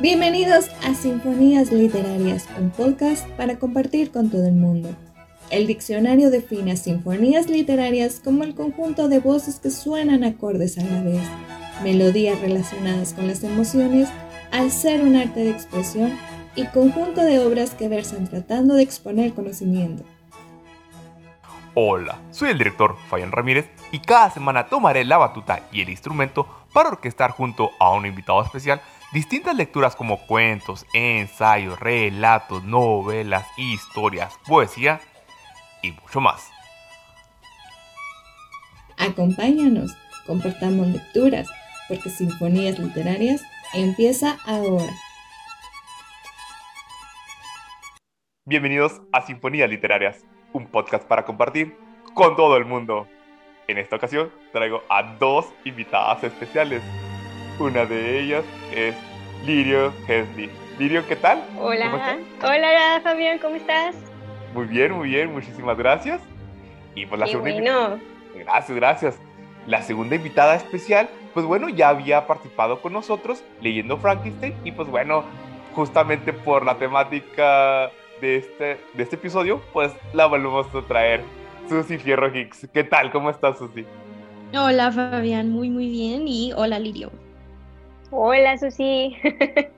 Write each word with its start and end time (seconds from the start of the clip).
Bienvenidos 0.00 0.70
a 0.84 0.94
Sinfonías 0.94 1.72
Literarias, 1.72 2.46
un 2.56 2.70
podcast 2.70 3.28
para 3.30 3.58
compartir 3.58 4.12
con 4.12 4.30
todo 4.30 4.46
el 4.46 4.54
mundo. 4.54 4.90
El 5.50 5.66
diccionario 5.66 6.30
define 6.30 6.70
a 6.70 6.76
sinfonías 6.76 7.50
literarias 7.50 8.20
como 8.22 8.44
el 8.44 8.54
conjunto 8.54 9.08
de 9.08 9.18
voces 9.18 9.58
que 9.58 9.72
suenan 9.72 10.22
acordes 10.22 10.78
a 10.78 10.84
la 10.84 11.02
vez, 11.02 11.22
melodías 11.82 12.40
relacionadas 12.40 13.12
con 13.12 13.26
las 13.26 13.42
emociones, 13.42 14.08
al 14.52 14.70
ser 14.70 15.02
un 15.02 15.16
arte 15.16 15.40
de 15.40 15.50
expresión 15.50 16.16
y 16.54 16.66
conjunto 16.66 17.22
de 17.22 17.40
obras 17.40 17.74
que 17.74 17.88
versan 17.88 18.28
tratando 18.28 18.74
de 18.74 18.84
exponer 18.84 19.34
conocimiento. 19.34 20.04
Hola, 21.74 22.20
soy 22.30 22.50
el 22.50 22.58
director 22.58 22.96
Fabián 23.08 23.32
Ramírez 23.32 23.68
y 23.90 23.98
cada 23.98 24.30
semana 24.30 24.66
tomaré 24.66 25.04
la 25.04 25.18
batuta 25.18 25.62
y 25.72 25.80
el 25.80 25.88
instrumento 25.88 26.46
para 26.72 26.90
orquestar 26.90 27.32
junto 27.32 27.72
a 27.80 27.90
un 27.90 28.06
invitado 28.06 28.44
especial 28.44 28.80
distintas 29.12 29.56
lecturas 29.56 29.96
como 29.96 30.26
cuentos, 30.26 30.86
ensayos, 30.92 31.78
relatos, 31.80 32.62
novelas, 32.64 33.46
historias, 33.56 34.38
poesía 34.46 35.00
y 35.82 35.92
mucho 35.92 36.20
más. 36.20 36.50
Acompáñanos, 38.98 39.96
compartamos 40.26 40.88
lecturas, 40.88 41.48
porque 41.88 42.10
Sinfonías 42.10 42.78
Literarias 42.78 43.42
empieza 43.72 44.38
ahora. 44.44 44.92
Bienvenidos 48.44 49.00
a 49.12 49.22
Sinfonías 49.22 49.70
Literarias, 49.70 50.24
un 50.52 50.66
podcast 50.66 51.06
para 51.06 51.24
compartir 51.24 51.76
con 52.14 52.34
todo 52.34 52.56
el 52.56 52.64
mundo. 52.64 53.06
En 53.68 53.78
esta 53.78 53.96
ocasión 53.96 54.32
traigo 54.52 54.82
a 54.88 55.02
dos 55.02 55.46
invitadas 55.64 56.24
especiales. 56.24 56.82
Una 57.58 57.84
de 57.86 58.20
ellas 58.20 58.44
es 58.72 58.94
Lirio 59.44 59.92
Hensley. 60.06 60.48
Lirio, 60.78 61.04
¿qué 61.08 61.16
tal? 61.16 61.42
Hola, 61.58 62.16
hola 62.40 63.00
Fabián, 63.02 63.40
¿cómo 63.40 63.56
estás? 63.56 63.96
Muy 64.54 64.66
bien, 64.66 64.92
muy 64.92 65.08
bien, 65.08 65.32
muchísimas 65.32 65.76
gracias. 65.76 66.20
Y 66.94 67.06
pues 67.06 67.18
la 67.18 67.26
segunda 67.26 67.98
Gracias, 68.36 68.76
gracias. 68.76 69.18
La 69.66 69.82
segunda 69.82 70.14
invitada 70.14 70.54
especial, 70.54 71.08
pues 71.34 71.46
bueno, 71.46 71.68
ya 71.68 71.88
había 71.88 72.28
participado 72.28 72.80
con 72.80 72.92
nosotros 72.92 73.42
leyendo 73.60 73.98
Frankenstein 73.98 74.54
y 74.62 74.70
pues 74.70 74.88
bueno, 74.88 75.24
justamente 75.74 76.32
por 76.32 76.64
la 76.64 76.76
temática 76.78 77.90
de 78.20 78.36
este, 78.36 78.78
de 78.94 79.02
este 79.02 79.16
episodio, 79.16 79.60
pues 79.72 79.92
la 80.12 80.26
volvemos 80.26 80.72
a 80.72 80.82
traer. 80.82 81.24
Susi 81.68 81.98
Fierro 81.98 82.32
Hicks. 82.32 82.68
¿Qué 82.72 82.84
tal? 82.84 83.10
¿Cómo 83.10 83.30
estás, 83.30 83.58
Susi? 83.58 83.84
Hola, 84.56 84.92
Fabián. 84.92 85.50
Muy, 85.50 85.70
muy 85.70 85.90
bien. 85.90 86.26
Y 86.26 86.52
hola, 86.54 86.78
Lirio. 86.78 87.10
Hola, 88.10 88.56
Susi. 88.56 89.16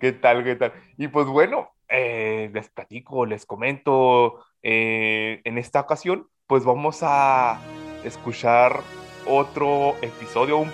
¿Qué 0.00 0.12
tal? 0.12 0.44
¿Qué 0.44 0.56
tal? 0.56 0.72
Y 0.96 1.08
pues 1.08 1.26
bueno, 1.26 1.72
eh, 1.88 2.50
les 2.54 2.70
platico, 2.70 3.26
les 3.26 3.44
comento, 3.44 4.42
eh, 4.62 5.42
en 5.44 5.58
esta 5.58 5.80
ocasión, 5.80 6.26
pues 6.46 6.64
vamos 6.64 7.00
a 7.02 7.60
escuchar 8.02 8.80
otro 9.26 9.94
episodio, 10.00 10.56
un, 10.56 10.72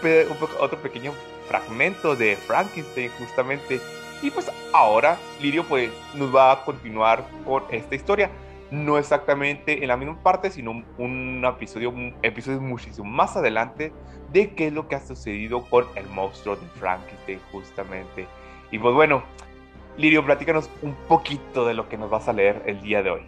otro 0.61 0.79
pequeño 0.81 1.11
fragmento 1.49 2.15
de 2.15 2.37
Frankenstein 2.37 3.11
justamente. 3.19 3.81
Y 4.23 4.31
pues 4.31 4.51
ahora 4.73 5.19
Lirio 5.43 5.65
pues 5.65 5.91
nos 6.15 6.35
va 6.35 6.53
a 6.53 6.65
continuar 6.65 7.27
con 7.45 7.65
esta 7.71 7.97
historia. 7.97 8.31
No 8.71 8.99
exactamente 8.99 9.83
en 9.83 9.89
la 9.89 9.97
misma 9.97 10.21
parte, 10.23 10.51
sino 10.51 10.83
un 10.99 11.45
episodio, 11.45 11.91
un 11.91 12.15
muchísimo 12.61 13.09
más 13.09 13.37
adelante 13.37 13.93
de 14.33 14.55
qué 14.55 14.69
es 14.69 14.73
lo 14.73 14.89
que 14.89 14.97
ha 14.97 15.01
sucedido 15.01 15.65
con 15.65 15.87
el 15.95 16.07
monstruo 16.09 16.57
de 16.57 16.67
Frankenstein 16.79 17.41
justamente. 17.53 18.27
Y 18.73 18.79
pues 18.79 18.95
bueno, 18.95 19.23
Lirio, 19.97 20.25
platícanos 20.25 20.69
un 20.83 20.95
poquito 21.09 21.67
de 21.67 21.75
lo 21.75 21.89
que 21.89 21.97
nos 21.97 22.11
vas 22.11 22.29
a 22.29 22.33
leer 22.33 22.63
el 22.67 22.81
día 22.83 23.03
de 23.03 23.11
hoy. 23.11 23.23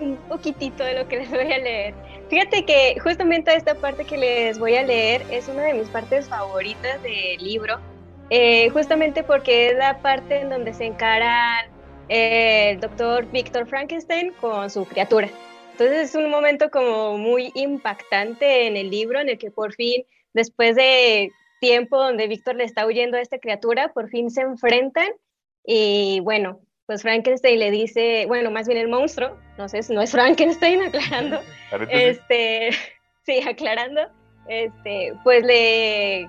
Un 0.00 0.16
poquitito 0.28 0.82
de 0.82 0.94
lo 0.94 1.06
que 1.06 1.18
les 1.18 1.30
voy 1.30 1.52
a 1.52 1.58
leer. 1.58 1.94
Fíjate 2.28 2.64
que 2.64 2.98
justamente 3.00 3.54
esta 3.54 3.74
parte 3.74 4.04
que 4.04 4.16
les 4.16 4.58
voy 4.58 4.74
a 4.76 4.82
leer 4.82 5.22
es 5.30 5.48
una 5.48 5.62
de 5.62 5.74
mis 5.74 5.88
partes 5.88 6.28
favoritas 6.28 7.02
del 7.02 7.36
libro, 7.38 7.78
eh, 8.30 8.70
justamente 8.70 9.22
porque 9.22 9.70
es 9.70 9.76
la 9.76 9.98
parte 9.98 10.40
en 10.40 10.48
donde 10.48 10.72
se 10.72 10.86
encara 10.86 11.68
el 12.10 12.80
doctor 12.80 13.24
Víctor 13.30 13.68
Frankenstein 13.68 14.32
con 14.40 14.68
su 14.68 14.84
criatura. 14.84 15.28
Entonces 15.72 16.10
es 16.10 16.14
un 16.16 16.28
momento 16.28 16.68
como 16.70 17.16
muy 17.16 17.52
impactante 17.54 18.66
en 18.66 18.76
el 18.76 18.90
libro 18.90 19.20
en 19.20 19.28
el 19.28 19.38
que 19.38 19.52
por 19.52 19.72
fin, 19.74 20.04
después 20.34 20.74
de 20.74 21.30
tiempo 21.60 21.96
donde 21.96 22.26
Víctor 22.26 22.56
le 22.56 22.64
está 22.64 22.84
huyendo 22.84 23.16
a 23.16 23.20
esta 23.20 23.38
criatura, 23.38 23.92
por 23.92 24.08
fin 24.10 24.28
se 24.28 24.40
enfrentan 24.40 25.08
y 25.64 26.18
bueno, 26.24 26.60
pues 26.86 27.02
Frankenstein 27.02 27.60
le 27.60 27.70
dice, 27.70 28.24
bueno, 28.26 28.50
más 28.50 28.66
bien 28.66 28.78
el 28.78 28.88
monstruo, 28.88 29.38
no 29.56 29.68
sé, 29.68 29.80
no 29.90 30.02
es 30.02 30.10
Frankenstein 30.10 30.82
aclarando, 30.86 31.40
este, 31.90 32.70
sí, 33.24 33.40
aclarando, 33.48 34.00
este, 34.48 35.14
pues 35.22 35.44
le 35.44 36.28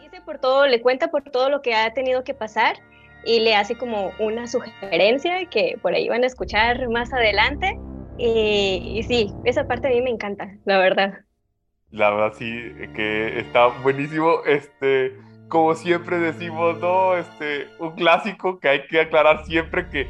dice 0.00 0.20
por 0.24 0.38
todo, 0.38 0.68
le 0.68 0.80
cuenta 0.80 1.08
por 1.08 1.24
todo 1.24 1.50
lo 1.50 1.62
que 1.62 1.74
ha 1.74 1.92
tenido 1.92 2.22
que 2.22 2.32
pasar 2.32 2.76
y 3.24 3.40
le 3.40 3.54
hace 3.54 3.76
como 3.76 4.12
una 4.18 4.46
sugerencia 4.46 5.44
que 5.46 5.78
por 5.82 5.94
ahí 5.94 6.08
van 6.08 6.24
a 6.24 6.26
escuchar 6.26 6.88
más 6.88 7.12
adelante. 7.12 7.78
Y, 8.18 8.94
y 8.96 9.02
sí, 9.02 9.32
esa 9.44 9.66
parte 9.66 9.88
a 9.88 9.90
mí 9.90 10.02
me 10.02 10.10
encanta, 10.10 10.56
la 10.64 10.78
verdad. 10.78 11.20
La 11.90 12.10
verdad 12.10 12.32
sí, 12.38 12.72
que 12.94 13.38
está 13.38 13.66
buenísimo. 13.82 14.42
Este, 14.46 15.16
como 15.48 15.74
siempre 15.74 16.18
decimos, 16.18 16.78
¿no? 16.78 17.16
Este, 17.16 17.66
un 17.78 17.90
clásico 17.92 18.58
que 18.60 18.68
hay 18.68 18.86
que 18.86 19.00
aclarar 19.00 19.44
siempre 19.44 19.88
que, 19.88 20.08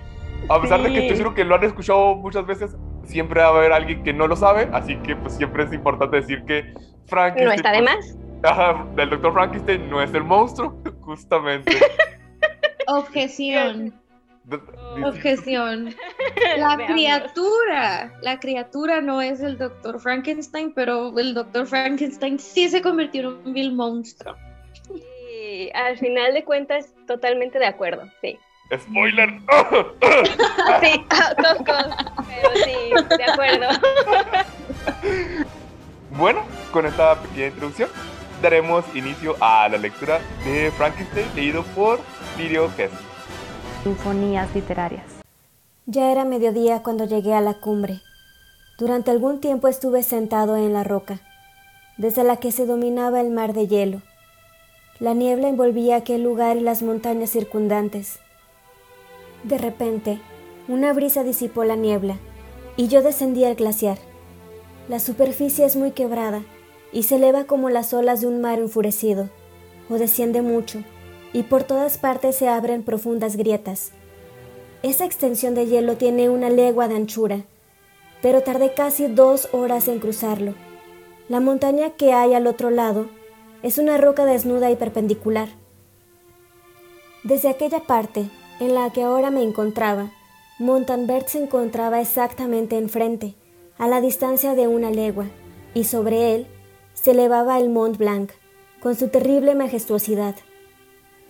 a 0.48 0.60
pesar 0.60 0.82
de 0.82 0.92
que 0.92 0.98
estoy 1.00 1.16
seguro 1.16 1.34
que 1.34 1.44
lo 1.44 1.54
han 1.54 1.64
escuchado 1.64 2.14
muchas 2.14 2.46
veces, 2.46 2.76
siempre 3.04 3.40
va 3.40 3.48
a 3.48 3.50
haber 3.50 3.72
alguien 3.72 4.04
que 4.04 4.12
no 4.12 4.26
lo 4.26 4.36
sabe, 4.36 4.68
así 4.72 4.96
que 4.96 5.16
pues 5.16 5.34
siempre 5.34 5.64
es 5.64 5.72
importante 5.72 6.16
decir 6.16 6.44
que 6.44 6.72
Frankenstein... 7.06 7.46
No 7.46 7.52
está 7.52 7.72
de 7.72 7.82
más. 7.82 8.16
del 8.96 9.10
doctor 9.10 9.32
Frankenstein 9.32 9.90
no 9.90 10.02
es 10.02 10.12
el 10.14 10.24
monstruo, 10.24 10.76
justamente. 11.00 11.72
Objeción. 12.98 13.94
Objeción. 15.04 15.94
La 16.58 16.76
criatura, 16.86 18.12
la 18.22 18.40
criatura 18.40 19.00
no 19.00 19.22
es 19.22 19.40
el 19.40 19.58
doctor 19.58 20.00
Frankenstein, 20.00 20.72
pero 20.74 21.16
el 21.18 21.34
doctor 21.34 21.66
Frankenstein 21.66 22.38
sí 22.38 22.68
se 22.68 22.82
convirtió 22.82 23.20
en 23.20 23.26
un 23.26 23.52
vil 23.52 23.72
monstruo 23.72 24.34
al 25.74 25.98
final 25.98 26.34
de 26.34 26.44
cuentas, 26.44 26.92
totalmente 27.06 27.58
de 27.58 27.66
acuerdo, 27.66 28.08
sí. 28.20 28.38
¡Spoiler! 28.72 29.30
sí, 30.80 31.04
pero 31.08 32.50
sí, 32.64 33.16
de 33.16 33.24
acuerdo. 33.24 33.66
bueno, 36.12 36.44
con 36.70 36.86
esta 36.86 37.20
pequeña 37.20 37.48
introducción, 37.48 37.90
daremos 38.40 38.84
inicio 38.94 39.36
a 39.40 39.68
la 39.68 39.76
lectura 39.76 40.20
de 40.44 40.70
Frankenstein, 40.72 41.26
leído 41.34 41.64
por 41.74 41.98
Sinfonías 43.84 44.54
literarias. 44.54 45.04
Ya 45.86 46.10
era 46.10 46.24
mediodía 46.24 46.82
cuando 46.82 47.04
llegué 47.04 47.34
a 47.34 47.40
la 47.40 47.54
cumbre. 47.54 48.00
Durante 48.78 49.10
algún 49.10 49.40
tiempo 49.40 49.68
estuve 49.68 50.02
sentado 50.02 50.56
en 50.56 50.72
la 50.72 50.84
roca, 50.84 51.20
desde 51.98 52.24
la 52.24 52.36
que 52.36 52.50
se 52.50 52.64
dominaba 52.64 53.20
el 53.20 53.30
mar 53.30 53.52
de 53.52 53.66
hielo. 53.66 54.00
La 55.00 55.12
niebla 55.12 55.48
envolvía 55.48 55.96
aquel 55.96 56.22
lugar 56.22 56.56
y 56.56 56.60
las 56.60 56.82
montañas 56.82 57.30
circundantes. 57.30 58.20
De 59.44 59.58
repente, 59.58 60.20
una 60.68 60.92
brisa 60.92 61.24
disipó 61.24 61.64
la 61.64 61.76
niebla 61.76 62.16
y 62.76 62.88
yo 62.88 63.02
descendí 63.02 63.44
al 63.44 63.54
glaciar. 63.54 63.98
La 64.88 64.98
superficie 64.98 65.64
es 65.64 65.76
muy 65.76 65.90
quebrada 65.90 66.42
y 66.92 67.02
se 67.02 67.16
eleva 67.16 67.44
como 67.44 67.68
las 67.68 67.92
olas 67.92 68.20
de 68.20 68.26
un 68.26 68.40
mar 68.40 68.58
enfurecido, 68.58 69.28
o 69.88 69.94
desciende 69.94 70.42
mucho, 70.42 70.82
y 71.32 71.44
por 71.44 71.64
todas 71.64 71.98
partes 71.98 72.36
se 72.36 72.48
abren 72.48 72.82
profundas 72.82 73.36
grietas. 73.36 73.92
Esa 74.82 75.04
extensión 75.04 75.54
de 75.54 75.66
hielo 75.66 75.96
tiene 75.96 76.28
una 76.30 76.50
legua 76.50 76.88
de 76.88 76.96
anchura, 76.96 77.44
pero 78.22 78.42
tardé 78.42 78.74
casi 78.74 79.06
dos 79.06 79.48
horas 79.52 79.88
en 79.88 79.98
cruzarlo. 79.98 80.54
La 81.28 81.40
montaña 81.40 81.90
que 81.90 82.12
hay 82.12 82.34
al 82.34 82.46
otro 82.46 82.70
lado 82.70 83.08
es 83.62 83.78
una 83.78 83.98
roca 83.98 84.24
desnuda 84.24 84.70
y 84.70 84.76
perpendicular. 84.76 85.48
Desde 87.22 87.48
aquella 87.48 87.80
parte 87.80 88.30
en 88.58 88.74
la 88.74 88.90
que 88.90 89.02
ahora 89.02 89.30
me 89.30 89.42
encontraba, 89.42 90.10
Montanvert 90.58 91.28
se 91.28 91.42
encontraba 91.42 92.00
exactamente 92.00 92.76
enfrente, 92.76 93.34
a 93.78 93.88
la 93.88 94.00
distancia 94.00 94.54
de 94.54 94.68
una 94.68 94.90
legua, 94.90 95.26
y 95.72 95.84
sobre 95.84 96.34
él 96.34 96.46
se 96.92 97.12
elevaba 97.12 97.58
el 97.58 97.70
Mont 97.70 97.96
Blanc, 97.96 98.30
con 98.80 98.94
su 98.94 99.08
terrible 99.08 99.54
majestuosidad. 99.54 100.34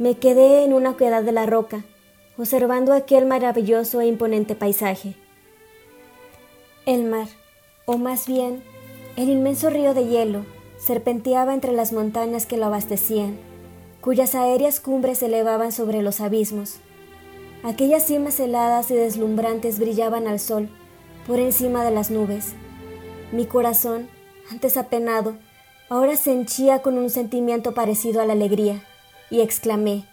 Me 0.00 0.14
quedé 0.14 0.64
en 0.64 0.72
una 0.72 0.92
oquedad 0.92 1.22
de 1.22 1.32
la 1.32 1.44
roca, 1.44 1.84
observando 2.38 2.94
aquel 2.94 3.26
maravilloso 3.26 4.00
e 4.00 4.06
imponente 4.06 4.54
paisaje. 4.54 5.14
El 6.86 7.04
mar, 7.04 7.28
o 7.84 7.98
más 7.98 8.26
bien, 8.26 8.62
el 9.16 9.28
inmenso 9.28 9.68
río 9.68 9.92
de 9.92 10.06
hielo, 10.06 10.46
serpenteaba 10.78 11.52
entre 11.52 11.72
las 11.72 11.92
montañas 11.92 12.46
que 12.46 12.56
lo 12.56 12.64
abastecían, 12.64 13.36
cuyas 14.00 14.34
aéreas 14.34 14.80
cumbres 14.80 15.18
se 15.18 15.26
elevaban 15.26 15.70
sobre 15.70 16.00
los 16.00 16.22
abismos. 16.22 16.78
Aquellas 17.62 18.06
cimas 18.06 18.40
heladas 18.40 18.90
y 18.90 18.94
deslumbrantes 18.94 19.78
brillaban 19.78 20.26
al 20.26 20.40
sol, 20.40 20.70
por 21.26 21.38
encima 21.38 21.84
de 21.84 21.90
las 21.90 22.10
nubes. 22.10 22.54
Mi 23.32 23.44
corazón, 23.44 24.08
antes 24.50 24.78
apenado, 24.78 25.34
ahora 25.90 26.16
se 26.16 26.32
henchía 26.32 26.80
con 26.80 26.96
un 26.96 27.10
sentimiento 27.10 27.74
parecido 27.74 28.22
a 28.22 28.24
la 28.24 28.32
alegría, 28.32 28.82
y 29.30 29.40
exclamé 29.40 30.04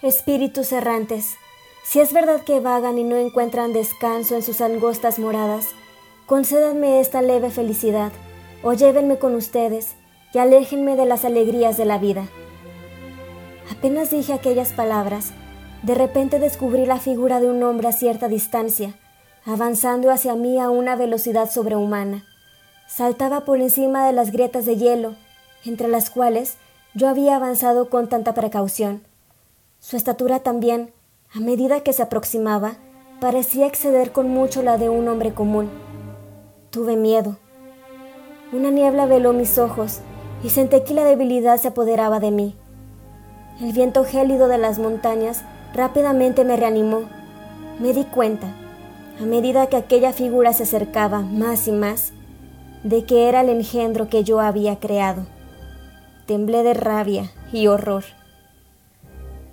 Espíritus 0.00 0.70
errantes, 0.70 1.34
si 1.84 1.98
es 1.98 2.12
verdad 2.12 2.42
que 2.42 2.60
vagan 2.60 2.98
y 2.98 3.02
no 3.04 3.16
encuentran 3.16 3.72
descanso 3.72 4.36
en 4.36 4.42
sus 4.42 4.60
angostas 4.60 5.18
moradas, 5.18 5.70
concédanme 6.26 7.00
esta 7.00 7.20
leve 7.20 7.50
felicidad, 7.50 8.12
o 8.62 8.74
llévenme 8.74 9.18
con 9.18 9.34
ustedes 9.34 9.96
y 10.32 10.38
aléjenme 10.38 10.94
de 10.94 11.04
las 11.04 11.24
alegrías 11.24 11.76
de 11.76 11.84
la 11.84 11.98
vida. 11.98 12.28
Apenas 13.72 14.10
dije 14.10 14.32
aquellas 14.32 14.72
palabras, 14.72 15.32
de 15.82 15.94
repente 15.94 16.38
descubrí 16.38 16.86
la 16.86 16.98
figura 16.98 17.40
de 17.40 17.50
un 17.50 17.62
hombre 17.64 17.88
a 17.88 17.92
cierta 17.92 18.28
distancia, 18.28 18.94
avanzando 19.44 20.12
hacia 20.12 20.34
mí 20.34 20.60
a 20.60 20.70
una 20.70 20.94
velocidad 20.94 21.50
sobrehumana. 21.50 22.24
Saltaba 22.86 23.44
por 23.44 23.60
encima 23.60 24.06
de 24.06 24.12
las 24.12 24.30
grietas 24.30 24.64
de 24.64 24.76
hielo, 24.76 25.14
entre 25.64 25.88
las 25.88 26.10
cuales 26.10 26.56
yo 26.98 27.08
había 27.08 27.36
avanzado 27.36 27.90
con 27.90 28.08
tanta 28.08 28.34
precaución. 28.34 29.04
Su 29.78 29.96
estatura 29.96 30.40
también, 30.40 30.92
a 31.32 31.38
medida 31.38 31.80
que 31.82 31.92
se 31.92 32.02
aproximaba, 32.02 32.72
parecía 33.20 33.68
exceder 33.68 34.10
con 34.10 34.28
mucho 34.28 34.64
la 34.64 34.78
de 34.78 34.88
un 34.88 35.06
hombre 35.06 35.32
común. 35.32 35.70
Tuve 36.70 36.96
miedo. 36.96 37.36
Una 38.52 38.70
niebla 38.70 39.06
veló 39.06 39.32
mis 39.32 39.58
ojos 39.58 40.00
y 40.42 40.50
sentí 40.50 40.80
que 40.80 40.92
la 40.92 41.04
debilidad 41.04 41.56
se 41.58 41.68
apoderaba 41.68 42.18
de 42.18 42.32
mí. 42.32 42.56
El 43.60 43.72
viento 43.72 44.04
gélido 44.04 44.48
de 44.48 44.58
las 44.58 44.80
montañas 44.80 45.44
rápidamente 45.74 46.42
me 46.42 46.56
reanimó. 46.56 47.02
Me 47.78 47.92
di 47.92 48.06
cuenta, 48.06 48.48
a 49.20 49.24
medida 49.24 49.68
que 49.68 49.76
aquella 49.76 50.12
figura 50.12 50.52
se 50.52 50.64
acercaba 50.64 51.20
más 51.20 51.68
y 51.68 51.72
más, 51.72 52.12
de 52.82 53.04
que 53.04 53.28
era 53.28 53.42
el 53.42 53.50
engendro 53.50 54.08
que 54.08 54.24
yo 54.24 54.40
había 54.40 54.80
creado. 54.80 55.37
Temblé 56.28 56.62
de 56.62 56.74
rabia 56.74 57.30
y 57.54 57.68
horror. 57.68 58.04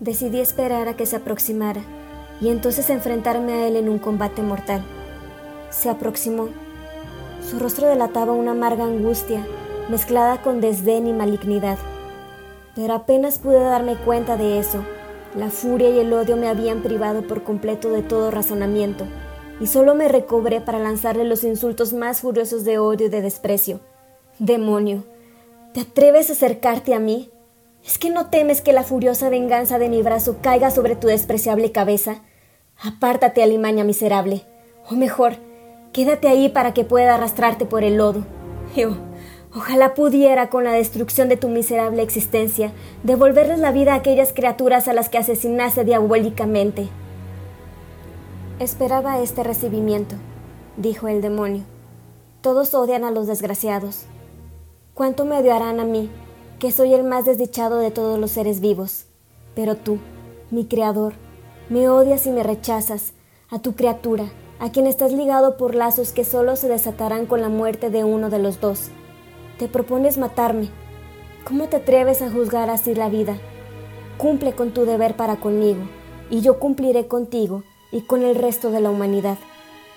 Decidí 0.02 0.42
esperar 0.42 0.90
a 0.90 0.98
que 0.98 1.06
se 1.06 1.16
aproximara 1.16 1.80
y 2.42 2.50
entonces 2.50 2.90
enfrentarme 2.90 3.54
a 3.54 3.68
él 3.70 3.78
en 3.78 3.88
un 3.88 3.98
combate 3.98 4.42
mortal. 4.42 4.84
Se 5.70 5.90
aproximó. 5.90 6.50
Su 7.50 7.60
rostro 7.60 7.88
delataba 7.88 8.34
una 8.34 8.52
amarga 8.52 8.84
angustia 8.84 9.48
mezclada 9.90 10.42
con 10.42 10.60
desdén 10.60 11.08
y 11.08 11.14
malignidad. 11.14 11.78
Pero 12.76 12.94
apenas 12.94 13.40
pude 13.40 13.62
darme 13.62 13.96
cuenta 13.96 14.36
de 14.36 14.60
eso, 14.60 14.84
la 15.34 15.52
furia 15.52 15.90
y 15.90 16.00
el 16.00 16.12
odio 16.12 16.36
me 16.36 16.50
habían 16.50 16.82
privado 16.82 17.22
por 17.22 17.44
completo 17.44 17.90
de 17.90 18.02
todo 18.02 18.32
razonamiento, 18.32 19.06
y 19.62 19.68
solo 19.68 19.96
me 19.96 20.10
recobré 20.10 20.60
para 20.60 20.80
lanzarle 20.80 21.24
los 21.24 21.46
insultos 21.46 21.94
más 21.94 22.20
furiosos 22.20 22.66
de 22.66 22.80
odio 22.80 23.06
y 23.06 23.10
de 23.10 23.22
desprecio. 23.22 23.80
Demonio, 24.40 25.06
¿te 25.76 25.82
atreves 25.82 26.30
a 26.30 26.34
acercarte 26.34 26.94
a 26.94 27.00
mí? 27.00 27.30
¿Es 27.86 27.98
que 27.98 28.10
no 28.10 28.28
temes 28.28 28.62
que 28.62 28.72
la 28.72 28.84
furiosa 28.84 29.28
venganza 29.28 29.78
de 29.78 29.90
mi 29.90 30.02
brazo 30.02 30.38
caiga 30.42 30.72
sobre 30.72 30.96
tu 30.96 31.08
despreciable 31.08 31.74
cabeza? 31.74 32.22
Apártate, 32.82 33.44
alimaña 33.44 33.84
miserable. 33.84 34.46
O 34.90 34.94
mejor, 34.94 35.34
quédate 35.92 36.30
ahí 36.30 36.48
para 36.48 36.74
que 36.74 36.86
pueda 36.86 37.16
arrastrarte 37.16 37.66
por 37.66 37.84
el 37.84 37.98
lodo. 37.98 38.24
Yo, 38.74 38.96
ojalá 39.54 39.96
pudiera, 39.96 40.50
con 40.50 40.64
la 40.64 40.72
destrucción 40.72 41.28
de 41.28 41.36
tu 41.36 41.50
miserable 41.50 42.02
existencia, 42.02 42.72
devolverles 43.04 43.60
la 43.60 43.74
vida 43.74 43.96
a 43.96 43.98
aquellas 43.98 44.32
criaturas 44.32 44.88
a 44.88 44.94
las 44.94 45.10
que 45.10 45.18
asesinase 45.18 45.84
diabólicamente. 45.84 46.88
Esperaba 48.60 49.20
este 49.20 49.44
recibimiento, 49.44 50.16
dijo 50.78 51.10
el 51.10 51.20
demonio. 51.20 51.66
Todos 52.40 52.74
odian 52.74 53.04
a 53.04 53.12
los 53.12 53.28
desgraciados. 53.28 54.06
¿Cuánto 54.96 55.26
me 55.26 55.38
odiarán 55.38 55.82
a 55.82 55.84
mí, 55.84 56.10
que 56.58 56.72
soy 56.72 56.94
el 56.94 57.04
más 57.04 57.26
desdichado 57.26 57.80
de 57.80 57.92
todos 57.92 58.18
los 58.18 58.32
seres 58.32 58.62
vivos. 58.62 59.08
Pero 59.54 59.76
tú, 59.76 60.00
mi 60.52 60.68
Creador, 60.68 61.16
me 61.68 61.90
odias 61.90 62.26
y 62.28 62.30
me 62.30 62.44
rechazas, 62.44 63.12
a 63.50 63.60
tu 63.60 63.76
criatura, 63.76 64.32
a 64.58 64.72
quien 64.72 64.88
estás 64.88 65.12
ligado 65.12 65.58
por 65.58 65.76
lazos 65.76 66.14
que 66.14 66.24
solo 66.24 66.56
se 66.56 66.70
desatarán 66.70 67.26
con 67.26 67.42
la 67.42 67.50
muerte 67.50 67.90
de 67.90 68.06
uno 68.06 68.30
de 68.30 68.40
los 68.40 68.62
dos. 68.62 68.88
Te 69.60 69.68
propones 69.68 70.18
matarme. 70.18 70.70
¿Cómo 71.44 71.68
te 71.68 71.76
atreves 71.76 72.22
a 72.22 72.32
juzgar 72.32 72.70
así 72.70 72.96
la 72.96 73.10
vida? 73.10 73.38
Cumple 74.18 74.54
con 74.54 74.72
tu 74.72 74.86
deber 74.86 75.18
para 75.18 75.36
conmigo, 75.42 75.82
y 76.30 76.40
yo 76.40 76.58
cumpliré 76.58 77.10
contigo 77.10 77.64
y 77.92 78.04
con 78.04 78.24
el 78.24 78.36
resto 78.36 78.72
de 78.72 78.80
la 78.80 78.92
humanidad, 78.92 79.38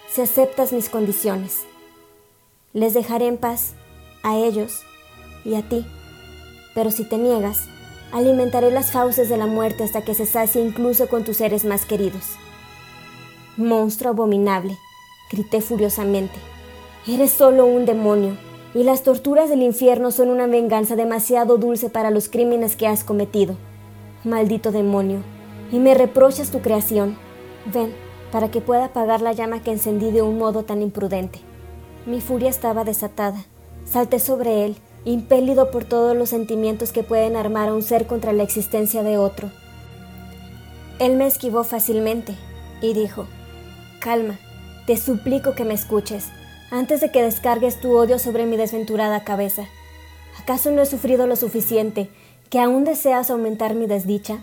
si 0.09 0.23
aceptas 0.23 0.73
mis 0.73 0.89
condiciones. 0.89 1.61
Les 2.73 2.95
dejaré 2.95 3.29
en 3.29 3.39
paz, 3.39 3.75
a 4.25 4.37
ellos 4.37 4.83
y 5.45 5.55
a 5.55 5.63
ti 5.63 5.87
pero 6.79 6.93
si 6.93 7.03
te 7.03 7.19
niegas, 7.19 7.65
alimentaré 8.13 8.71
las 8.71 8.93
fauces 8.93 9.29
de 9.29 9.37
la 9.37 9.47
muerte 9.47 9.83
hasta 9.83 10.03
que 10.03 10.15
se 10.15 10.27
sacie 10.27 10.65
incluso 10.65 11.09
con 11.09 11.25
tus 11.25 11.39
seres 11.39 11.65
más 11.65 11.85
queridos. 11.85 12.37
Monstruo 13.57 14.13
abominable, 14.13 14.79
grité 15.29 15.61
furiosamente. 15.61 16.37
Eres 17.09 17.33
solo 17.33 17.67
un 17.67 17.85
demonio, 17.85 18.37
y 18.77 18.85
las 18.85 19.03
torturas 19.03 19.51
del 19.51 19.63
infierno 19.63 20.13
son 20.13 20.29
una 20.29 20.47
venganza 20.47 20.95
demasiado 20.95 21.59
dulce 21.59 21.91
para 21.91 22.13
los 22.13 22.29
crímenes 22.29 22.77
que 22.77 22.87
has 22.87 23.03
cometido. 23.03 23.57
Maldito 24.23 24.71
demonio, 24.71 25.25
y 25.73 25.81
me 25.81 25.95
reprochas 25.95 26.53
tu 26.53 26.61
creación. 26.61 27.19
Ven, 27.75 27.93
para 28.31 28.53
que 28.53 28.61
pueda 28.61 28.85
apagar 28.85 29.21
la 29.21 29.33
llama 29.33 29.65
que 29.65 29.73
encendí 29.73 30.13
de 30.13 30.23
un 30.23 30.39
modo 30.39 30.63
tan 30.63 30.81
imprudente. 30.81 31.41
Mi 32.07 32.21
furia 32.21 32.51
estaba 32.51 32.85
desatada. 32.85 33.45
Salté 33.85 34.21
sobre 34.21 34.65
él 34.65 34.77
impelido 35.05 35.71
por 35.71 35.85
todos 35.85 36.17
los 36.17 36.29
sentimientos 36.29 36.93
que 36.93 37.03
pueden 37.03 37.37
armar 37.37 37.69
a 37.69 37.75
un 37.75 37.83
ser 37.83 38.07
contra 38.07 38.33
la 38.33 38.43
existencia 38.43 39.03
de 39.03 39.19
otro. 39.19 39.51
Él 40.99 41.17
me 41.17 41.27
esquivó 41.27 41.65
fácilmente 41.65 42.35
y 42.83 42.93
dijo, 42.93 43.27
Calma, 44.01 44.39
te 44.87 44.97
suplico 44.97 45.55
que 45.55 45.65
me 45.65 45.75
escuches, 45.75 46.29
antes 46.71 47.01
de 47.01 47.11
que 47.11 47.23
descargues 47.23 47.81
tu 47.81 47.97
odio 47.97 48.19
sobre 48.19 48.47
mi 48.47 48.57
desventurada 48.57 49.25
cabeza. 49.25 49.67
¿Acaso 50.41 50.71
no 50.71 50.83
he 50.83 50.87
sufrido 50.87 51.27
lo 51.27 51.37
suficiente 51.37 52.11
que 52.51 52.61
aún 52.61 52.85
deseas 52.85 53.31
aumentar 53.31 53.75
mi 53.75 53.87
desdicha? 53.87 54.39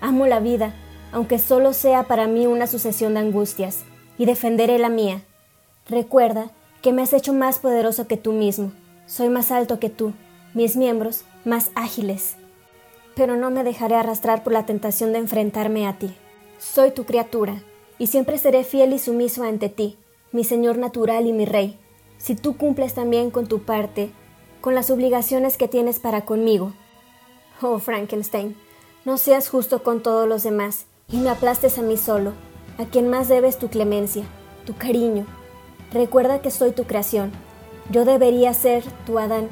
Amo 0.00 0.26
la 0.26 0.40
vida, 0.40 0.74
aunque 1.12 1.38
solo 1.38 1.72
sea 1.72 2.04
para 2.04 2.26
mí 2.26 2.46
una 2.46 2.66
sucesión 2.66 3.14
de 3.14 3.20
angustias, 3.20 3.84
y 4.18 4.26
defenderé 4.26 4.78
la 4.78 4.88
mía. 4.88 5.22
Recuerda 5.88 6.50
que 6.82 6.92
me 6.92 7.02
has 7.02 7.12
hecho 7.12 7.32
más 7.32 7.58
poderoso 7.58 8.06
que 8.06 8.16
tú 8.16 8.32
mismo 8.32 8.72
soy 9.06 9.28
más 9.28 9.50
alto 9.50 9.78
que 9.78 9.90
tú, 9.90 10.12
mis 10.54 10.76
miembros 10.76 11.24
más 11.44 11.70
ágiles. 11.74 12.36
Pero 13.14 13.36
no 13.36 13.50
me 13.50 13.64
dejaré 13.64 13.96
arrastrar 13.96 14.42
por 14.42 14.52
la 14.52 14.66
tentación 14.66 15.12
de 15.12 15.18
enfrentarme 15.18 15.86
a 15.86 15.98
ti. 15.98 16.14
Soy 16.58 16.90
tu 16.90 17.04
criatura, 17.04 17.62
y 17.98 18.08
siempre 18.08 18.38
seré 18.38 18.64
fiel 18.64 18.92
y 18.92 18.98
sumiso 18.98 19.44
ante 19.44 19.68
ti, 19.68 19.98
mi 20.32 20.44
Señor 20.44 20.78
natural 20.78 21.26
y 21.26 21.32
mi 21.32 21.44
Rey, 21.44 21.78
si 22.18 22.34
tú 22.34 22.56
cumples 22.56 22.94
también 22.94 23.30
con 23.30 23.46
tu 23.46 23.62
parte, 23.62 24.10
con 24.60 24.74
las 24.74 24.90
obligaciones 24.90 25.56
que 25.56 25.68
tienes 25.68 25.98
para 25.98 26.24
conmigo. 26.24 26.72
Oh, 27.60 27.78
Frankenstein, 27.78 28.56
no 29.04 29.16
seas 29.18 29.48
justo 29.48 29.82
con 29.82 30.02
todos 30.02 30.26
los 30.28 30.42
demás, 30.42 30.86
y 31.08 31.18
me 31.18 31.28
aplastes 31.28 31.78
a 31.78 31.82
mí 31.82 31.96
solo, 31.96 32.32
a 32.78 32.86
quien 32.86 33.08
más 33.08 33.28
debes 33.28 33.58
tu 33.58 33.68
clemencia, 33.68 34.24
tu 34.64 34.74
cariño. 34.74 35.26
Recuerda 35.92 36.40
que 36.40 36.50
soy 36.50 36.72
tu 36.72 36.84
creación, 36.84 37.30
yo 37.90 38.04
debería 38.04 38.54
ser 38.54 38.82
tu 39.06 39.18
Adán, 39.18 39.48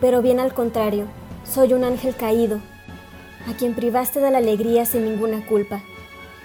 pero 0.00 0.22
bien 0.22 0.40
al 0.40 0.54
contrario, 0.54 1.06
soy 1.44 1.72
un 1.72 1.84
ángel 1.84 2.14
caído, 2.14 2.60
a 3.48 3.54
quien 3.54 3.74
privaste 3.74 4.20
de 4.20 4.30
la 4.30 4.38
alegría 4.38 4.86
sin 4.86 5.04
ninguna 5.04 5.44
culpa. 5.46 5.82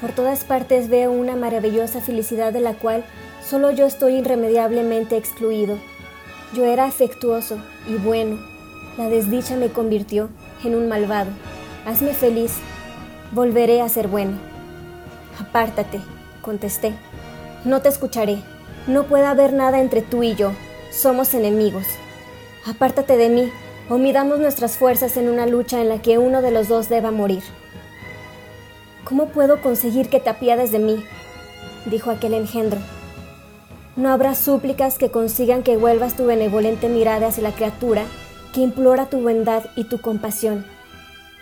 Por 0.01 0.11
todas 0.11 0.43
partes 0.43 0.89
veo 0.89 1.11
una 1.11 1.35
maravillosa 1.35 2.01
felicidad 2.01 2.51
de 2.51 2.59
la 2.59 2.73
cual 2.73 3.05
solo 3.41 3.71
yo 3.71 3.85
estoy 3.85 4.15
irremediablemente 4.15 5.15
excluido. 5.15 5.77
Yo 6.53 6.65
era 6.65 6.85
afectuoso 6.85 7.57
y 7.87 7.95
bueno. 7.95 8.37
La 8.97 9.07
desdicha 9.07 9.55
me 9.55 9.69
convirtió 9.69 10.29
en 10.63 10.75
un 10.75 10.87
malvado. 10.87 11.31
Hazme 11.85 12.13
feliz. 12.13 12.57
Volveré 13.31 13.81
a 13.81 13.89
ser 13.89 14.07
bueno. 14.07 14.37
Apártate, 15.39 15.99
contesté. 16.41 16.93
No 17.65 17.81
te 17.81 17.89
escucharé. 17.89 18.43
No 18.87 19.05
puede 19.05 19.25
haber 19.25 19.53
nada 19.53 19.79
entre 19.79 20.01
tú 20.01 20.21
y 20.21 20.35
yo. 20.35 20.51
Somos 20.93 21.33
enemigos. 21.33 21.85
Apártate 22.67 23.17
de 23.17 23.27
mí, 23.27 23.51
o 23.89 23.97
midamos 23.97 24.39
nuestras 24.39 24.77
fuerzas 24.77 25.17
en 25.17 25.27
una 25.27 25.47
lucha 25.47 25.81
en 25.81 25.89
la 25.89 26.01
que 26.03 26.19
uno 26.19 26.43
de 26.43 26.51
los 26.51 26.67
dos 26.67 26.87
deba 26.87 27.09
morir. 27.09 27.41
¿Cómo 29.03 29.29
puedo 29.29 29.59
conseguir 29.59 30.07
que 30.07 30.19
te 30.19 30.29
apiades 30.29 30.71
de 30.71 30.77
mí? 30.77 31.03
dijo 31.87 32.11
aquel 32.11 32.35
engendro. 32.35 32.79
No 33.95 34.09
habrá 34.09 34.35
súplicas 34.35 34.99
que 34.99 35.09
consigan 35.09 35.63
que 35.63 35.77
vuelvas 35.77 36.15
tu 36.15 36.25
benevolente 36.25 36.89
mirada 36.89 37.27
hacia 37.27 37.43
la 37.43 37.55
criatura 37.55 38.03
que 38.53 38.61
implora 38.61 39.07
tu 39.07 39.19
bondad 39.19 39.63
y 39.75 39.85
tu 39.85 39.99
compasión. 39.99 40.63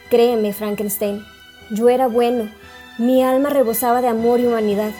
Créeme, 0.09 0.53
Frankenstein, 0.53 1.25
yo 1.69 1.89
era 1.89 2.07
bueno, 2.07 2.49
mi 2.97 3.21
alma 3.21 3.49
rebosaba 3.49 4.01
de 4.01 4.07
amor 4.07 4.39
y 4.39 4.47
humanidad, 4.47 4.91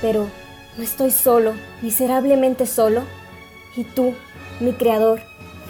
pero 0.00 0.26
no 0.78 0.82
estoy 0.82 1.10
solo, 1.10 1.52
miserablemente 1.82 2.66
solo. 2.66 3.02
Y 3.76 3.84
tú, 3.84 4.14
mi 4.60 4.72
creador, 4.72 5.20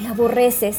me 0.01 0.09
aborreces. 0.09 0.79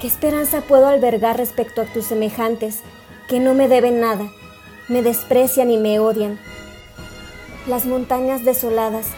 ¿Qué 0.00 0.06
esperanza 0.06 0.62
puedo 0.62 0.86
albergar 0.86 1.36
respecto 1.36 1.82
a 1.82 1.84
tus 1.84 2.06
semejantes, 2.06 2.80
que 3.28 3.40
no 3.40 3.54
me 3.54 3.68
deben 3.68 4.00
nada, 4.00 4.28
me 4.88 5.02
desprecian 5.02 5.70
y 5.70 5.76
me 5.76 5.98
odian? 5.98 6.38
Las 7.66 7.84
montañas 7.84 8.44
desoladas 8.44 9.08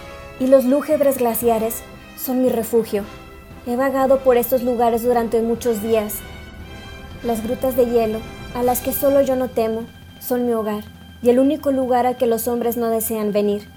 y 0.40 0.46
los 0.46 0.64
lúgubres 0.64 1.18
glaciares 1.18 1.82
son 2.16 2.42
mi 2.42 2.48
refugio. 2.48 3.04
He 3.66 3.76
vagado 3.76 4.20
por 4.20 4.36
estos 4.36 4.62
lugares 4.62 5.02
durante 5.02 5.42
muchos 5.42 5.82
días. 5.82 6.14
Las 7.22 7.42
grutas 7.44 7.76
de 7.76 7.86
hielo, 7.86 8.18
a 8.54 8.62
las 8.62 8.80
que 8.80 8.92
solo 8.92 9.20
yo 9.20 9.36
no 9.36 9.48
temo, 9.48 9.84
son 10.18 10.46
mi 10.46 10.52
hogar 10.52 10.82
y 11.22 11.30
el 11.30 11.38
único 11.38 11.70
lugar 11.70 12.06
al 12.06 12.16
que 12.16 12.26
los 12.26 12.48
hombres 12.48 12.76
no 12.76 12.88
desean 12.88 13.32
venir. 13.32 13.68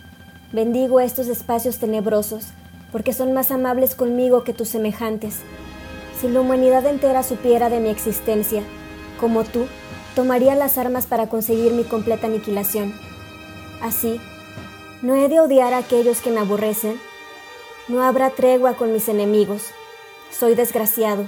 Bendigo 0.51 0.99
estos 0.99 1.27
espacios 1.27 1.77
tenebrosos, 1.77 2.47
porque 2.93 3.11
son 3.11 3.33
más 3.33 3.49
amables 3.51 3.95
conmigo 3.95 4.43
que 4.43 4.53
tus 4.53 4.69
semejantes. 4.69 5.39
Si 6.21 6.29
la 6.29 6.39
humanidad 6.39 6.85
entera 6.85 7.23
supiera 7.23 7.69
de 7.69 7.79
mi 7.79 7.89
existencia, 7.89 8.61
como 9.19 9.43
tú, 9.43 9.65
tomaría 10.15 10.55
las 10.55 10.77
armas 10.77 11.07
para 11.07 11.27
conseguir 11.27 11.73
mi 11.73 11.83
completa 11.83 12.27
aniquilación. 12.27 12.93
Así, 13.81 14.21
¿no 15.01 15.15
he 15.15 15.27
de 15.27 15.39
odiar 15.39 15.73
a 15.73 15.79
aquellos 15.79 16.21
que 16.21 16.29
me 16.29 16.39
aborrecen? 16.39 17.01
No 17.87 18.03
habrá 18.03 18.29
tregua 18.29 18.75
con 18.75 18.93
mis 18.93 19.09
enemigos. 19.09 19.63
Soy 20.31 20.53
desgraciado, 20.53 21.25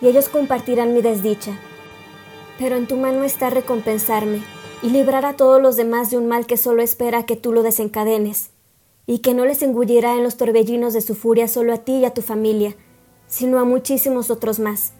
y 0.00 0.08
ellos 0.08 0.28
compartirán 0.28 0.94
mi 0.94 1.00
desdicha. 1.00 1.52
Pero 2.58 2.76
en 2.76 2.88
tu 2.88 2.96
mano 2.96 3.22
está 3.22 3.50
recompensarme 3.50 4.42
y 4.82 4.90
librar 4.90 5.24
a 5.24 5.34
todos 5.34 5.62
los 5.62 5.76
demás 5.76 6.10
de 6.10 6.18
un 6.18 6.26
mal 6.26 6.44
que 6.46 6.56
solo 6.56 6.82
espera 6.82 7.24
que 7.24 7.36
tú 7.36 7.52
lo 7.52 7.62
desencadenes 7.62 8.53
y 9.06 9.18
que 9.18 9.34
no 9.34 9.44
les 9.44 9.62
engullirá 9.62 10.16
en 10.16 10.22
los 10.22 10.36
torbellinos 10.36 10.94
de 10.94 11.00
su 11.00 11.14
furia 11.14 11.48
solo 11.48 11.74
a 11.74 11.78
ti 11.78 11.96
y 11.96 12.04
a 12.04 12.14
tu 12.14 12.22
familia, 12.22 12.74
sino 13.26 13.58
a 13.58 13.64
muchísimos 13.64 14.30
otros 14.30 14.58
más. 14.58 14.92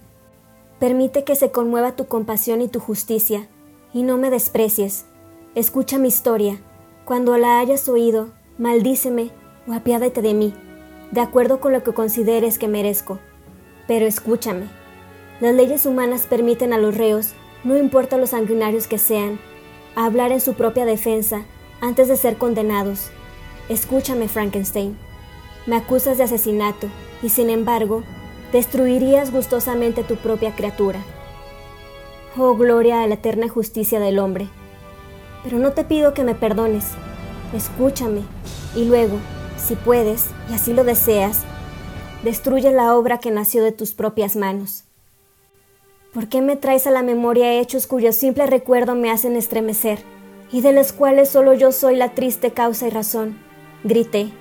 Permite 0.79 1.25
que 1.25 1.37
se 1.37 1.51
conmueva 1.51 1.97
tu 1.97 2.07
compasión 2.07 2.61
y 2.61 2.69
tu 2.69 2.81
justicia, 2.81 3.49
y 3.93 4.03
no 4.03 4.19
me 4.19 4.31
desprecies. 4.31 5.07
Escucha 5.55 5.99
mi 5.99 6.09
historia. 6.09 6.61
Cuando 7.05 7.39
la 7.39 7.59
hayas 7.61 7.89
oído, 7.89 8.33
maldíceme 8.59 9.31
o 9.69 9.73
apiádate 9.73 10.21
de 10.21 10.35
mí, 10.35 10.53
de 11.11 11.21
acuerdo 11.21 11.61
con 11.61 11.73
lo 11.73 11.83
que 11.83 11.95
consideres 11.95 12.59
que 12.59 12.69
merezco. 12.69 13.19
Pero 13.87 14.07
escúchame. 14.07 14.69
Las 15.41 15.55
leyes 15.55 15.87
humanas 15.87 16.27
permiten 16.27 16.73
a 16.73 16.79
los 16.79 16.97
reos, 16.97 17.33
no 17.63 17.79
importa 17.79 18.19
los 18.19 18.31
sanguinarios 18.31 18.87
que 18.87 18.99
sean, 18.99 19.39
hablar 19.95 20.33
en 20.33 20.41
su 20.41 20.55
propia 20.55 20.85
defensa 20.85 21.45
antes 21.81 22.09
de 22.09 22.17
ser 22.17 22.37
condenados 22.37 23.11
Escúchame, 23.68 24.28
Frankenstein. 24.28 24.97
Me 25.66 25.76
acusas 25.76 26.18
de 26.18 26.25
asesinato 26.25 26.88
y 27.23 27.30
sin 27.30 27.49
embargo, 27.49 28.02
destruirías 28.52 29.33
gustosamente 29.33 30.04
tu 30.04 30.16
propia 30.16 30.54
criatura. 30.54 31.00
Oh, 32.37 32.54
gloria 32.56 33.02
a 33.02 33.06
la 33.06 33.14
eterna 33.14 33.49
justicia 33.49 34.00
del 34.00 34.18
hombre. 34.18 34.49
Pero 35.42 35.59
no 35.59 35.73
te 35.73 35.85
pido 35.85 36.12
que 36.12 36.25
me 36.25 36.35
perdones. 36.35 36.85
Escúchame 37.54 38.23
y 38.75 38.85
luego, 38.85 39.18
si 39.56 39.76
puedes, 39.76 40.26
y 40.50 40.54
así 40.54 40.75
lo 40.75 40.85
deseas, 40.85 41.44
destruye 42.23 42.71
la 42.71 42.94
obra 42.94 43.18
que 43.18 43.30
nació 43.30 43.62
de 43.62 43.73
tus 43.73 43.92
propias 43.92 44.37
manos. 44.37 44.85
¿Por 46.12 46.28
qué 46.28 46.42
me 46.42 46.56
traes 46.56 46.87
a 46.87 46.90
la 46.90 47.02
memoria 47.02 47.59
hechos 47.61 47.87
cuyo 47.87 48.12
simple 48.12 48.47
recuerdo 48.47 48.94
me 48.94 49.11
hacen 49.11 49.37
estremecer, 49.37 50.00
y 50.52 50.61
de 50.61 50.73
los 50.73 50.92
cuales 50.92 51.28
solo 51.28 51.54
yo 51.54 51.73
soy 51.73 51.97
la 51.97 52.14
triste 52.14 52.52
causa 52.52 52.87
y 52.87 52.90
razón? 52.90 53.38
Grité. 53.85 54.33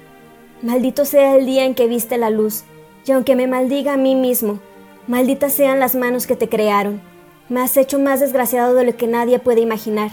Maldito 0.61 1.03
sea 1.03 1.35
el 1.35 1.45
día 1.45 1.65
en 1.65 1.75
que 1.75 1.87
viste 1.87 2.17
la 2.17 2.29
luz, 2.29 2.63
y 3.05 3.11
aunque 3.11 3.35
me 3.35 3.47
maldiga 3.47 3.93
a 3.93 3.97
mí 3.97 4.15
mismo, 4.15 4.59
malditas 5.07 5.51
sean 5.51 5.79
las 5.79 5.95
manos 5.95 6.25
que 6.25 6.37
te 6.37 6.47
crearon. 6.47 7.01
Me 7.49 7.59
has 7.61 7.75
hecho 7.75 7.99
más 7.99 8.21
desgraciado 8.21 8.73
de 8.73 8.85
lo 8.85 8.95
que 8.95 9.05
nadie 9.05 9.39
puede 9.39 9.59
imaginar. 9.59 10.11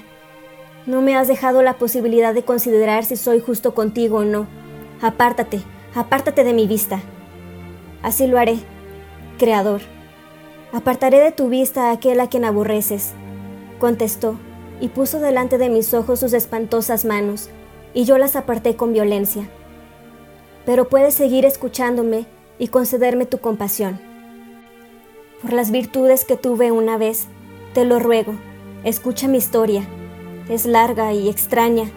No 0.86 1.00
me 1.00 1.16
has 1.16 1.28
dejado 1.28 1.62
la 1.62 1.74
posibilidad 1.74 2.34
de 2.34 2.42
considerar 2.42 3.04
si 3.04 3.16
soy 3.16 3.40
justo 3.40 3.72
contigo 3.72 4.18
o 4.18 4.24
no. 4.24 4.48
Apártate, 5.00 5.60
apártate 5.94 6.42
de 6.42 6.52
mi 6.52 6.66
vista. 6.66 7.00
Así 8.02 8.26
lo 8.26 8.38
haré, 8.38 8.58
Creador. 9.38 9.82
Apartaré 10.72 11.20
de 11.20 11.32
tu 11.32 11.48
vista 11.48 11.88
a 11.88 11.92
aquel 11.92 12.18
a 12.18 12.28
quien 12.28 12.44
aborreces, 12.44 13.12
contestó, 13.78 14.36
y 14.80 14.88
puso 14.88 15.20
delante 15.20 15.58
de 15.58 15.68
mis 15.68 15.94
ojos 15.94 16.20
sus 16.20 16.32
espantosas 16.32 17.04
manos, 17.04 17.50
y 17.94 18.04
yo 18.04 18.18
las 18.18 18.36
aparté 18.36 18.76
con 18.76 18.92
violencia. 18.92 19.48
Pero 20.64 20.88
puedes 20.88 21.14
seguir 21.14 21.44
escuchándome 21.44 22.26
y 22.58 22.68
concederme 22.68 23.26
tu 23.26 23.38
compasión. 23.38 24.00
Por 25.42 25.52
las 25.52 25.70
virtudes 25.70 26.24
que 26.24 26.36
tuve 26.36 26.70
una 26.70 26.98
vez, 26.98 27.26
te 27.72 27.84
lo 27.84 27.98
ruego, 27.98 28.34
escucha 28.84 29.26
mi 29.28 29.38
historia. 29.38 29.88
Es 30.48 30.66
larga 30.66 31.12
y 31.12 31.28
extraña. 31.28 31.90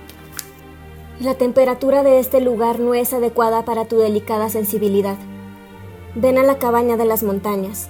La 1.20 1.36
temperatura 1.36 2.04
de 2.04 2.20
este 2.20 2.42
lugar 2.42 2.80
no 2.80 2.94
es 2.94 3.14
adecuada 3.14 3.66
para 3.66 3.86
tu 3.86 3.98
delicada 3.98 4.50
sensibilidad. 4.50 5.18
Ven 6.16 6.38
a 6.38 6.44
la 6.44 6.60
cabaña 6.60 6.96
de 6.96 7.06
las 7.06 7.24
montañas. 7.24 7.90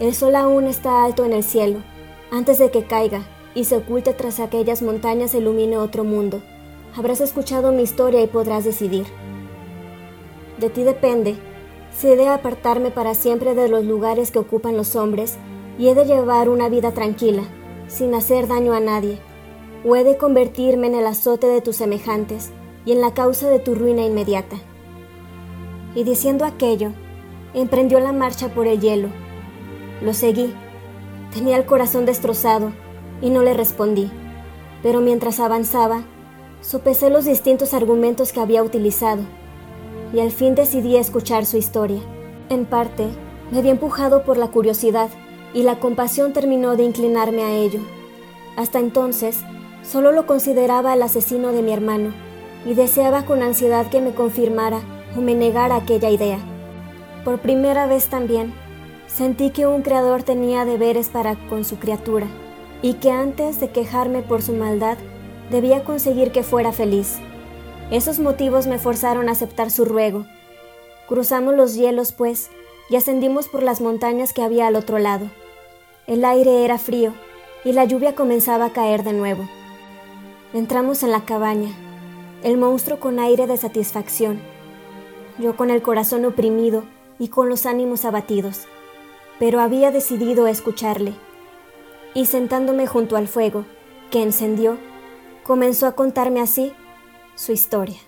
El 0.00 0.14
sol 0.14 0.36
aún 0.36 0.64
está 0.64 1.04
alto 1.04 1.24
en 1.24 1.32
el 1.32 1.44
cielo, 1.44 1.82
antes 2.30 2.58
de 2.58 2.70
que 2.70 2.84
caiga 2.84 3.22
y 3.54 3.64
se 3.64 3.76
oculte 3.76 4.12
tras 4.12 4.40
aquellas 4.40 4.82
montañas 4.82 5.34
ilumine 5.34 5.76
otro 5.76 6.04
mundo 6.04 6.42
Habrás 6.96 7.20
escuchado 7.20 7.72
mi 7.72 7.82
historia 7.82 8.22
y 8.22 8.28
podrás 8.28 8.64
decidir. 8.64 9.06
De 10.60 10.70
ti 10.70 10.84
depende 10.84 11.36
si 11.90 12.06
he 12.06 12.16
de 12.16 12.28
apartarme 12.28 12.92
para 12.92 13.14
siempre 13.14 13.54
de 13.54 13.68
los 13.68 13.84
lugares 13.84 14.30
que 14.30 14.38
ocupan 14.38 14.76
los 14.76 14.94
hombres 14.94 15.36
y 15.76 15.88
he 15.88 15.94
de 15.96 16.04
llevar 16.04 16.48
una 16.48 16.68
vida 16.68 16.92
tranquila, 16.92 17.42
sin 17.88 18.14
hacer 18.14 18.46
daño 18.46 18.74
a 18.74 18.80
nadie, 18.80 19.18
o 19.84 19.96
he 19.96 20.04
de 20.04 20.16
convertirme 20.16 20.86
en 20.86 20.94
el 20.94 21.06
azote 21.06 21.48
de 21.48 21.60
tus 21.60 21.76
semejantes 21.76 22.52
y 22.84 22.92
en 22.92 23.00
la 23.00 23.12
causa 23.12 23.48
de 23.48 23.58
tu 23.58 23.74
ruina 23.74 24.02
inmediata. 24.02 24.56
Y 25.96 26.04
diciendo 26.04 26.44
aquello, 26.44 26.92
emprendió 27.54 27.98
la 27.98 28.12
marcha 28.12 28.54
por 28.54 28.68
el 28.68 28.80
hielo. 28.80 29.08
Lo 30.00 30.14
seguí. 30.14 30.54
Tenía 31.32 31.56
el 31.56 31.66
corazón 31.66 32.06
destrozado 32.06 32.72
y 33.20 33.30
no 33.30 33.42
le 33.42 33.52
respondí, 33.52 34.12
pero 34.82 35.00
mientras 35.00 35.40
avanzaba, 35.40 36.04
Sopesé 36.64 37.10
los 37.10 37.26
distintos 37.26 37.74
argumentos 37.74 38.32
que 38.32 38.40
había 38.40 38.62
utilizado 38.62 39.20
y 40.14 40.20
al 40.20 40.30
fin 40.30 40.54
decidí 40.54 40.96
escuchar 40.96 41.44
su 41.44 41.58
historia. 41.58 42.00
En 42.48 42.64
parte, 42.64 43.06
me 43.50 43.58
había 43.58 43.72
empujado 43.72 44.24
por 44.24 44.38
la 44.38 44.48
curiosidad 44.48 45.10
y 45.52 45.62
la 45.62 45.78
compasión 45.78 46.32
terminó 46.32 46.74
de 46.74 46.84
inclinarme 46.84 47.42
a 47.42 47.54
ello. 47.54 47.80
Hasta 48.56 48.78
entonces, 48.78 49.40
solo 49.82 50.10
lo 50.10 50.24
consideraba 50.24 50.94
el 50.94 51.02
asesino 51.02 51.52
de 51.52 51.60
mi 51.60 51.70
hermano 51.70 52.14
y 52.64 52.72
deseaba 52.72 53.26
con 53.26 53.42
ansiedad 53.42 53.90
que 53.90 54.00
me 54.00 54.14
confirmara 54.14 54.80
o 55.18 55.20
me 55.20 55.34
negara 55.34 55.76
aquella 55.76 56.08
idea. 56.08 56.38
Por 57.26 57.40
primera 57.40 57.86
vez 57.86 58.06
también, 58.06 58.54
sentí 59.06 59.50
que 59.50 59.66
un 59.66 59.82
creador 59.82 60.22
tenía 60.22 60.64
deberes 60.64 61.10
para 61.10 61.36
con 61.50 61.62
su 61.66 61.76
criatura 61.76 62.26
y 62.80 62.94
que 62.94 63.10
antes 63.10 63.60
de 63.60 63.68
quejarme 63.68 64.22
por 64.22 64.40
su 64.40 64.54
maldad, 64.54 64.96
Debía 65.50 65.84
conseguir 65.84 66.32
que 66.32 66.42
fuera 66.42 66.72
feliz. 66.72 67.18
Esos 67.90 68.18
motivos 68.18 68.66
me 68.66 68.78
forzaron 68.78 69.28
a 69.28 69.32
aceptar 69.32 69.70
su 69.70 69.84
ruego. 69.84 70.26
Cruzamos 71.06 71.54
los 71.54 71.74
hielos, 71.74 72.12
pues, 72.12 72.50
y 72.88 72.96
ascendimos 72.96 73.48
por 73.48 73.62
las 73.62 73.80
montañas 73.80 74.32
que 74.32 74.42
había 74.42 74.66
al 74.66 74.76
otro 74.76 74.98
lado. 74.98 75.30
El 76.06 76.24
aire 76.24 76.64
era 76.64 76.78
frío 76.78 77.14
y 77.64 77.72
la 77.72 77.84
lluvia 77.84 78.14
comenzaba 78.14 78.66
a 78.66 78.72
caer 78.72 79.04
de 79.04 79.12
nuevo. 79.12 79.48
Entramos 80.52 81.02
en 81.02 81.10
la 81.10 81.24
cabaña, 81.24 81.70
el 82.42 82.58
monstruo 82.58 83.00
con 83.00 83.18
aire 83.18 83.46
de 83.46 83.56
satisfacción, 83.56 84.40
yo 85.38 85.56
con 85.56 85.70
el 85.70 85.82
corazón 85.82 86.24
oprimido 86.24 86.84
y 87.18 87.28
con 87.28 87.48
los 87.48 87.66
ánimos 87.66 88.04
abatidos, 88.04 88.66
pero 89.38 89.60
había 89.60 89.90
decidido 89.90 90.46
escucharle. 90.46 91.14
Y 92.12 92.26
sentándome 92.26 92.86
junto 92.86 93.16
al 93.16 93.26
fuego, 93.26 93.64
que 94.10 94.22
encendió, 94.22 94.76
comenzó 95.44 95.86
a 95.86 95.92
contarme 95.92 96.40
así 96.40 96.74
su 97.36 97.52
historia. 97.52 97.98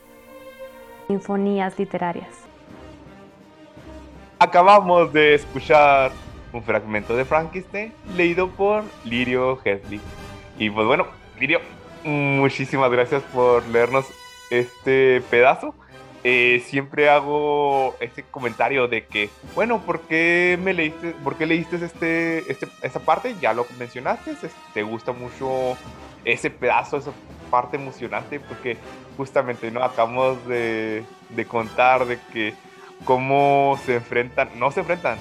Sinfonías 1.06 1.78
literarias. 1.78 2.30
Acabamos 4.38 5.12
de 5.12 5.34
escuchar 5.34 6.10
un 6.52 6.62
fragmento 6.62 7.16
de 7.16 7.24
Frankenstein 7.24 7.92
leído 8.16 8.48
por 8.48 8.84
Lirio 9.04 9.58
Headley. 9.64 10.00
Y 10.58 10.70
pues 10.70 10.86
bueno, 10.86 11.06
Lirio, 11.38 11.60
muchísimas 12.04 12.90
gracias 12.90 13.22
por 13.24 13.66
leernos 13.68 14.06
este 14.50 15.22
pedazo. 15.30 15.74
Eh, 16.28 16.60
siempre 16.66 17.08
hago 17.08 17.94
ese 18.00 18.24
comentario 18.24 18.88
de 18.88 19.04
que, 19.06 19.30
bueno, 19.54 19.80
¿por 19.82 20.00
qué 20.00 20.58
me 20.60 20.74
leíste, 20.74 21.12
por 21.22 21.36
qué 21.36 21.46
leíste 21.46 21.76
este, 21.76 22.50
este, 22.50 22.66
esa 22.82 22.98
parte? 22.98 23.36
Ya 23.40 23.54
lo 23.54 23.64
mencionaste, 23.78 24.34
te 24.74 24.82
gusta 24.82 25.12
mucho 25.12 25.76
ese 26.24 26.50
pedazo, 26.50 26.96
esa 26.96 27.12
parte 27.48 27.76
emocionante, 27.76 28.40
porque 28.40 28.76
justamente 29.16 29.70
no 29.70 29.84
acabamos 29.84 30.44
de, 30.48 31.04
de 31.28 31.44
contar 31.44 32.06
de 32.06 32.18
que 32.32 32.54
cómo 33.04 33.78
se 33.86 33.94
enfrentan, 33.94 34.48
no 34.56 34.72
se 34.72 34.80
enfrentan, 34.80 35.18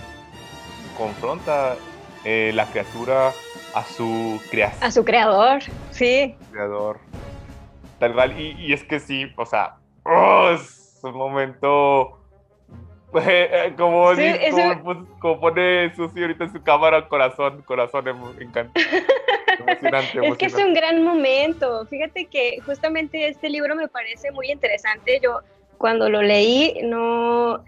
confronta 0.98 1.76
eh, 2.24 2.50
la 2.56 2.66
criatura 2.66 3.32
a 3.76 3.84
su 3.84 4.42
creación. 4.50 4.84
A 4.84 4.90
su 4.90 5.06
creador, 5.06 5.62
sí. 5.92 6.36
Creador. 6.52 7.00
Tal 8.00 8.14
cual, 8.14 8.42
y, 8.42 8.54
y 8.60 8.74
es 8.74 8.84
que 8.84 9.00
sí, 9.00 9.32
o 9.36 9.46
sea, 9.46 9.76
oh, 10.04 10.50
es 10.50 10.85
un 11.06 11.18
momento 11.18 12.20
eh, 13.22 13.74
como, 13.78 14.12
como, 15.20 15.40
pone 15.40 15.94
Susi 15.96 16.22
ahorita 16.22 16.46
en 16.46 16.54
su 16.54 16.62
cámara, 16.64 17.08
corazón, 17.08 17.62
corazón, 17.64 18.06
encanta. 18.40 18.80
Emocionante, 19.60 20.28
Es 20.28 20.38
que 20.38 20.46
es 20.48 20.56
un 20.56 20.74
gran 20.74 21.02
momento. 21.04 21.86
Fíjate 21.86 22.26
que 22.26 22.60
justamente 22.66 23.30
este 23.30 23.50
libro 23.50 23.76
me 23.76 23.88
parece 23.88 24.32
muy 24.32 24.52
interesante. 24.52 25.20
Yo 25.24 25.42
cuando 25.78 26.10
lo 26.10 26.22
leí 26.22 26.80
no, 26.84 27.64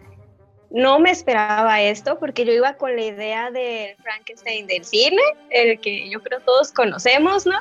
no 0.69 0.99
me 0.99 1.11
esperaba 1.11 1.81
esto 1.81 2.19
porque 2.19 2.43
yo 2.43 2.51
iba 2.51 2.73
con 2.73 2.95
la 2.95 3.03
idea 3.03 3.51
del 3.51 3.95
Frankenstein 3.97 4.67
del 4.67 4.83
cine, 4.83 5.21
el 5.49 5.79
que 5.79 6.09
yo 6.09 6.21
creo 6.21 6.41
todos 6.41 6.73
conocemos, 6.73 7.45
¿no? 7.45 7.57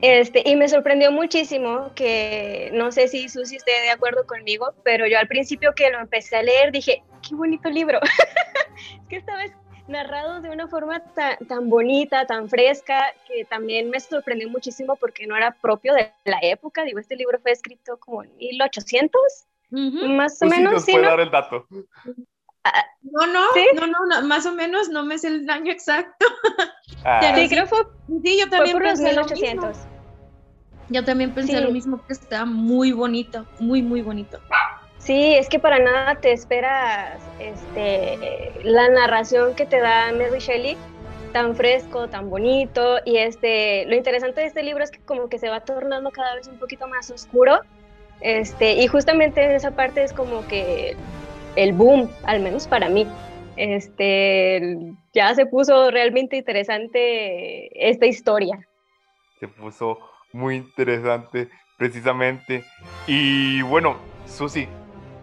Este, 0.00 0.42
y 0.48 0.54
me 0.54 0.68
sorprendió 0.68 1.10
muchísimo 1.10 1.90
que, 1.94 2.70
no 2.72 2.92
sé 2.92 3.08
si 3.08 3.28
Susi 3.28 3.56
esté 3.56 3.72
de 3.82 3.90
acuerdo 3.90 4.26
conmigo, 4.26 4.72
pero 4.84 5.06
yo 5.06 5.18
al 5.18 5.26
principio 5.26 5.74
que 5.74 5.90
lo 5.90 5.98
empecé 5.98 6.36
a 6.36 6.42
leer 6.42 6.70
dije, 6.70 7.02
qué 7.26 7.34
bonito 7.34 7.68
libro. 7.68 7.98
es 9.02 9.08
que 9.08 9.16
esta 9.16 9.36
vez 9.36 9.52
narrado 9.88 10.40
de 10.40 10.50
una 10.50 10.68
forma 10.68 11.02
tan, 11.14 11.36
tan, 11.48 11.68
bonita, 11.68 12.26
tan 12.26 12.48
fresca, 12.48 13.12
que 13.26 13.44
también 13.44 13.90
me 13.90 13.98
sorprendió 13.98 14.48
muchísimo 14.48 14.96
porque 14.96 15.26
no 15.26 15.36
era 15.36 15.52
propio 15.52 15.94
de 15.94 16.12
la 16.24 16.38
época. 16.42 16.84
Digo, 16.84 16.98
este 16.98 17.16
libro 17.16 17.38
fue 17.40 17.52
escrito 17.52 17.96
como 17.98 18.22
en 18.22 18.36
1800, 18.36 19.20
más 19.70 20.40
o 20.42 20.46
menos. 20.46 20.84
Sí, 20.84 20.96
dar 20.96 21.20
el 21.20 21.30
dato. 21.30 21.66
Ah, 22.74 22.84
no, 23.02 23.26
no, 23.26 23.86
no, 23.86 24.06
no, 24.06 24.26
más 24.26 24.46
o 24.46 24.52
menos, 24.52 24.88
no 24.88 25.04
me 25.04 25.14
es 25.14 25.24
el 25.24 25.48
año 25.48 25.72
exacto. 25.72 26.26
Ah. 27.04 27.20
sí, 27.36 27.48
creo 27.48 27.64
fue, 27.68 27.78
sí, 28.24 28.40
yo 28.40 28.50
también 28.50 28.76
por 28.76 28.84
los 28.84 28.98
1800. 28.98 29.76
Yo 30.88 31.04
también 31.04 31.32
pensé 31.32 31.60
lo 31.60 31.70
mismo, 31.70 32.04
que 32.04 32.12
está 32.12 32.44
muy 32.44 32.90
bonito, 32.90 33.46
muy, 33.60 33.82
muy 33.82 34.02
bonito. 34.02 34.40
Sí, 34.98 35.36
es 35.36 35.48
que 35.48 35.60
para 35.60 35.78
nada 35.78 36.16
te 36.16 36.32
esperas 36.32 37.22
este, 37.38 38.52
la 38.64 38.88
narración 38.88 39.54
que 39.54 39.64
te 39.64 39.78
da 39.80 40.12
Mary 40.12 40.40
Shelley 40.40 40.76
tan 41.32 41.54
fresco, 41.54 42.08
tan 42.08 42.30
bonito 42.30 42.98
y 43.04 43.18
este 43.18 43.84
lo 43.86 43.94
interesante 43.94 44.40
de 44.40 44.48
este 44.48 44.62
libro 44.62 44.82
es 44.82 44.90
que 44.90 45.00
como 45.00 45.28
que 45.28 45.38
se 45.38 45.48
va 45.48 45.60
tornando 45.60 46.10
cada 46.10 46.34
vez 46.34 46.48
un 46.48 46.58
poquito 46.58 46.88
más 46.88 47.10
oscuro. 47.10 47.60
Este, 48.20 48.72
y 48.72 48.88
justamente 48.88 49.44
en 49.44 49.52
esa 49.52 49.70
parte 49.70 50.02
es 50.02 50.12
como 50.12 50.46
que 50.48 50.96
el 51.58 51.72
boom, 51.72 52.08
al 52.22 52.40
menos 52.40 52.68
para 52.68 52.88
mí. 52.88 53.06
Este, 53.56 54.78
ya 55.12 55.34
se 55.34 55.44
puso 55.46 55.90
realmente 55.90 56.36
interesante 56.36 57.88
esta 57.88 58.06
historia. 58.06 58.60
Se 59.40 59.48
puso 59.48 59.98
muy 60.32 60.54
interesante, 60.56 61.48
precisamente. 61.76 62.64
Y 63.08 63.60
bueno, 63.62 63.96
Susi, 64.26 64.68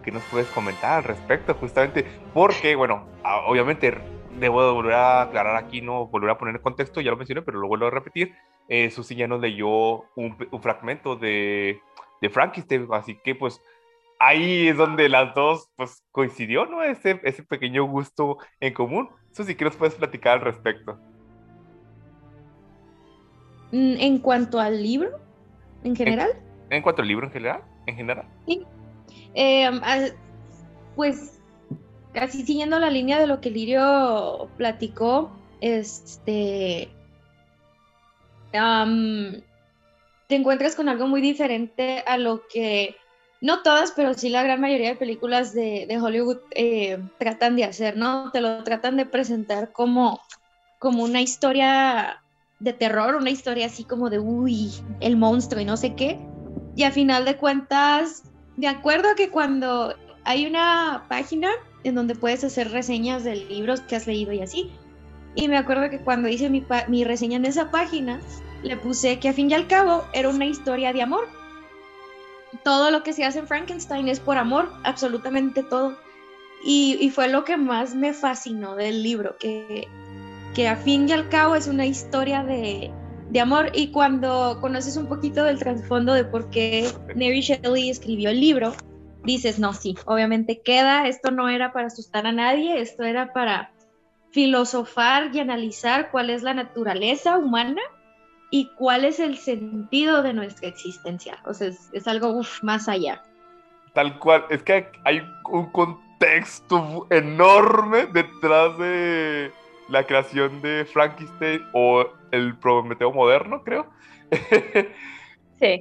¿qué 0.04 0.10
nos 0.10 0.22
puedes 0.24 0.46
comentar 0.48 0.98
al 0.98 1.04
respecto? 1.04 1.54
Justamente 1.54 2.04
porque, 2.34 2.76
bueno, 2.76 3.06
obviamente 3.46 3.94
debo 4.38 4.74
volver 4.74 4.92
a 4.92 5.22
aclarar 5.22 5.56
aquí, 5.56 5.80
no 5.80 6.06
volver 6.06 6.28
a 6.28 6.38
poner 6.38 6.56
en 6.56 6.60
contexto, 6.60 7.00
ya 7.00 7.10
lo 7.10 7.16
mencioné, 7.16 7.40
pero 7.40 7.60
lo 7.60 7.68
vuelvo 7.68 7.86
a 7.86 7.90
repetir. 7.90 8.34
Eh, 8.68 8.90
Susi 8.90 9.14
ya 9.14 9.26
nos 9.26 9.40
leyó 9.40 10.04
un, 10.16 10.36
fragmento 10.60 11.16
de, 11.16 11.80
de 12.20 12.28
Frankenstein, 12.28 12.86
así 12.90 13.18
que 13.24 13.34
pues 13.34 13.62
ahí 14.18 14.68
es 14.68 14.76
donde 14.76 15.08
las 15.08 15.34
dos 15.34 15.70
pues 15.76 16.02
coincidió, 16.10 16.66
¿no? 16.66 16.82
Ese, 16.82 17.20
ese 17.24 17.42
pequeño 17.42 17.84
gusto 17.84 18.38
en 18.60 18.74
común. 18.74 19.08
Susi, 19.32 19.54
¿qué 19.54 19.64
nos 19.64 19.76
puedes 19.76 19.94
platicar 19.94 20.38
al 20.38 20.40
respecto? 20.40 20.98
Mm, 23.72 23.96
en 23.98 24.18
cuanto 24.18 24.60
al 24.60 24.82
libro, 24.82 25.20
en 25.84 25.96
general. 25.96 26.30
En, 26.70 26.82
cuanto 26.82 27.02
al 27.02 27.08
libro 27.08 27.26
en 27.26 27.32
general, 27.32 27.62
en 27.86 27.96
general. 27.96 28.26
Sí. 28.46 28.64
Em, 29.34 29.80
pues 30.94 31.40
casi 32.12 32.44
siguiendo 32.44 32.78
la 32.78 32.90
línea 32.90 33.18
de 33.20 33.26
lo 33.26 33.40
que 33.40 33.50
Lirio 33.50 34.48
platicó, 34.56 35.30
este, 35.60 36.88
te 38.52 40.34
encuentras 40.34 40.74
con 40.74 40.88
algo 40.88 41.06
muy 41.06 41.20
diferente 41.20 42.02
a 42.06 42.16
lo 42.16 42.46
que, 42.48 42.96
no 43.40 43.62
todas, 43.62 43.92
pero 43.92 44.14
sí 44.14 44.28
la 44.28 44.42
gran 44.42 44.60
mayoría 44.60 44.90
de 44.90 44.96
películas 44.96 45.52
de, 45.52 45.98
Hollywood 46.00 46.38
eh, 46.52 46.98
tratan 47.18 47.56
de 47.56 47.64
hacer, 47.64 47.96
¿no? 47.96 48.30
Te 48.32 48.40
lo 48.40 48.62
tratan 48.64 48.96
de 48.96 49.06
presentar 49.06 49.72
como, 49.72 50.20
como 50.78 51.04
una 51.04 51.20
historia 51.20 52.22
de 52.58 52.72
terror, 52.72 53.16
una 53.16 53.30
historia 53.30 53.66
así 53.66 53.84
como 53.84 54.10
de, 54.10 54.18
uy, 54.18 54.72
el 55.00 55.16
monstruo 55.16 55.60
y 55.60 55.64
no 55.64 55.76
sé 55.76 55.94
qué. 55.94 56.18
Y 56.74 56.84
a 56.84 56.90
final 56.90 57.24
de 57.24 57.36
cuentas, 57.36 58.24
de 58.56 58.68
acuerdo 58.68 59.08
que 59.16 59.30
cuando 59.30 59.94
hay 60.24 60.46
una 60.46 61.04
página 61.08 61.50
en 61.84 61.94
donde 61.94 62.14
puedes 62.14 62.42
hacer 62.42 62.70
reseñas 62.70 63.24
de 63.24 63.36
libros 63.36 63.80
que 63.82 63.96
has 63.96 64.06
leído 64.06 64.32
y 64.32 64.40
así, 64.40 64.72
y 65.34 65.48
me 65.48 65.58
acuerdo 65.58 65.90
que 65.90 66.00
cuando 66.00 66.28
hice 66.28 66.48
mi, 66.48 66.64
mi 66.88 67.04
reseña 67.04 67.36
en 67.36 67.44
esa 67.44 67.70
página, 67.70 68.20
le 68.62 68.76
puse 68.76 69.18
que 69.18 69.28
a 69.28 69.32
fin 69.34 69.50
y 69.50 69.54
al 69.54 69.68
cabo 69.68 70.04
era 70.14 70.30
una 70.30 70.46
historia 70.46 70.92
de 70.92 71.02
amor. 71.02 71.28
Todo 72.64 72.90
lo 72.90 73.02
que 73.02 73.12
se 73.12 73.24
hace 73.24 73.40
en 73.40 73.46
Frankenstein 73.46 74.08
es 74.08 74.20
por 74.20 74.38
amor, 74.38 74.70
absolutamente 74.84 75.62
todo. 75.62 75.96
Y, 76.64 77.10
fue 77.14 77.28
lo 77.28 77.44
que 77.44 77.56
más 77.56 77.94
me 77.94 78.12
fascinó 78.12 78.74
del 78.74 79.02
libro, 79.02 79.36
que 79.38 79.86
que 80.56 80.68
a 80.68 80.76
fin 80.76 81.06
y 81.06 81.12
al 81.12 81.28
cabo 81.28 81.54
es 81.54 81.66
una 81.68 81.84
historia 81.84 82.42
de, 82.42 82.90
de 83.28 83.40
amor 83.40 83.70
y 83.74 83.88
cuando 83.88 84.56
conoces 84.62 84.96
un 84.96 85.06
poquito 85.06 85.44
del 85.44 85.58
trasfondo 85.58 86.14
de 86.14 86.24
por 86.24 86.48
qué 86.48 86.90
Mary 87.08 87.42
Shelley 87.42 87.90
escribió 87.90 88.30
el 88.30 88.40
libro, 88.40 88.72
dices, 89.22 89.58
no, 89.58 89.74
sí, 89.74 89.94
obviamente 90.06 90.62
queda, 90.62 91.08
esto 91.08 91.30
no 91.30 91.50
era 91.50 91.74
para 91.74 91.88
asustar 91.88 92.26
a 92.26 92.32
nadie, 92.32 92.80
esto 92.80 93.02
era 93.02 93.34
para 93.34 93.70
filosofar 94.30 95.28
y 95.34 95.40
analizar 95.40 96.10
cuál 96.10 96.30
es 96.30 96.42
la 96.42 96.54
naturaleza 96.54 97.36
humana 97.36 97.82
y 98.50 98.70
cuál 98.76 99.04
es 99.04 99.18
el 99.20 99.36
sentido 99.36 100.22
de 100.22 100.32
nuestra 100.32 100.68
existencia. 100.68 101.38
O 101.44 101.54
sea, 101.54 101.68
es, 101.68 102.08
algo 102.08 102.40
más 102.62 102.88
allá. 102.88 103.22
Tal 103.92 104.18
cual, 104.18 104.44
es 104.50 104.62
que 104.62 104.88
hay 105.04 105.22
un 105.50 105.70
contexto 105.72 107.06
enorme 107.10 108.06
detrás 108.06 108.78
de 108.78 109.50
la 109.88 110.04
creación 110.04 110.60
de 110.62 110.84
Frankenstein 110.84 111.62
o 111.72 112.06
el 112.30 112.56
Prometeo 112.56 113.12
moderno, 113.12 113.62
creo. 113.62 113.86
Sí. 115.58 115.80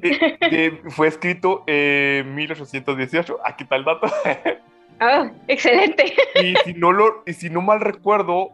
fue 0.92 1.10
escrito 1.10 1.66
en 1.68 2.34
1818. 2.34 3.40
Aquí 3.44 3.64
está 3.64 3.76
el 3.76 3.84
dato. 3.84 4.08
Ah, 4.98 5.30
excelente. 5.50 6.14
Y 6.42 6.56
si 6.64 6.74
no, 6.74 6.94
lo, 6.94 7.24
y 7.26 7.34
si 7.34 7.50
no 7.50 7.60
mal 7.62 7.82
recuerdo, 7.82 8.54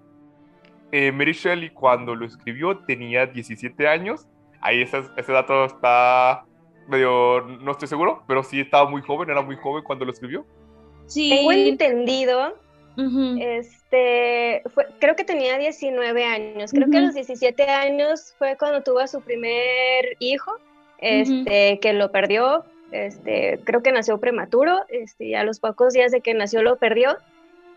eh, 0.91 1.11
Mary 1.11 1.33
Shelley 1.33 1.69
cuando 1.69 2.15
lo 2.15 2.25
escribió 2.25 2.77
tenía 2.79 3.25
17 3.25 3.87
años. 3.87 4.27
Ahí 4.61 4.81
ese, 4.81 5.01
ese 5.17 5.31
dato 5.31 5.65
está 5.65 6.45
medio, 6.87 7.41
no 7.41 7.71
estoy 7.71 7.87
seguro, 7.87 8.23
pero 8.27 8.43
sí 8.43 8.59
estaba 8.59 8.89
muy 8.89 9.01
joven, 9.01 9.29
era 9.29 9.41
muy 9.41 9.55
joven 9.55 9.83
cuando 9.83 10.05
lo 10.05 10.11
escribió. 10.11 10.45
Sí. 11.07 11.29
Tengo 11.29 11.51
entendido 11.51 12.53
este, 13.39 14.61
fue, 14.73 14.85
creo 14.99 15.15
que 15.15 15.23
tenía 15.23 15.57
19 15.57 16.23
años. 16.23 16.71
Creo 16.71 16.89
que 16.89 16.97
a 16.97 17.01
los 17.01 17.13
17 17.13 17.63
años 17.63 18.33
fue 18.37 18.57
cuando 18.57 18.81
tuvo 18.81 18.99
a 18.99 19.07
su 19.07 19.21
primer 19.21 20.17
hijo, 20.19 20.57
este, 20.99 21.79
que 21.79 21.93
lo 21.93 22.11
perdió. 22.11 22.65
Este, 22.91 23.59
creo 23.63 23.81
que 23.81 23.91
nació 23.91 24.19
prematuro. 24.19 24.81
Este, 24.89 25.25
y 25.25 25.35
a 25.35 25.43
los 25.43 25.59
pocos 25.59 25.93
días 25.93 26.11
de 26.11 26.21
que 26.21 26.33
nació 26.33 26.61
lo 26.61 26.77
perdió. 26.77 27.17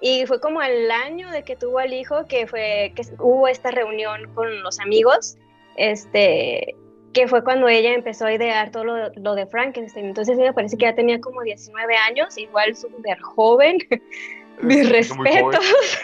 Y 0.01 0.27
fue 0.27 0.41
como 0.41 0.61
al 0.61 0.91
año 0.91 1.31
de 1.31 1.43
que 1.45 1.57
tuvo 1.57 1.79
al 1.79 1.93
hijo 1.93 2.27
que 2.27 2.47
fue 2.47 2.93
que 2.95 3.03
hubo 3.19 3.49
esta 3.49 3.71
reunión 3.71 4.33
con 4.35 4.63
los 4.63 4.81
amigos. 4.81 5.37
Este, 5.77 6.77
que 7.13 7.29
fue 7.29 7.43
cuando 7.43 7.69
ella 7.69 7.95
empezó 7.95 8.27
a 8.27 8.33
idear 8.33 8.71
todo 8.71 8.85
lo, 8.85 9.09
lo 9.15 9.35
de 9.35 9.47
Frankenstein. 9.47 10.07
Entonces 10.07 10.37
me 10.37 10.53
parece 10.53 10.77
que 10.77 10.85
ya 10.85 10.95
tenía 10.95 11.21
como 11.21 11.43
19 11.43 11.97
años, 11.97 12.37
igual 12.37 12.77
súper 12.77 13.19
joven. 13.21 13.79
Mis 14.61 14.89
respetos. 14.89 15.99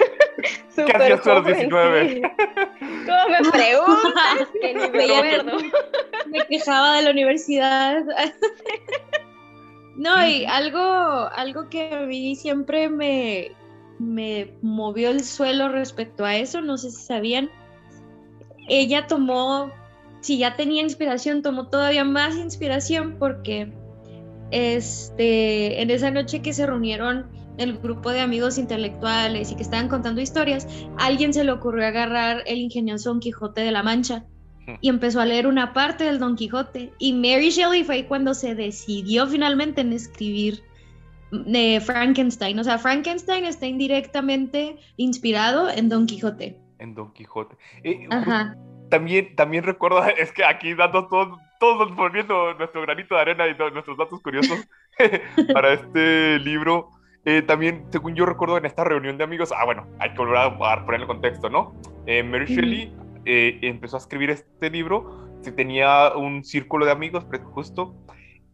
¿Qué 0.74 0.92
hacías 0.92 1.22
tú 1.22 1.30
a 1.30 1.34
los 1.36 1.46
19? 1.46 2.22
¿Cómo 2.80 3.28
me 3.28 3.50
preguntas? 3.52 4.48
que 4.60 4.74
ni 4.74 4.88
me 4.88 5.04
acuerdo. 5.04 5.58
Me 6.26 6.46
quejaba 6.46 6.96
de 6.96 7.02
la 7.02 7.10
universidad. 7.10 8.02
No, 9.96 10.26
y 10.26 10.46
algo, 10.46 10.80
algo 10.80 11.68
que 11.68 11.92
a 11.92 12.00
mí 12.00 12.34
siempre 12.34 12.88
me, 12.88 13.52
me 14.00 14.54
movió 14.62 15.10
el 15.10 15.22
suelo 15.22 15.68
respecto 15.68 16.24
a 16.24 16.36
eso, 16.36 16.62
no 16.62 16.78
sé 16.78 16.90
si 16.90 17.02
sabían, 17.02 17.50
ella 18.66 19.06
tomó, 19.06 19.70
si 20.20 20.38
ya 20.38 20.56
tenía 20.56 20.82
inspiración, 20.82 21.42
tomó 21.42 21.68
todavía 21.68 22.02
más 22.02 22.36
inspiración 22.36 23.16
porque 23.18 23.72
este, 24.50 25.82
en 25.82 25.90
esa 25.90 26.10
noche 26.10 26.40
que 26.40 26.54
se 26.54 26.66
reunieron 26.66 27.26
el 27.58 27.76
grupo 27.78 28.10
de 28.10 28.20
amigos 28.20 28.56
intelectuales 28.56 29.52
y 29.52 29.56
que 29.56 29.62
estaban 29.62 29.88
contando 29.88 30.22
historias, 30.22 30.66
alguien 30.98 31.34
se 31.34 31.44
le 31.44 31.52
ocurrió 31.52 31.86
agarrar 31.86 32.42
el 32.46 32.58
ingenioso 32.58 33.10
Don 33.10 33.20
Quijote 33.20 33.60
de 33.60 33.70
la 33.70 33.82
Mancha 33.82 34.24
y 34.80 34.88
empezó 34.88 35.20
a 35.20 35.26
leer 35.26 35.46
una 35.46 35.74
parte 35.74 36.04
del 36.04 36.18
Don 36.18 36.36
Quijote. 36.36 36.94
Y 36.98 37.12
Mary 37.12 37.50
Shelley 37.50 37.84
fue 37.84 38.06
cuando 38.06 38.32
se 38.32 38.54
decidió 38.54 39.26
finalmente 39.26 39.82
en 39.82 39.92
escribir 39.92 40.62
de 41.30 41.80
Frankenstein. 41.84 42.58
O 42.58 42.64
sea, 42.64 42.78
Frankenstein 42.78 43.44
está 43.44 43.66
indirectamente 43.66 44.76
inspirado 44.96 45.70
en 45.70 45.88
Don 45.88 46.06
Quijote. 46.06 46.58
En 46.78 46.94
Don 46.94 47.12
Quijote. 47.12 47.56
Eh, 47.84 48.06
Ajá. 48.10 48.56
También, 48.90 49.34
también 49.36 49.64
recuerdo, 49.64 50.04
es 50.18 50.32
que 50.32 50.44
aquí 50.44 50.74
dando 50.74 51.08
todos, 51.08 51.38
todos 51.58 51.94
volviendo 51.94 52.54
nuestro 52.54 52.82
granito 52.82 53.14
de 53.14 53.20
arena 53.20 53.46
y 53.46 53.56
nuestros 53.72 53.96
datos 53.96 54.20
curiosos 54.20 54.68
para 55.54 55.72
este 55.72 56.38
libro. 56.40 56.90
Eh, 57.24 57.42
también, 57.42 57.84
según 57.90 58.14
yo 58.14 58.24
recuerdo 58.24 58.56
en 58.56 58.64
esta 58.64 58.82
reunión 58.82 59.18
de 59.18 59.24
amigos, 59.24 59.52
ah, 59.52 59.64
bueno, 59.64 59.86
hay 59.98 60.10
que 60.10 60.18
volver 60.18 60.38
a, 60.38 60.84
poner 60.84 61.02
el 61.02 61.06
contexto, 61.06 61.50
¿no? 61.50 61.74
Eh, 62.06 62.22
Mary 62.22 62.46
Shelley 62.46 62.94
eh, 63.26 63.58
empezó 63.62 63.96
a 63.96 64.00
escribir 64.00 64.30
este 64.30 64.70
libro, 64.70 65.28
se 65.42 65.52
tenía 65.52 66.14
un 66.14 66.42
círculo 66.44 66.86
de 66.86 66.92
amigos, 66.92 67.26
justo, 67.52 67.94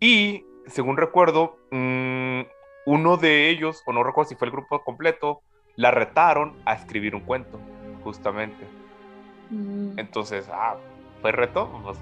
y 0.01 0.45
según 0.67 0.97
recuerdo, 0.97 1.59
mm, 1.71 2.41
uno 2.87 3.17
de 3.17 3.51
ellos, 3.51 3.83
o 3.85 3.93
no 3.93 4.03
recuerdo 4.03 4.31
si 4.31 4.37
fue 4.37 4.47
el 4.47 4.53
grupo 4.53 4.83
completo, 4.83 5.43
la 5.75 5.91
retaron 5.91 6.55
a 6.65 6.75
escribir 6.75 7.15
un 7.15 7.21
cuento, 7.21 7.61
justamente. 8.03 8.65
Mm. 9.51 9.99
Entonces, 9.99 10.49
ah, 10.51 10.77
fue 11.21 11.33
reto. 11.33 11.69
Pues, 11.83 11.99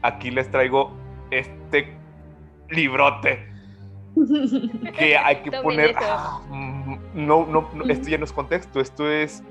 aquí 0.00 0.30
les 0.30 0.50
traigo 0.50 0.92
este 1.30 1.92
librote 2.70 3.46
que 4.96 5.16
hay 5.24 5.42
que 5.42 5.52
poner. 5.52 5.96
Ah, 6.00 6.40
mm, 6.48 6.98
no, 7.14 7.46
no, 7.46 7.68
esto 7.88 8.08
ya 8.08 8.18
no 8.18 8.24
es 8.24 8.32
contexto, 8.32 8.80
esto 8.80 9.10
es 9.10 9.42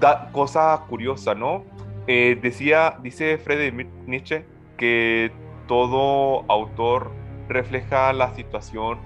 da, 0.00 0.30
cosa 0.32 0.84
curiosa, 0.88 1.34
¿no? 1.34 1.64
Eh, 2.08 2.38
decía, 2.40 2.98
dice 3.02 3.38
Friedrich 3.38 3.86
Nietzsche 4.06 4.44
que 4.76 5.30
todo 5.66 6.44
autor 6.48 7.12
refleja 7.48 8.12
la 8.12 8.34
situación 8.34 8.98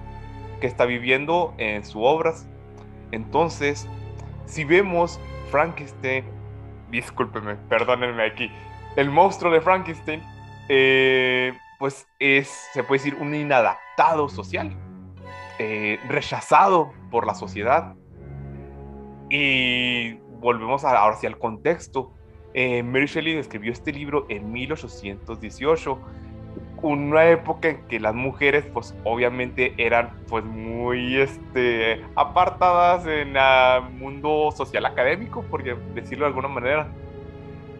que 0.63 0.67
está 0.67 0.85
viviendo 0.85 1.53
en 1.57 1.83
sus 1.83 2.01
obras. 2.05 2.47
Entonces, 3.11 3.85
si 4.45 4.63
vemos 4.63 5.19
Frankenstein, 5.51 6.23
discúlpeme, 6.89 7.55
perdónenme 7.67 8.23
aquí, 8.23 8.49
el 8.95 9.09
monstruo 9.09 9.51
de 9.51 9.59
Frankenstein, 9.59 10.23
eh, 10.69 11.51
pues 11.79 12.07
es, 12.17 12.47
se 12.71 12.81
puede 12.81 12.99
decir, 13.03 13.17
un 13.19 13.35
inadaptado 13.35 14.29
social, 14.29 14.73
eh, 15.59 15.99
rechazado 16.07 16.93
por 17.11 17.27
la 17.27 17.35
sociedad. 17.35 17.95
Y 19.29 20.13
volvemos 20.39 20.85
a, 20.85 20.97
ahora 20.97 21.17
sí 21.17 21.27
al 21.27 21.37
contexto. 21.39 22.13
Eh, 22.53 22.83
Mary 22.83 23.07
Shelley 23.07 23.35
escribió 23.35 23.73
este 23.73 23.91
libro 23.91 24.27
en 24.29 24.49
1818, 24.49 25.99
una 26.83 27.29
época 27.29 27.69
en 27.69 27.87
que 27.87 27.99
las 27.99 28.13
mujeres 28.13 28.65
pues 28.73 28.93
obviamente 29.05 29.73
eran 29.77 30.11
pues 30.27 30.43
muy 30.43 31.17
este, 31.17 32.03
apartadas 32.15 33.07
en 33.07 33.37
el 33.37 33.89
mundo 33.93 34.51
social 34.55 34.85
académico, 34.85 35.43
por 35.43 35.63
decirlo 35.63 36.25
de 36.25 36.27
alguna 36.27 36.49
manera. 36.49 36.87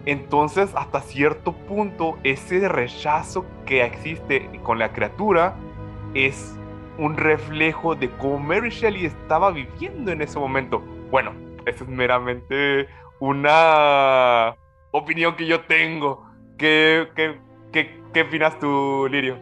Entonces, 0.06 0.72
hasta 0.76 1.02
cierto 1.02 1.54
punto, 1.54 2.18
ese 2.24 2.68
rechazo 2.68 3.46
que 3.66 3.84
existe 3.84 4.50
con 4.64 4.80
la 4.80 4.92
criatura 4.92 5.56
es 6.14 6.58
un 6.98 7.18
reflejo 7.18 7.96
de 7.96 8.10
cómo 8.10 8.40
Mary 8.40 8.70
Shelley 8.70 9.06
estaba 9.06 9.52
viviendo 9.52 10.12
en 10.12 10.22
ese 10.22 10.40
momento. 10.40 10.80
Bueno, 11.12 11.34
eso 11.66 11.84
es 11.84 11.90
meramente 11.90 12.88
una 13.20 14.56
opinión 14.92 15.36
que 15.36 15.46
yo 15.46 15.62
tengo. 15.62 16.26
¿Qué, 16.58 17.08
qué, 17.16 17.40
qué, 17.74 17.90
qué 18.14 18.22
opinas 18.22 18.58
tú, 18.60 19.08
Lirio? 19.12 19.38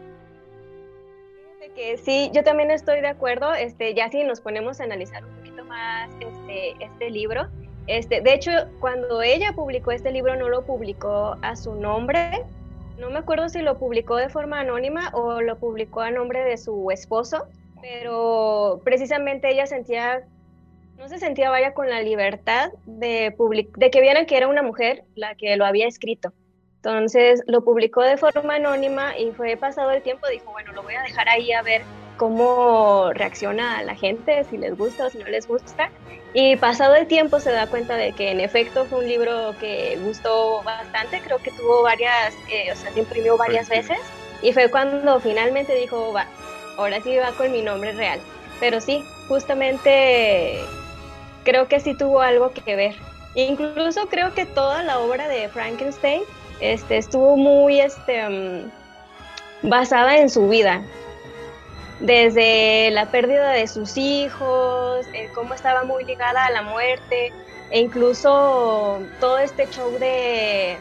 Que 1.76 1.96
sí, 1.96 2.30
yo 2.34 2.42
también 2.42 2.70
estoy 2.70 3.00
de 3.00 3.08
acuerdo. 3.08 3.54
Este, 3.54 3.94
ya 3.94 4.10
si 4.10 4.24
nos 4.24 4.42
ponemos 4.42 4.80
a 4.80 4.84
analizar 4.84 5.24
un 5.24 5.34
poquito 5.36 5.64
más 5.64 6.10
este, 6.20 6.74
este 6.84 7.10
libro, 7.10 7.48
este, 7.86 8.20
de 8.20 8.34
hecho, 8.34 8.50
cuando 8.80 9.22
ella 9.22 9.52
publicó 9.54 9.90
este 9.90 10.12
libro, 10.12 10.36
no 10.36 10.48
lo 10.48 10.66
publicó 10.66 11.36
a 11.40 11.56
su 11.56 11.74
nombre. 11.74 12.44
No 12.98 13.10
me 13.10 13.20
acuerdo 13.20 13.48
si 13.48 13.62
lo 13.62 13.78
publicó 13.78 14.16
de 14.16 14.28
forma 14.28 14.60
anónima 14.60 15.10
o 15.14 15.40
lo 15.40 15.58
publicó 15.58 16.02
a 16.02 16.10
nombre 16.10 16.44
de 16.44 16.58
su 16.58 16.90
esposo, 16.90 17.46
pero 17.80 18.80
precisamente 18.84 19.50
ella 19.50 19.66
sentía, 19.66 20.24
no 20.98 21.08
se 21.08 21.18
sentía 21.18 21.50
vaya 21.50 21.72
con 21.72 21.88
la 21.88 22.02
libertad 22.02 22.70
de, 22.84 23.34
de 23.76 23.90
que 23.90 24.00
vieran 24.00 24.26
que 24.26 24.36
era 24.36 24.46
una 24.46 24.62
mujer 24.62 25.04
la 25.14 25.34
que 25.34 25.56
lo 25.56 25.64
había 25.64 25.88
escrito. 25.88 26.32
Entonces 26.84 27.44
lo 27.46 27.62
publicó 27.62 28.02
de 28.02 28.16
forma 28.16 28.56
anónima 28.56 29.16
y 29.16 29.30
fue 29.30 29.56
pasado 29.56 29.92
el 29.92 30.02
tiempo, 30.02 30.26
dijo, 30.26 30.50
bueno, 30.50 30.72
lo 30.72 30.82
voy 30.82 30.96
a 30.96 31.02
dejar 31.02 31.28
ahí 31.28 31.52
a 31.52 31.62
ver 31.62 31.82
cómo 32.16 33.12
reacciona 33.14 33.84
la 33.84 33.94
gente, 33.94 34.42
si 34.50 34.58
les 34.58 34.76
gusta 34.76 35.06
o 35.06 35.10
si 35.10 35.18
no 35.18 35.26
les 35.26 35.46
gusta. 35.46 35.90
Y 36.34 36.56
pasado 36.56 36.96
el 36.96 37.06
tiempo 37.06 37.38
se 37.38 37.52
da 37.52 37.68
cuenta 37.68 37.94
de 37.96 38.10
que 38.12 38.32
en 38.32 38.40
efecto 38.40 38.84
fue 38.86 38.98
un 38.98 39.06
libro 39.06 39.54
que 39.60 39.96
gustó 40.02 40.60
bastante, 40.64 41.20
creo 41.20 41.38
que 41.38 41.52
tuvo 41.52 41.84
varias, 41.84 42.34
eh, 42.50 42.72
o 42.72 42.74
sea, 42.74 42.90
se 42.90 42.98
imprimió 42.98 43.36
varias 43.36 43.68
veces 43.68 43.98
y 44.42 44.52
fue 44.52 44.68
cuando 44.68 45.20
finalmente 45.20 45.76
dijo, 45.76 46.12
va, 46.12 46.26
ahora 46.76 47.00
sí 47.00 47.16
va 47.16 47.30
con 47.30 47.52
mi 47.52 47.62
nombre 47.62 47.92
real. 47.92 48.18
Pero 48.58 48.80
sí, 48.80 49.04
justamente 49.28 50.58
creo 51.44 51.68
que 51.68 51.78
sí 51.78 51.94
tuvo 51.94 52.22
algo 52.22 52.50
que 52.50 52.74
ver. 52.74 52.96
Incluso 53.36 54.08
creo 54.08 54.34
que 54.34 54.46
toda 54.46 54.82
la 54.82 54.98
obra 54.98 55.28
de 55.28 55.48
Frankenstein 55.48 56.22
este, 56.62 56.96
estuvo 56.96 57.36
muy 57.36 57.80
este, 57.80 58.28
mm, 58.28 58.70
basada 59.68 60.16
en 60.18 60.30
su 60.30 60.48
vida. 60.48 60.80
Desde 62.00 62.90
la 62.92 63.10
pérdida 63.10 63.50
de 63.50 63.66
sus 63.66 63.96
hijos, 63.96 65.06
cómo 65.34 65.54
estaba 65.54 65.84
muy 65.84 66.04
ligada 66.04 66.46
a 66.46 66.50
la 66.50 66.62
muerte, 66.62 67.32
e 67.70 67.80
incluso 67.80 69.00
todo 69.20 69.38
este 69.38 69.68
show 69.68 69.90
de, 69.98 70.76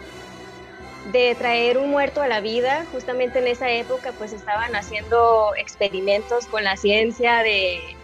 de 1.12 1.36
traer 1.36 1.78
un 1.78 1.89
muerto 1.89 2.22
a 2.22 2.28
la 2.28 2.41
vida, 2.41 2.86
justamente 2.91 3.39
en 3.39 3.48
esa 3.48 3.70
época 3.72 4.13
pues 4.17 4.34
estaban 4.34 4.76
haciendo 4.76 5.54
experimentos 5.58 6.48
con 6.48 6.63
la 6.63 6.76
ciencia 6.76 7.44
de 7.44 7.96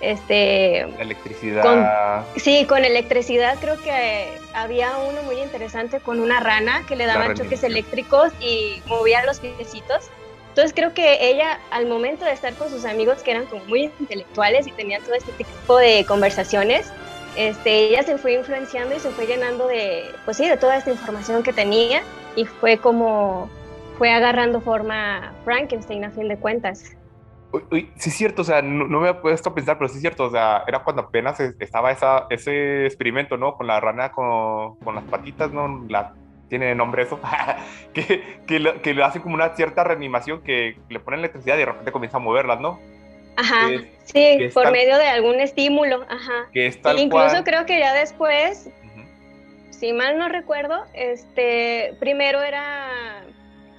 este 0.00 0.80
electricidad. 1.00 2.24
sí, 2.36 2.64
con 2.66 2.84
electricidad 2.84 3.58
creo 3.60 3.80
que 3.82 4.28
había 4.54 4.96
uno 4.98 5.22
muy 5.24 5.36
interesante 5.40 6.00
con 6.00 6.20
una 6.20 6.40
rana 6.40 6.84
que 6.88 6.96
le 6.96 7.06
daban 7.06 7.34
choques 7.34 7.62
eléctricos 7.62 8.32
y 8.40 8.82
movía 8.86 9.24
los 9.24 9.40
piecitos 9.40 10.10
entonces 10.50 10.72
creo 10.74 10.92
que 10.92 11.30
ella 11.30 11.60
al 11.70 11.86
momento 11.86 12.24
de 12.24 12.32
estar 12.32 12.54
con 12.54 12.68
sus 12.68 12.84
amigos 12.84 13.22
que 13.22 13.30
eran 13.30 13.46
como 13.46 13.64
muy 13.66 13.90
intelectuales 14.00 14.66
y 14.66 14.72
tenían 14.72 15.02
todo 15.02 15.14
este 15.14 15.32
tipo 15.32 15.76
de 15.76 16.04
conversaciones, 16.06 16.92
este, 17.36 17.88
ella 17.88 18.02
se 18.02 18.18
fue 18.18 18.34
influenciando 18.34 18.94
y 18.96 18.98
se 18.98 19.10
fue 19.10 19.26
llenando 19.26 19.68
de, 19.68 20.04
pues 20.24 20.36
sí, 20.36 20.48
de 20.48 20.56
toda 20.56 20.76
esta 20.76 20.90
información 20.90 21.44
que 21.44 21.52
tenía 21.52 22.02
y 22.34 22.44
fue 22.44 22.78
como 22.78 23.48
fue 23.96 24.10
agarrando 24.10 24.60
forma 24.60 25.32
Frankenstein 25.44 26.04
a 26.04 26.10
fin 26.10 26.26
de 26.26 26.36
cuentas. 26.36 26.96
Uy, 27.52 27.90
sí 27.96 28.10
es 28.10 28.16
cierto, 28.16 28.42
o 28.42 28.44
sea, 28.44 28.62
no, 28.62 29.00
me 29.00 29.10
he 29.10 29.14
puesto 29.14 29.50
a 29.50 29.54
pensar, 29.54 29.76
pero 29.76 29.88
sí 29.88 29.96
es 29.96 30.00
cierto, 30.02 30.24
o 30.24 30.30
sea, 30.30 30.62
era 30.68 30.84
cuando 30.84 31.02
apenas 31.02 31.40
estaba 31.40 31.90
esa, 31.90 32.26
ese 32.30 32.86
experimento, 32.86 33.36
¿no? 33.36 33.54
Con 33.56 33.66
la 33.66 33.80
rana 33.80 34.12
con, 34.12 34.76
con 34.76 34.94
las 34.94 35.04
patitas, 35.04 35.52
¿no? 35.52 35.84
La 35.88 36.14
tiene 36.48 36.74
nombre 36.74 37.04
eso, 37.04 37.18
que, 37.94 38.38
que, 38.46 38.60
lo, 38.60 38.80
que 38.82 38.90
hace 39.02 39.20
como 39.20 39.34
una 39.34 39.56
cierta 39.56 39.84
reanimación 39.84 40.42
que 40.42 40.76
le 40.88 41.00
ponen 41.00 41.20
electricidad 41.20 41.56
y 41.56 41.60
de 41.60 41.66
repente 41.66 41.92
comienza 41.92 42.18
a 42.18 42.20
moverlas, 42.20 42.60
¿no? 42.60 42.78
Ajá, 43.36 43.68
sí, 44.04 44.50
por 44.52 44.70
medio 44.70 44.98
de 44.98 45.08
algún 45.08 45.40
estímulo, 45.40 46.04
ajá. 46.08 46.48
Que 46.52 46.72
Incluso 46.98 47.42
creo 47.44 47.64
que 47.64 47.78
ya 47.78 47.94
después, 47.94 48.68
si 49.70 49.92
mal 49.92 50.18
no 50.18 50.28
recuerdo, 50.28 50.84
este, 50.92 51.94
primero 52.00 52.42
era 52.42 53.24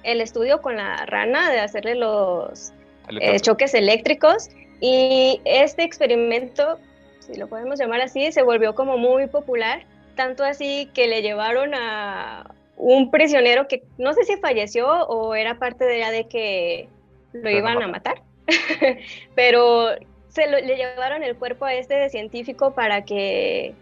el 0.02 0.20
estudio 0.20 0.60
con 0.60 0.76
la 0.76 1.06
rana 1.06 1.50
de 1.50 1.60
hacerle 1.60 1.94
los 1.94 2.72
eh, 3.20 3.40
choques 3.40 3.74
eléctricos 3.74 4.50
y 4.80 5.40
este 5.44 5.84
experimento, 5.84 6.78
si 7.20 7.36
lo 7.36 7.48
podemos 7.48 7.78
llamar 7.78 8.00
así, 8.00 8.32
se 8.32 8.42
volvió 8.42 8.74
como 8.74 8.98
muy 8.98 9.26
popular, 9.26 9.84
tanto 10.16 10.44
así 10.44 10.90
que 10.94 11.06
le 11.06 11.22
llevaron 11.22 11.74
a 11.74 12.54
un 12.76 13.10
prisionero 13.10 13.68
que 13.68 13.84
no 13.98 14.12
sé 14.12 14.24
si 14.24 14.36
falleció 14.36 14.88
o 15.06 15.34
era 15.34 15.58
parte 15.58 15.84
de 15.84 16.00
ya 16.00 16.10
de 16.10 16.26
que 16.26 16.88
lo 17.32 17.50
iban 17.50 17.82
a 17.82 17.88
matar. 17.88 18.22
pero 19.34 19.90
se 20.28 20.46
le 20.48 20.76
llevaron 20.76 21.22
el 21.22 21.36
cuerpo 21.36 21.64
a 21.64 21.74
este 21.74 22.08
científico 22.10 22.74
para 22.74 23.04
que 23.04 23.74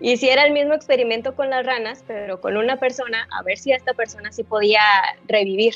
hiciera 0.00 0.44
el 0.44 0.52
mismo 0.52 0.74
experimento 0.74 1.34
con 1.34 1.50
las 1.50 1.64
ranas, 1.64 2.04
pero 2.06 2.40
con 2.40 2.56
una 2.56 2.76
persona, 2.76 3.26
a 3.30 3.42
ver 3.42 3.58
si 3.58 3.72
esta 3.72 3.94
persona 3.94 4.30
sí 4.32 4.44
podía 4.44 4.82
revivir. 5.26 5.74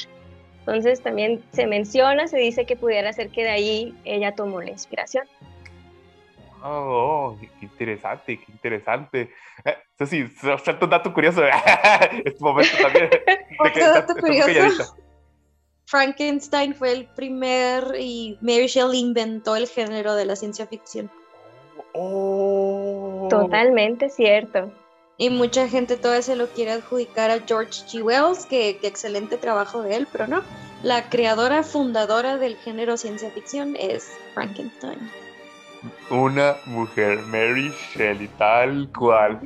Entonces 0.66 1.02
también 1.02 1.42
se 1.52 1.66
menciona, 1.66 2.28
se 2.28 2.38
dice 2.38 2.66
que 2.66 2.76
pudiera 2.76 3.12
ser 3.12 3.30
que 3.30 3.42
de 3.42 3.50
ahí 3.50 3.94
ella 4.04 4.34
tomó 4.34 4.62
la 4.62 4.70
inspiración. 4.70 5.26
Oh, 6.62 7.36
qué 7.40 7.66
interesante, 7.66 8.38
qué 8.38 8.52
interesante. 8.52 9.30
Eh, 9.64 9.76
sí, 10.06 10.22
un 10.22 10.90
dato 10.90 11.12
curioso. 11.12 11.42
este 12.24 12.44
momento 12.44 12.70
también. 12.80 13.10
Otro 13.58 13.92
dato 13.92 14.14
curioso. 14.14 14.96
Frankenstein 15.86 16.74
fue 16.74 16.92
el 16.92 17.06
primer 17.06 17.96
y 17.98 18.38
Mary 18.40 18.68
Shelley 18.68 19.00
inventó 19.00 19.56
el 19.56 19.66
género 19.66 20.14
de 20.14 20.24
la 20.24 20.36
ciencia 20.36 20.66
ficción. 20.66 21.10
Oh. 21.94 23.26
Totalmente 23.28 24.08
cierto. 24.08 24.72
Y 25.18 25.30
mucha 25.30 25.68
gente 25.68 25.96
todavía 25.96 26.22
se 26.22 26.36
lo 26.36 26.48
quiere 26.48 26.72
adjudicar 26.72 27.30
a 27.30 27.40
George 27.40 27.84
G. 27.86 28.02
Wells, 28.02 28.46
que, 28.46 28.78
excelente 28.82 29.36
trabajo 29.36 29.82
de 29.82 29.96
él, 29.96 30.08
pero 30.10 30.26
no. 30.26 30.42
La 30.82 31.08
creadora 31.10 31.62
fundadora 31.62 32.38
del 32.38 32.56
género 32.56 32.96
ciencia 32.96 33.30
ficción 33.30 33.76
es 33.78 34.10
Frankenstein. 34.34 34.98
Una 36.10 36.56
mujer, 36.66 37.18
Mary 37.20 37.72
Shelley, 37.94 38.28
tal 38.38 38.88
cual. 38.96 39.40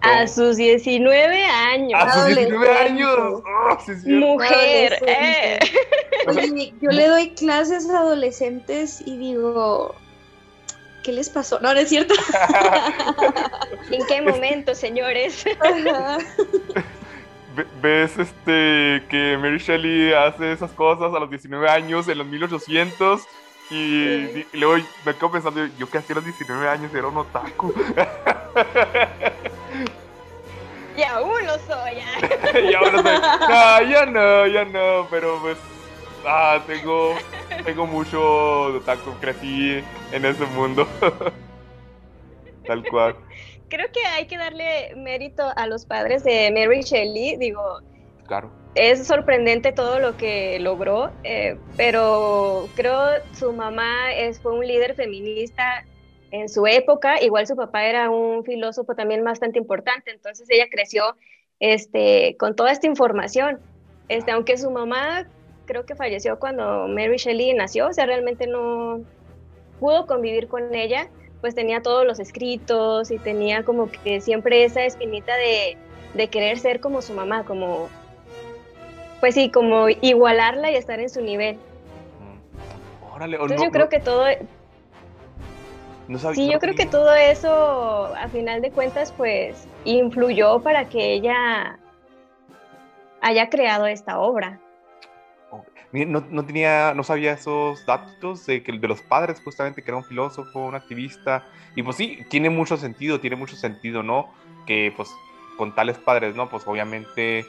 A 0.00 0.26
sus 0.26 0.56
19 0.56 1.44
años. 1.44 2.00
A 2.00 2.12
sus 2.12 2.26
19 2.26 2.78
años. 2.78 3.16
Oh, 3.18 3.78
mujer. 4.06 4.98
Eh. 5.06 5.58
yo 6.80 6.90
le 6.90 7.08
doy 7.08 7.30
clases 7.30 7.90
a 7.90 7.98
adolescentes 8.00 9.02
y 9.04 9.16
digo, 9.16 9.94
¿qué 11.08 11.14
les 11.14 11.30
pasó? 11.30 11.58
No, 11.60 11.72
no 11.72 11.80
es 11.80 11.88
cierto. 11.88 12.12
¿En 13.90 14.06
qué 14.06 14.20
momento, 14.20 14.74
señores? 14.74 15.42
¿Ves 17.80 18.18
este 18.18 19.02
que 19.08 19.38
Mary 19.40 19.56
Shelley 19.56 20.12
hace 20.12 20.52
esas 20.52 20.70
cosas 20.72 21.14
a 21.14 21.18
los 21.18 21.30
19 21.30 21.66
años 21.66 22.08
en 22.08 22.18
los 22.18 22.26
1800? 22.26 23.22
Y, 23.70 24.44
luego 24.52 24.84
me 25.06 25.14
quedo 25.14 25.30
pensando, 25.30 25.64
yo 25.78 25.88
que 25.88 25.96
hacía 25.96 26.12
a 26.12 26.16
los 26.16 26.26
19 26.26 26.68
años 26.68 26.94
era 26.94 27.06
un 27.06 27.16
otaku. 27.16 27.72
y 30.94 31.02
aún 31.04 31.46
lo 31.46 31.58
soy. 31.60 32.02
y 32.70 32.74
aún 32.74 32.92
lo 32.92 33.02
soy. 33.02 33.18
No, 33.48 33.82
ya 33.82 34.04
no, 34.04 34.46
ya 34.46 34.66
no, 34.66 35.06
pero 35.10 35.38
pues 35.40 35.56
ah, 36.28 36.62
tengo, 36.66 37.14
tengo 37.64 37.86
mucho 37.86 38.80
taco, 38.84 39.16
crecí 39.20 39.82
en 40.12 40.24
ese 40.24 40.44
mundo. 40.46 40.86
Tal 42.66 42.84
cual. 42.88 43.16
Creo 43.68 43.90
que 43.92 44.04
hay 44.06 44.26
que 44.26 44.36
darle 44.36 44.94
mérito 44.96 45.42
a 45.56 45.66
los 45.66 45.84
padres 45.84 46.24
de 46.24 46.50
Mary 46.52 46.82
Shelley, 46.82 47.36
digo. 47.36 47.80
Claro. 48.26 48.50
Es 48.74 49.06
sorprendente 49.06 49.72
todo 49.72 49.98
lo 49.98 50.16
que 50.16 50.58
logró, 50.60 51.10
eh, 51.24 51.58
pero 51.76 52.68
creo 52.76 52.98
su 53.32 53.52
mamá 53.52 54.12
es, 54.12 54.40
fue 54.40 54.52
un 54.52 54.66
líder 54.66 54.94
feminista 54.94 55.84
en 56.30 56.48
su 56.48 56.66
época, 56.66 57.22
igual 57.22 57.46
su 57.46 57.56
papá 57.56 57.86
era 57.86 58.10
un 58.10 58.44
filósofo 58.44 58.94
también 58.94 59.24
bastante 59.24 59.58
importante, 59.58 60.10
entonces 60.10 60.46
ella 60.50 60.66
creció 60.70 61.16
este, 61.58 62.36
con 62.38 62.54
toda 62.54 62.70
esta 62.70 62.86
información. 62.86 63.58
Este, 64.08 64.30
aunque 64.30 64.56
su 64.56 64.70
mamá 64.70 65.26
creo 65.68 65.84
que 65.84 65.94
falleció 65.94 66.38
cuando 66.38 66.88
Mary 66.88 67.18
Shelley 67.18 67.52
nació, 67.52 67.88
o 67.88 67.92
sea, 67.92 68.06
realmente 68.06 68.46
no 68.46 69.02
pudo 69.78 70.06
convivir 70.06 70.48
con 70.48 70.74
ella, 70.74 71.08
pues 71.40 71.54
tenía 71.54 71.82
todos 71.82 72.04
los 72.04 72.18
escritos 72.18 73.10
y 73.12 73.18
tenía 73.18 73.62
como 73.62 73.90
que 73.90 74.20
siempre 74.20 74.64
esa 74.64 74.82
espinita 74.82 75.32
de, 75.36 75.76
querer 76.28 76.58
ser 76.58 76.80
como 76.80 77.02
su 77.02 77.12
mamá, 77.12 77.44
como, 77.44 77.88
pues 79.20 79.34
sí, 79.34 79.50
como 79.50 79.88
igualarla 79.88 80.72
y 80.72 80.74
estar 80.74 80.98
en 80.98 81.10
su 81.10 81.20
nivel. 81.20 81.58
Órale, 83.14 83.36
Entonces 83.36 83.62
yo 83.62 83.70
creo 83.70 83.88
que 83.88 84.00
todo... 84.00 84.24
sí, 86.34 86.50
yo 86.50 86.58
creo 86.58 86.74
que 86.74 86.86
todo 86.86 87.14
eso, 87.14 88.06
a 88.16 88.26
final 88.28 88.62
de 88.62 88.70
cuentas, 88.70 89.12
pues 89.12 89.68
influyó 89.84 90.60
para 90.60 90.88
que 90.88 91.12
ella 91.12 91.78
haya 93.20 93.50
creado 93.50 93.86
esta 93.86 94.18
obra 94.18 94.58
no, 95.92 96.24
no, 96.30 96.44
tenía, 96.44 96.92
no 96.94 97.02
sabía 97.02 97.32
esos 97.32 97.84
datos 97.86 98.44
de, 98.46 98.62
que, 98.62 98.72
de 98.72 98.88
los 98.88 99.00
padres, 99.00 99.40
justamente, 99.42 99.82
que 99.82 99.90
era 99.90 99.96
un 99.96 100.04
filósofo, 100.04 100.66
un 100.66 100.74
activista. 100.74 101.46
Y 101.74 101.82
pues 101.82 101.96
sí, 101.96 102.24
tiene 102.28 102.50
mucho 102.50 102.76
sentido, 102.76 103.20
tiene 103.20 103.36
mucho 103.36 103.56
sentido, 103.56 104.02
¿no? 104.02 104.32
Que 104.66 104.92
pues 104.96 105.10
con 105.56 105.74
tales 105.74 105.98
padres, 105.98 106.36
¿no? 106.36 106.48
Pues 106.48 106.66
obviamente, 106.66 107.46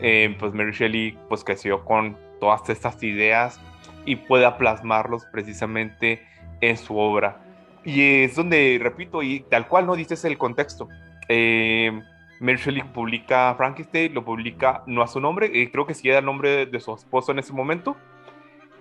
eh, 0.00 0.34
pues 0.38 0.54
Mary 0.54 0.72
Shelley 0.72 1.18
pues 1.28 1.44
creció 1.44 1.84
con 1.84 2.16
todas 2.40 2.68
estas 2.68 3.02
ideas 3.02 3.60
y 4.04 4.16
pueda 4.16 4.56
plasmarlos 4.56 5.24
precisamente 5.26 6.26
en 6.60 6.76
su 6.76 6.96
obra. 6.96 7.40
Y 7.84 8.22
es 8.22 8.36
donde, 8.36 8.78
repito, 8.80 9.22
y 9.22 9.40
tal 9.40 9.68
cual, 9.68 9.86
¿no? 9.86 9.96
Dices 9.96 10.24
el 10.24 10.38
contexto. 10.38 10.88
Eh, 11.28 12.02
Mary 12.42 12.58
Shelley 12.58 12.82
publica 12.82 13.54
Frankenstein, 13.56 14.12
lo 14.12 14.24
publica 14.24 14.82
no 14.86 15.02
a 15.02 15.06
su 15.06 15.20
nombre, 15.20 15.48
y 15.52 15.68
creo 15.68 15.86
que 15.86 15.94
sí 15.94 16.08
era 16.08 16.18
el 16.18 16.24
nombre 16.24 16.66
de, 16.66 16.80
su 16.80 16.92
esposo 16.92 17.30
en 17.30 17.38
ese 17.38 17.52
momento. 17.52 17.96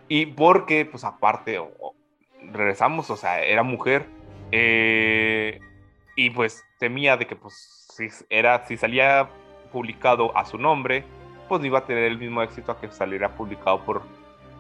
Y 0.08 0.26
porque, 0.26 0.84
pues 0.84 1.04
aparte, 1.04 1.62
regresamos, 2.52 3.10
o 3.12 3.16
sea, 3.16 3.42
era 3.44 3.62
mujer. 3.62 4.08
Eh, 4.52 5.60
y 6.16 6.32
pues 6.32 6.66
temía 6.80 7.16
de 7.18 7.28
que, 7.28 7.36
pues, 7.36 7.88
si, 7.96 8.08
era, 8.30 8.66
si 8.66 8.78
salía 8.78 9.30
publicado 9.72 10.36
a 10.36 10.44
su 10.44 10.58
nombre, 10.58 11.06
pues 11.48 11.64
iba 11.64 11.80
a 11.80 11.86
tener 11.86 12.06
el 12.06 12.18
mismo 12.18 12.42
éxito 12.42 12.72
a 12.72 12.82
que 12.82 12.92
saliera 12.92 13.36
publicado 13.36 13.86
por, 13.86 14.02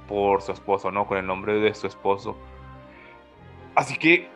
por 0.08 0.44
su 0.44 0.52
esposo, 0.52 0.92
¿no? 0.92 1.08
Con 1.08 1.18
el 1.18 1.26
nombre 1.26 1.56
de 1.56 1.74
su 1.74 1.88
esposo. 1.88 2.38
Así 3.76 3.98
que, 3.98 4.30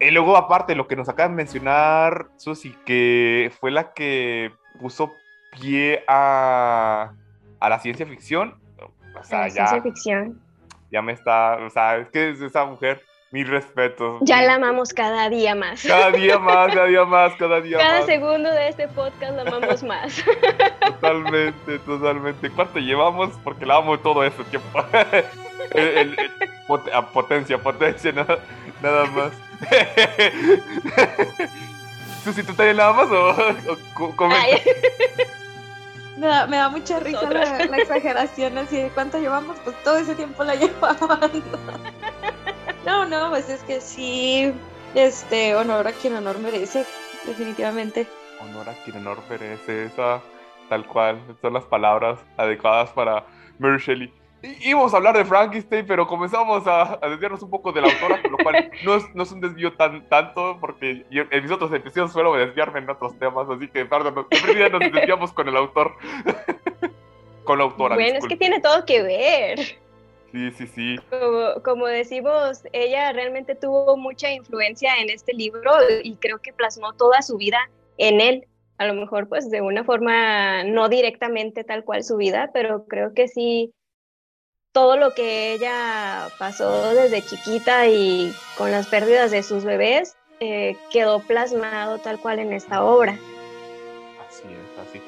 y 0.00 0.10
luego 0.10 0.36
aparte 0.36 0.74
lo 0.74 0.88
que 0.88 0.96
nos 0.96 1.08
acaba 1.08 1.28
de 1.28 1.34
mencionar 1.34 2.28
Susi, 2.36 2.76
que 2.84 3.52
fue 3.60 3.70
la 3.70 3.92
que 3.92 4.52
puso 4.80 5.12
pie 5.52 6.04
a, 6.08 7.12
a 7.60 7.68
la 7.68 7.78
ciencia 7.78 8.06
ficción. 8.06 8.58
O 9.18 9.24
sea, 9.24 9.48
ya, 9.48 9.54
ciencia 9.54 9.82
ficción. 9.82 10.40
Ya 10.90 11.02
me 11.02 11.12
está, 11.12 11.56
o 11.56 11.70
sea, 11.70 11.96
es 11.98 12.08
que 12.08 12.30
es 12.30 12.40
esa 12.40 12.64
mujer, 12.64 13.02
mis 13.30 13.48
respetos. 13.48 14.18
Ya 14.22 14.42
la 14.42 14.54
amamos 14.54 14.92
cada 14.92 15.28
día 15.28 15.54
más. 15.54 15.82
Cada 15.82 16.10
día 16.10 16.38
más, 16.40 16.74
cada 16.74 16.86
día 16.86 17.04
más, 17.04 17.34
cada 17.36 17.60
día 17.60 17.76
más. 17.76 17.86
Cada 17.86 18.06
segundo 18.06 18.50
de 18.50 18.68
este 18.68 18.88
podcast 18.88 19.36
la 19.36 19.42
amamos 19.42 19.82
más. 19.82 20.24
Totalmente, 20.80 21.78
totalmente. 21.80 22.50
¿Cuánto 22.50 22.78
llevamos? 22.78 23.30
Porque 23.42 23.64
la 23.64 23.76
amo 23.76 23.98
todo 23.98 24.24
ese 24.24 24.42
tiempo. 24.44 24.80
potencia, 26.66 27.58
potencia, 27.58 28.12
nada, 28.12 28.38
nada 28.82 29.06
más. 29.06 29.32
Susi, 32.24 32.42
¿tú 32.46 32.54
también 32.54 32.76
nada 32.76 32.92
más 32.92 33.08
o, 33.10 33.34
Me 36.16 36.26
da, 36.28 36.46
me 36.46 36.56
da, 36.56 36.70
mucha 36.70 36.98
risa 36.98 37.28
la, 37.30 37.76
exageración 37.76 38.56
así 38.56 38.76
de 38.78 38.88
cuánto 38.88 39.18
llevamos, 39.18 39.58
pues 39.62 39.76
todo 39.84 39.98
ese 39.98 40.14
tiempo 40.14 40.44
la 40.44 40.54
llevamos. 40.56 41.20
No, 42.86 43.04
no, 43.04 43.28
pues 43.28 43.50
es 43.50 43.62
que 43.64 43.82
sí, 43.82 44.50
este, 44.94 45.54
honor 45.54 45.86
a 45.88 45.92
quien 45.92 46.14
honor 46.16 46.38
merece, 46.38 46.86
definitivamente. 47.26 48.06
Honor 48.40 48.70
a 48.70 48.72
quien 48.82 48.96
honor 48.96 49.18
merece, 49.28 49.84
esa 49.84 50.22
tal 50.70 50.86
cual, 50.86 51.20
son 51.42 51.52
las 51.52 51.64
palabras 51.64 52.18
adecuadas 52.38 52.90
para 52.90 53.26
Mary 53.58 53.78
Shelley 53.78 54.12
íbamos 54.60 54.92
a 54.94 54.98
hablar 54.98 55.16
de 55.16 55.24
Frankenstein, 55.24 55.86
pero 55.86 56.06
comenzamos 56.06 56.66
a, 56.66 56.98
desviarnos 57.08 57.42
un 57.42 57.50
poco 57.50 57.72
de 57.72 57.82
la 57.82 57.88
autora, 57.88 58.20
lo 58.30 58.36
cual 58.38 58.70
no 58.84 58.94
es, 58.94 59.14
no 59.14 59.22
es 59.22 59.32
un 59.32 59.40
desvío 59.40 59.72
tan 59.74 60.08
tanto, 60.08 60.58
porque 60.60 61.04
en 61.10 61.42
mis 61.42 61.52
otros 61.52 61.72
episodios 61.72 62.12
suelo 62.12 62.34
desviarme 62.34 62.80
en 62.80 62.90
otros 62.90 63.18
temas, 63.18 63.48
así 63.48 63.68
que 63.68 63.84
perdón, 63.84 64.14
nos 64.14 64.92
desviamos 64.92 65.32
con 65.32 65.48
el 65.48 65.56
autor. 65.56 65.94
con 67.44 67.58
la 67.58 67.64
autora. 67.64 67.94
Bueno, 67.94 68.18
es 68.18 68.26
que 68.26 68.36
tiene 68.36 68.60
todo 68.60 68.84
que 68.84 69.02
ver. 69.02 69.58
Sí, 70.32 70.50
sí, 70.50 70.66
sí. 70.66 70.96
Como, 71.08 71.62
como, 71.62 71.86
decimos, 71.86 72.62
ella 72.72 73.12
realmente 73.12 73.54
tuvo 73.54 73.96
mucha 73.96 74.30
influencia 74.30 74.98
en 74.98 75.08
este 75.08 75.32
libro 75.32 75.70
y 76.02 76.16
creo 76.16 76.38
que 76.38 76.52
plasmó 76.52 76.92
toda 76.92 77.22
su 77.22 77.38
vida 77.38 77.58
en 77.96 78.20
él. 78.20 78.46
A 78.76 78.86
lo 78.86 78.92
mejor, 78.92 79.28
pues, 79.28 79.50
de 79.50 79.62
una 79.62 79.84
forma 79.84 80.64
no 80.64 80.90
directamente 80.90 81.64
tal 81.64 81.84
cual 81.84 82.04
su 82.04 82.18
vida, 82.18 82.50
pero 82.52 82.86
creo 82.86 83.14
que 83.14 83.28
sí 83.28 83.72
todo 84.76 84.98
lo 84.98 85.14
que 85.14 85.54
ella 85.54 86.28
pasó 86.38 86.92
desde 86.92 87.22
chiquita 87.22 87.86
y 87.86 88.30
con 88.58 88.70
las 88.70 88.86
pérdidas 88.86 89.30
de 89.30 89.42
sus 89.42 89.64
bebés 89.64 90.18
eh, 90.38 90.76
quedó 90.92 91.20
plasmado 91.20 91.98
tal 91.98 92.20
cual 92.20 92.40
en 92.40 92.52
esta 92.52 92.84
obra. 92.84 93.12
Así 94.28 94.42
es, 94.44 94.78
así. 94.86 95.00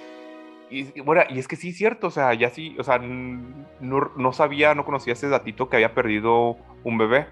Y 0.70 1.02
bueno, 1.02 1.22
y 1.28 1.38
es 1.38 1.46
que 1.46 1.56
sí, 1.56 1.74
cierto, 1.74 2.06
o 2.06 2.10
sea, 2.10 2.32
ya 2.32 2.48
sí, 2.48 2.76
o 2.78 2.82
sea, 2.82 2.96
no, 2.96 4.10
no 4.16 4.32
sabía, 4.32 4.74
no 4.74 4.86
conocía 4.86 5.12
ese 5.12 5.28
datito 5.28 5.68
que 5.68 5.76
había 5.76 5.92
perdido 5.92 6.56
un 6.82 6.96
bebé. 6.96 7.26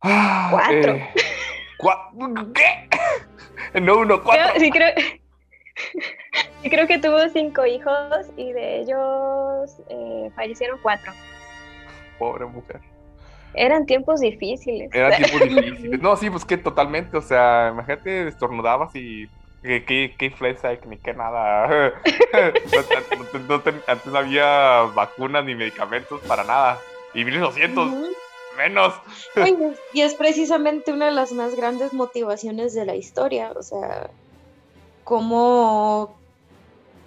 Ah, 0.00 0.48
cuatro. 0.50 0.94
Eh, 0.94 1.14
¿Qué? 2.54 2.88
No, 3.82 3.98
uno, 3.98 4.22
cuatro. 4.22 4.46
creo, 4.54 4.60
sí, 4.60 4.70
creo 4.70 4.94
que 6.88 6.98
tuvo 6.98 7.28
cinco 7.28 7.66
hijos 7.66 8.26
y 8.36 8.52
de 8.52 8.80
ellos 8.80 9.76
eh, 9.88 10.30
fallecieron 10.34 10.78
cuatro. 10.82 11.12
Pobre 12.18 12.46
mujer. 12.46 12.80
Eran 13.54 13.84
tiempos 13.86 14.20
difíciles. 14.20 14.90
Eran 14.92 15.12
tiempos 15.22 15.40
difíciles. 15.40 16.00
No, 16.00 16.16
sí, 16.16 16.30
pues 16.30 16.44
que 16.44 16.56
totalmente. 16.56 17.16
O 17.16 17.22
sea, 17.22 17.70
imagínate, 17.72 18.28
estornudabas 18.28 18.94
y 18.94 19.28
qué, 19.62 19.84
qué, 19.84 20.14
qué 20.18 20.26
influenza 20.26 20.70
ni 20.86 20.98
qué 20.98 21.14
nada. 21.14 21.92
antes 23.86 24.06
no 24.06 24.18
había 24.18 24.82
vacunas 24.94 25.44
ni 25.44 25.54
medicamentos 25.54 26.20
para 26.22 26.44
nada. 26.44 26.78
Y 27.14 27.24
1200 27.24 27.90
menos. 28.56 28.94
y 29.92 30.00
es 30.00 30.14
precisamente 30.14 30.92
una 30.92 31.06
de 31.06 31.12
las 31.12 31.32
más 31.32 31.54
grandes 31.54 31.92
motivaciones 31.92 32.74
de 32.74 32.86
la 32.86 32.94
historia. 32.94 33.52
O 33.54 33.62
sea, 33.62 34.08
cómo 35.04 36.21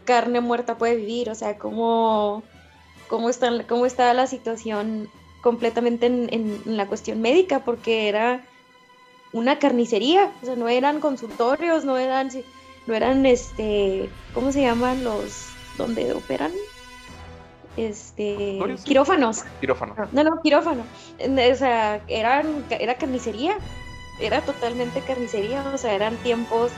carne 0.06 0.40
muerta 0.40 0.78
puede 0.78 0.96
vivir. 0.96 1.30
O 1.30 1.36
sea, 1.36 1.58
cómo, 1.58 2.44
cómo, 3.08 3.30
está, 3.30 3.66
cómo 3.68 3.86
está 3.86 4.14
la 4.14 4.28
situación 4.28 5.10
completamente 5.42 6.08
en, 6.08 6.62
la 6.66 6.88
cuestión 6.88 7.22
médica, 7.22 7.60
porque 7.60 8.10
era 8.10 8.42
una 9.32 9.60
carnicería, 9.60 10.32
o 10.42 10.46
sea, 10.46 10.56
no 10.56 10.70
eran 10.70 11.00
consultorios, 11.00 11.86
no 11.86 11.98
eran, 11.98 12.30
no 12.88 12.94
eran, 12.96 13.26
este, 13.28 14.10
¿cómo 14.34 14.52
se 14.52 14.62
llaman 14.62 15.04
los, 15.04 15.50
donde 15.78 16.14
operan? 16.14 16.52
Este, 17.78 18.58
quirófanos. 18.86 19.44
Quirófano. 19.60 19.96
No, 20.14 20.24
no, 20.24 20.42
quirófano. 20.42 20.84
O 21.20 21.56
sea, 21.56 22.02
eran, 22.08 22.66
era 22.72 22.96
carnicería, 22.96 23.58
era 24.20 24.42
totalmente 24.42 25.02
carnicería, 25.02 25.64
o 25.74 25.78
sea, 25.78 25.94
eran 25.94 26.16
tiempos, 26.18 26.72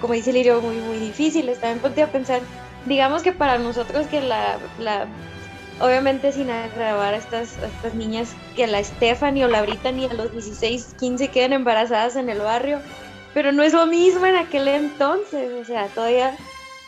como 0.00 0.14
dice 0.14 0.32
Lirio, 0.32 0.60
muy, 0.60 0.76
muy 0.76 0.98
difíciles. 0.98 1.60
También 1.60 1.78
ponte 1.78 2.02
a 2.02 2.10
pensar, 2.10 2.42
digamos 2.86 3.22
que 3.22 3.32
para 3.32 3.58
nosotros 3.58 4.06
que 4.06 4.20
la, 4.20 4.58
la 4.78 5.06
obviamente 5.80 6.32
sin 6.32 6.50
agravar 6.50 7.14
a 7.14 7.16
estas, 7.16 7.56
estas 7.58 7.94
niñas 7.94 8.34
que 8.54 8.66
la 8.66 8.82
Stephanie 8.82 9.44
o 9.44 9.48
la 9.48 9.62
Brittany 9.62 10.06
a 10.06 10.14
los 10.14 10.32
16, 10.32 10.94
15 10.98 11.28
quedan 11.28 11.52
embarazadas 11.52 12.16
en 12.16 12.28
el 12.28 12.38
barrio, 12.38 12.78
pero 13.34 13.52
no 13.52 13.62
es 13.62 13.72
lo 13.72 13.86
mismo 13.86 14.26
en 14.26 14.36
aquel 14.36 14.68
entonces, 14.68 15.52
o 15.52 15.64
sea, 15.64 15.86
todavía, 15.88 16.36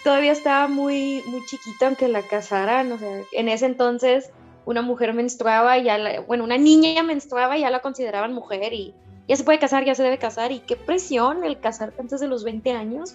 todavía 0.05 0.33
estaba 0.33 0.69
muy, 0.69 1.23
muy 1.27 1.45
chiquita 1.47 1.87
aunque 1.87 2.09
la 2.09 2.23
casaran, 2.23 2.93
o 2.93 2.99
sea, 2.99 3.23
en 3.33 3.49
ese 3.49 3.67
entonces 3.67 4.31
una 4.65 4.83
mujer 4.83 5.13
menstruaba, 5.15 5.79
ya 5.79 5.99
la, 5.99 6.21
bueno, 6.21 6.45
una 6.45 6.59
niña 6.59 7.03
menstruaba 7.03 7.57
y 7.57 7.63
ya 7.63 7.71
la 7.71 7.81
consideraban 7.81 8.33
mujer 8.33 8.73
y 8.73 8.95
ya 9.27 9.37
se 9.37 9.45
puede 9.45 9.59
casar, 9.59 9.85
ya 9.85 9.95
se 9.95 10.03
debe 10.03 10.19
casar 10.19 10.53
y 10.53 10.61
qué 10.61 10.77
presión 10.77 11.45
el 11.45 11.59
casarte 11.59 12.01
antes 12.01 12.21
de 12.21 12.29
los 12.29 12.45
20 12.45 12.73
años 12.73 13.15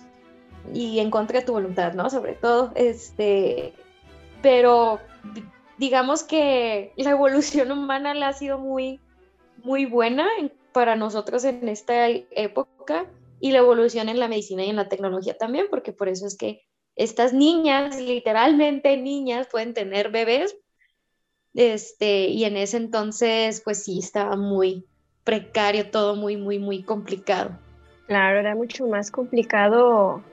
y 0.74 1.00
en 1.00 1.12
contra 1.12 1.40
de 1.40 1.46
tu 1.46 1.54
voluntad, 1.54 1.94
¿no? 1.94 2.10
Sobre 2.10 2.34
todo, 2.34 2.72
este, 2.76 3.74
pero 4.42 5.00
digamos 5.78 6.24
que 6.24 6.92
la 6.96 7.12
evolución 7.12 7.72
humana 7.72 8.14
le 8.14 8.26
ha 8.26 8.34
sido 8.34 8.58
muy, 8.58 9.00
muy 9.64 9.86
buena 9.86 10.28
para 10.74 10.96
nosotros 10.96 11.44
en 11.44 11.68
esta 11.68 12.08
época 12.08 13.06
y 13.40 13.52
la 13.52 13.60
evolución 13.60 14.10
en 14.10 14.20
la 14.20 14.28
medicina 14.28 14.64
y 14.64 14.70
en 14.70 14.76
la 14.76 14.90
tecnología 14.90 15.38
también, 15.38 15.68
porque 15.70 15.94
por 15.94 16.10
eso 16.10 16.26
es 16.26 16.38
que 16.38 16.62
estas 16.96 17.34
niñas, 17.34 18.00
literalmente 18.00 18.98
niñas, 18.98 19.48
pueden 19.52 19.74
tener 19.74 20.10
bebés. 20.10 20.58
Este, 21.54 22.28
y 22.28 22.44
en 22.44 22.58
ese 22.58 22.78
entonces, 22.78 23.62
pues 23.64 23.84
sí, 23.84 24.00
estaba 24.00 24.36
muy 24.36 24.86
precario, 25.24 25.90
todo 25.92 26.16
muy, 26.16 26.38
muy, 26.38 26.60
muy 26.60 26.84
complicado. 26.84 27.58
Claro, 28.08 28.40
era 28.40 28.56
mucho 28.56 28.88
más 28.88 29.12
complicado 29.12 30.24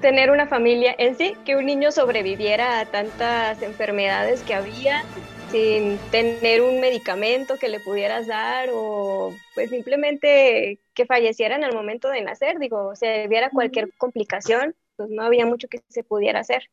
tener 0.00 0.30
una 0.30 0.46
familia 0.46 0.94
en 0.98 1.16
sí, 1.16 1.34
que 1.44 1.56
un 1.56 1.66
niño 1.66 1.90
sobreviviera 1.90 2.80
a 2.80 2.86
tantas 2.86 3.62
enfermedades 3.62 4.42
que 4.42 4.54
había 4.54 5.02
sin 5.50 5.98
tener 6.10 6.60
un 6.60 6.80
medicamento 6.80 7.56
que 7.58 7.68
le 7.68 7.80
pudieras 7.80 8.26
dar 8.26 8.68
o 8.72 9.32
pues 9.54 9.70
simplemente 9.70 10.80
que 10.94 11.06
falleciera 11.06 11.56
en 11.56 11.64
el 11.64 11.72
momento 11.74 12.08
de 12.08 12.22
nacer, 12.22 12.58
digo, 12.58 12.88
o 12.88 12.96
sea, 12.96 13.26
hubiera 13.26 13.50
cualquier 13.50 13.92
complicación, 13.96 14.74
pues 14.96 15.08
no 15.10 15.22
había 15.22 15.46
mucho 15.46 15.68
que 15.68 15.82
se 15.88 16.02
pudiera 16.02 16.40
hacer. 16.40 16.68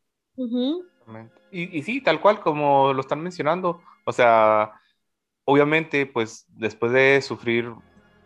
y, 1.50 1.78
y 1.78 1.82
sí, 1.82 2.00
tal 2.00 2.20
cual 2.20 2.40
como 2.40 2.92
lo 2.92 3.00
están 3.00 3.22
mencionando, 3.22 3.80
o 4.04 4.12
sea, 4.12 4.72
obviamente 5.44 6.06
pues 6.06 6.46
después 6.48 6.92
de 6.92 7.22
sufrir 7.22 7.72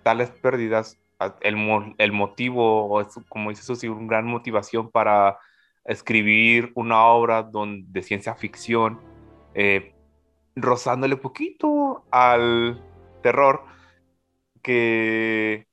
tales 0.02 0.30
pérdidas, 0.30 0.98
el, 1.40 1.94
el 1.98 2.12
motivo, 2.12 3.02
como 3.28 3.50
dices, 3.50 3.78
sí, 3.78 3.88
una 3.88 4.06
gran 4.06 4.26
motivación 4.26 4.90
para 4.90 5.38
escribir 5.84 6.70
una 6.74 7.06
obra 7.06 7.48
de 7.50 8.02
ciencia 8.02 8.34
ficción, 8.34 9.00
eh, 9.54 9.94
rozándole 10.54 11.16
poquito 11.16 12.04
al 12.10 12.82
terror 13.22 13.64
que, 14.62 15.66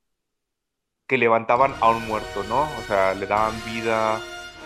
que 1.06 1.18
levantaban 1.18 1.74
a 1.80 1.90
un 1.90 2.06
muerto, 2.06 2.42
¿no? 2.48 2.62
O 2.62 2.82
sea, 2.86 3.14
le 3.14 3.26
daban 3.26 3.54
vida 3.66 4.18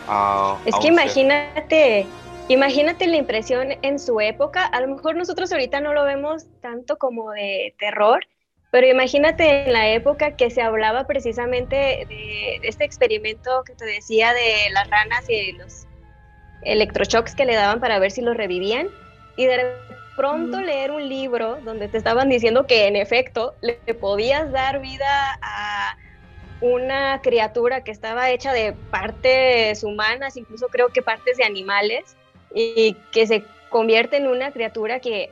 a... 0.09 0.59
Es 0.65 0.77
que 0.77 0.89
imagínate, 0.89 2.07
imagínate 2.49 3.07
la 3.07 3.17
impresión 3.17 3.69
en 3.83 3.99
su 3.99 4.21
época, 4.21 4.65
a 4.65 4.81
lo 4.81 4.89
mejor 4.89 5.17
nosotros 5.17 5.51
ahorita 5.53 5.81
no 5.81 5.93
lo 5.95 6.05
vemos 6.05 6.47
tanto 6.61 6.97
como 6.97 7.33
de 7.33 7.75
terror, 7.79 8.25
pero 8.71 8.87
imagínate 8.87 9.65
en 9.65 9.73
la 9.73 9.89
época 9.89 10.37
que 10.37 10.51
se 10.51 10.63
hablaba 10.63 11.07
precisamente 11.07 12.07
de 12.09 12.61
este 12.63 12.85
experimento 12.85 13.65
que 13.65 13.75
te 13.75 13.85
decía 13.85 14.33
de 14.33 14.71
las 14.73 14.89
ranas 14.89 15.29
y 15.29 15.53
los 15.53 15.87
electroshocks 16.63 17.35
que 17.35 17.45
le 17.45 17.55
daban 17.55 17.81
para 17.81 17.99
ver 17.99 18.11
si 18.11 18.23
los 18.23 18.37
revivían. 18.37 18.89
Y 19.37 19.47
de 19.47 19.75
pronto 20.17 20.61
leer 20.61 20.91
un 20.91 21.09
libro 21.09 21.57
donde 21.65 21.89
te 21.89 21.99
estaban 21.99 22.29
diciendo 22.29 22.67
que 22.67 22.87
en 22.87 22.95
efecto 22.95 23.55
le 23.61 23.75
podías 23.95 24.53
dar 24.53 24.81
vida 24.81 25.39
a 25.43 25.97
una 26.61 27.21
criatura 27.23 27.83
que 27.83 27.91
estaba 27.91 28.31
hecha 28.31 28.53
de 28.53 28.75
partes 28.91 29.83
humanas, 29.83 30.37
incluso 30.37 30.69
creo 30.69 30.89
que 30.89 31.03
partes 31.03 31.39
de 31.39 31.45
animales, 31.45 32.17
y 32.55 32.97
que 33.13 33.27
se 33.27 33.45
convierte 33.71 34.19
en 34.19 34.27
una 34.27 34.53
criatura 34.53 35.01
que 35.01 35.31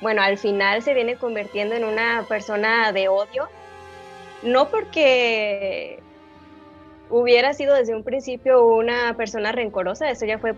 bueno, 0.00 0.22
al 0.22 0.38
final 0.38 0.82
se 0.82 0.94
viene 0.94 1.16
convirtiendo 1.16 1.74
en 1.74 1.84
una 1.84 2.24
persona 2.28 2.92
de 2.92 3.08
odio, 3.08 3.48
no 4.42 4.68
porque 4.68 6.00
hubiera 7.10 7.52
sido 7.54 7.74
desde 7.74 7.94
un 7.94 8.04
principio 8.04 8.64
una 8.64 9.14
persona 9.16 9.52
rencorosa, 9.52 10.10
eso 10.10 10.26
ya 10.26 10.38
fue 10.38 10.54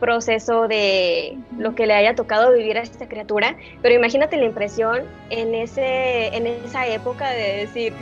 proceso 0.00 0.66
de 0.66 1.38
lo 1.56 1.76
que 1.76 1.86
le 1.86 1.94
haya 1.94 2.16
tocado 2.16 2.52
vivir 2.52 2.76
a 2.76 2.82
esta 2.82 3.08
criatura, 3.08 3.56
pero 3.82 3.94
imagínate 3.94 4.36
la 4.36 4.46
impresión 4.46 5.04
en, 5.30 5.54
ese, 5.54 6.34
en 6.36 6.48
esa 6.48 6.88
época 6.88 7.30
de 7.30 7.58
decir, 7.58 7.92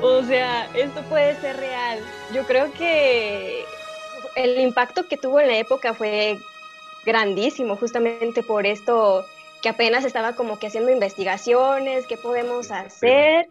o 0.00 0.22
sea, 0.22 0.66
esto 0.74 1.02
puede 1.10 1.36
ser 1.36 1.58
real. 1.58 1.98
Yo 2.32 2.44
creo 2.44 2.72
que 2.72 3.62
el 4.36 4.58
impacto 4.58 5.06
que 5.06 5.18
tuvo 5.18 5.38
en 5.38 5.48
la 5.48 5.58
época 5.58 5.92
fue 5.92 6.38
grandísimo, 7.04 7.76
justamente 7.76 8.42
por 8.42 8.64
esto 8.64 9.26
que 9.62 9.68
apenas 9.68 10.04
estaba 10.04 10.34
como 10.34 10.58
que 10.58 10.66
haciendo 10.66 10.90
investigaciones, 10.90 12.06
qué 12.06 12.16
podemos 12.16 12.70
hacer. 12.70 13.48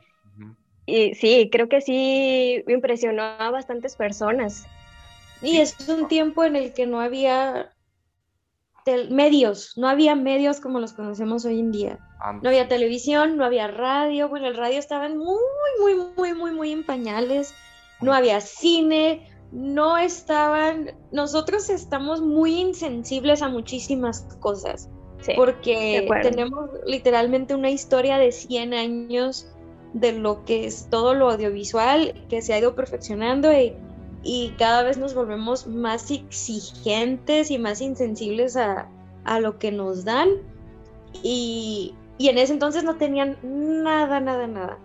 Y 0.85 1.15
sí, 1.15 1.49
creo 1.51 1.69
que 1.69 1.79
sí 1.79 2.63
impresionó 2.67 3.23
a 3.23 3.49
bastantes 3.49 3.95
personas. 3.95 4.65
Y 5.41 5.57
es 5.57 5.87
un 5.87 6.07
tiempo 6.07 6.43
en 6.43 6.55
el 6.55 6.73
que 6.73 6.85
no 6.85 6.99
había 6.99 7.71
medios, 9.09 9.77
no 9.77 9.87
había 9.87 10.15
medios 10.15 10.59
como 10.59 10.79
los 10.79 10.93
conocemos 10.93 11.45
hoy 11.45 11.59
en 11.59 11.71
día. 11.71 11.99
No 12.41 12.49
había 12.49 12.67
televisión, 12.67 13.37
no 13.37 13.45
había 13.45 13.67
radio, 13.67 14.27
bueno, 14.27 14.47
el 14.47 14.57
radio 14.57 14.79
estaba 14.79 15.07
muy, 15.07 15.37
muy, 15.79 15.95
muy, 16.15 16.33
muy, 16.33 16.51
muy 16.51 16.71
en 16.71 16.85
pañales, 16.85 17.53
no 18.01 18.13
había 18.13 18.41
cine, 18.41 19.29
no 19.51 19.97
estaban, 19.97 20.91
nosotros 21.11 21.69
estamos 21.69 22.21
muy 22.21 22.59
insensibles 22.59 23.41
a 23.41 23.49
muchísimas 23.49 24.23
cosas 24.39 24.89
porque 25.35 26.07
tenemos 26.21 26.69
literalmente 26.85 27.55
una 27.55 27.69
historia 27.69 28.17
de 28.17 28.31
100 28.31 28.73
años 28.73 29.47
de 29.93 30.13
lo 30.13 30.45
que 30.45 30.65
es 30.65 30.87
todo 30.89 31.13
lo 31.13 31.29
audiovisual 31.29 32.13
que 32.29 32.41
se 32.41 32.53
ha 32.53 32.59
ido 32.59 32.75
perfeccionando 32.75 33.49
y, 33.53 33.73
cada 34.57 34.83
vez 34.83 34.97
nos 34.97 35.15
volvemos 35.15 35.65
más 35.65 36.11
exigentes 36.11 37.49
y 37.49 37.57
más 37.57 37.81
insensibles 37.81 38.55
a, 38.55 38.87
lo 39.39 39.57
que 39.57 39.71
nos 39.71 40.05
dan 40.05 40.29
y, 41.23 41.95
y, 42.17 42.29
en 42.29 42.37
ese 42.37 42.53
entonces 42.53 42.83
no 42.83 42.97
tenían 42.97 43.37
nada, 43.43 44.19
nada, 44.19 44.47
nada. 44.47 44.77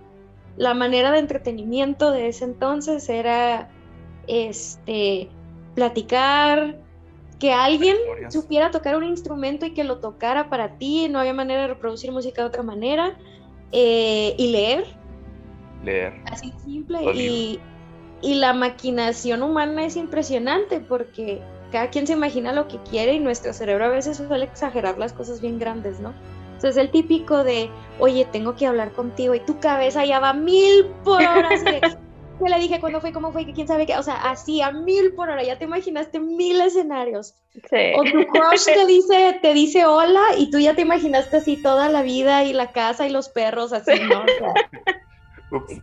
La 0.57 0.72
manera 0.72 1.11
de 1.12 1.18
entretenimiento 1.18 2.11
de 2.11 2.28
ese 2.28 2.45
entonces 2.45 3.09
era 3.11 3.68
este 4.26 5.28
platicar, 5.74 6.78
que 7.39 7.53
alguien 7.53 7.97
supiera 8.30 8.70
tocar 8.70 8.97
un 8.97 9.05
instrumento 9.05 9.66
y 9.66 9.74
que 9.74 9.84
lo 9.84 9.99
tocara 9.99 10.49
para 10.49 10.78
ti, 10.78 11.09
no 11.09 11.18
había 11.18 11.34
manera 11.34 11.62
de 11.62 11.68
reproducir 11.68 12.11
música 12.12 12.43
de 12.43 12.49
otra 12.49 12.62
manera, 12.62 13.16
eh, 13.72 14.34
y 14.39 14.49
leer. 14.49 14.87
Leer. 15.84 16.14
Así 16.30 16.53
simple. 16.64 16.99
Y, 17.14 17.61
y, 18.22 18.34
la 18.34 18.55
maquinación 18.55 19.43
humana 19.43 19.84
es 19.84 19.97
impresionante 19.97 20.80
porque 20.80 21.43
cada 21.72 21.91
quien 21.91 22.07
se 22.07 22.14
imagina 22.14 22.53
lo 22.53 22.68
que 22.68 22.78
quiere 22.91 23.14
y 23.14 23.20
nuestro 23.20 23.53
cerebro 23.53 23.84
a 23.84 23.89
veces 23.89 24.16
suele 24.16 24.47
exagerar 24.47 24.99
las 24.99 25.12
cosas 25.12 25.41
bien 25.41 25.59
grandes, 25.59 26.01
¿no? 26.01 26.14
Entonces 26.55 26.78
el 26.78 26.91
típico 26.91 27.45
de, 27.45 27.68
oye, 27.99 28.26
tengo 28.32 28.57
que 28.57 28.66
hablar 28.66 28.93
contigo 28.93 29.34
y 29.34 29.41
tu 29.41 29.61
cabeza 29.61 30.07
ya 30.07 30.20
va 30.20 30.32
mil 30.32 30.87
por 31.05 31.20
hora. 31.20 31.51
¿Qué 32.43 32.51
le 32.51 32.59
dije 32.59 32.80
cuándo 32.80 33.01
fue, 33.01 33.12
cómo 33.12 33.32
fue, 33.32 33.47
que 33.47 33.53
quién 33.53 33.66
sabe 33.66 33.87
qué? 33.87 33.97
O 33.97 34.03
sea, 34.03 34.16
así 34.30 34.61
a 34.61 34.70
mil 34.70 35.14
por 35.14 35.30
hora, 35.30 35.43
ya 35.43 35.59
te 35.59 35.64
imaginaste 35.64 36.20
mil 36.20 36.61
escenarios. 36.61 37.34
Sí. 37.55 37.93
O 37.97 38.05
tu 38.05 38.26
crush 38.26 38.64
te 38.66 38.87
dice, 38.87 39.39
te 39.41 39.55
dice 39.55 39.87
hola 39.87 40.22
y 40.37 40.51
tú 40.51 40.59
ya 40.59 40.74
te 40.74 40.82
imaginaste 40.82 41.39
así 41.39 41.57
toda 41.62 41.89
la 41.89 42.03
vida 42.03 42.45
y 42.45 42.53
la 42.53 42.72
casa 42.72 43.07
y 43.07 43.11
los 43.11 43.28
perros, 43.28 43.72
así, 43.72 43.93
¿no? 44.09 44.24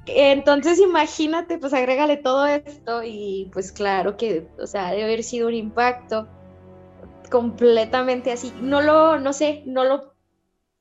entonces 0.06 0.80
imagínate, 0.80 1.58
pues 1.58 1.74
agrégale 1.74 2.18
todo 2.18 2.46
esto 2.46 3.02
y 3.04 3.50
pues 3.54 3.72
claro 3.72 4.18
que, 4.18 4.48
o 4.60 4.68
sea, 4.68 4.92
debe 4.92 5.06
haber 5.06 5.24
sido 5.24 5.48
un 5.48 5.56
impacto 5.56 6.28
completamente 7.32 8.32
así. 8.32 8.54
No 8.62 8.82
lo, 8.82 9.20
no 9.20 9.34
sé, 9.34 9.64
no 9.66 9.84
lo, 9.86 10.14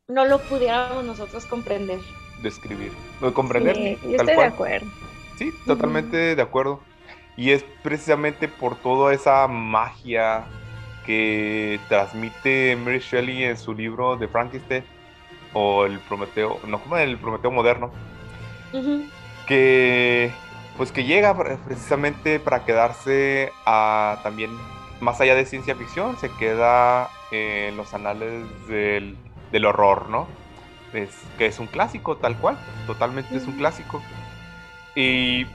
no 0.08 0.26
lo 0.26 0.38
pudiéramos 0.38 1.04
nosotros 1.04 1.46
comprender. 1.46 2.00
Describir, 2.42 2.92
no 3.20 3.32
comprender. 3.32 3.76
Sí, 3.76 3.98
yo 4.02 4.16
estoy 4.16 4.36
de 4.36 4.44
acuerdo. 4.44 4.86
Sí, 5.36 5.52
totalmente 5.66 6.36
de 6.36 6.42
acuerdo. 6.42 6.80
Y 7.36 7.50
es 7.50 7.64
precisamente 7.82 8.48
por 8.48 8.76
toda 8.76 9.14
esa 9.14 9.48
magia 9.48 10.44
que 11.06 11.80
transmite 11.88 12.76
Mary 12.76 13.00
Shelley 13.00 13.44
en 13.44 13.56
su 13.56 13.74
libro 13.74 14.16
de 14.16 14.28
Frankenstein 14.28 14.84
o 15.52 15.84
el 15.84 15.98
Prometeo, 16.00 16.60
no 16.66 16.78
como 16.80 16.96
el 16.96 17.18
Prometeo 17.18 17.50
moderno, 17.50 17.90
que 19.46 20.30
pues 20.76 20.92
que 20.92 21.04
llega 21.04 21.36
precisamente 21.64 22.40
para 22.40 22.64
quedarse 22.64 23.52
a 23.66 24.20
también 24.22 24.50
más 25.00 25.20
allá 25.20 25.34
de 25.34 25.44
ciencia 25.44 25.74
ficción, 25.74 26.16
se 26.16 26.30
queda 26.30 27.10
en 27.30 27.76
los 27.76 27.92
anales 27.92 28.44
del, 28.68 29.16
del 29.50 29.64
horror, 29.66 30.08
¿no? 30.08 30.28
Es, 30.92 31.10
que 31.38 31.46
es 31.46 31.58
un 31.58 31.66
clásico 31.66 32.16
tal 32.16 32.36
cual, 32.38 32.58
totalmente 32.86 33.36
es 33.36 33.46
un 33.46 33.54
clásico. 33.54 34.00
Y 34.94 35.46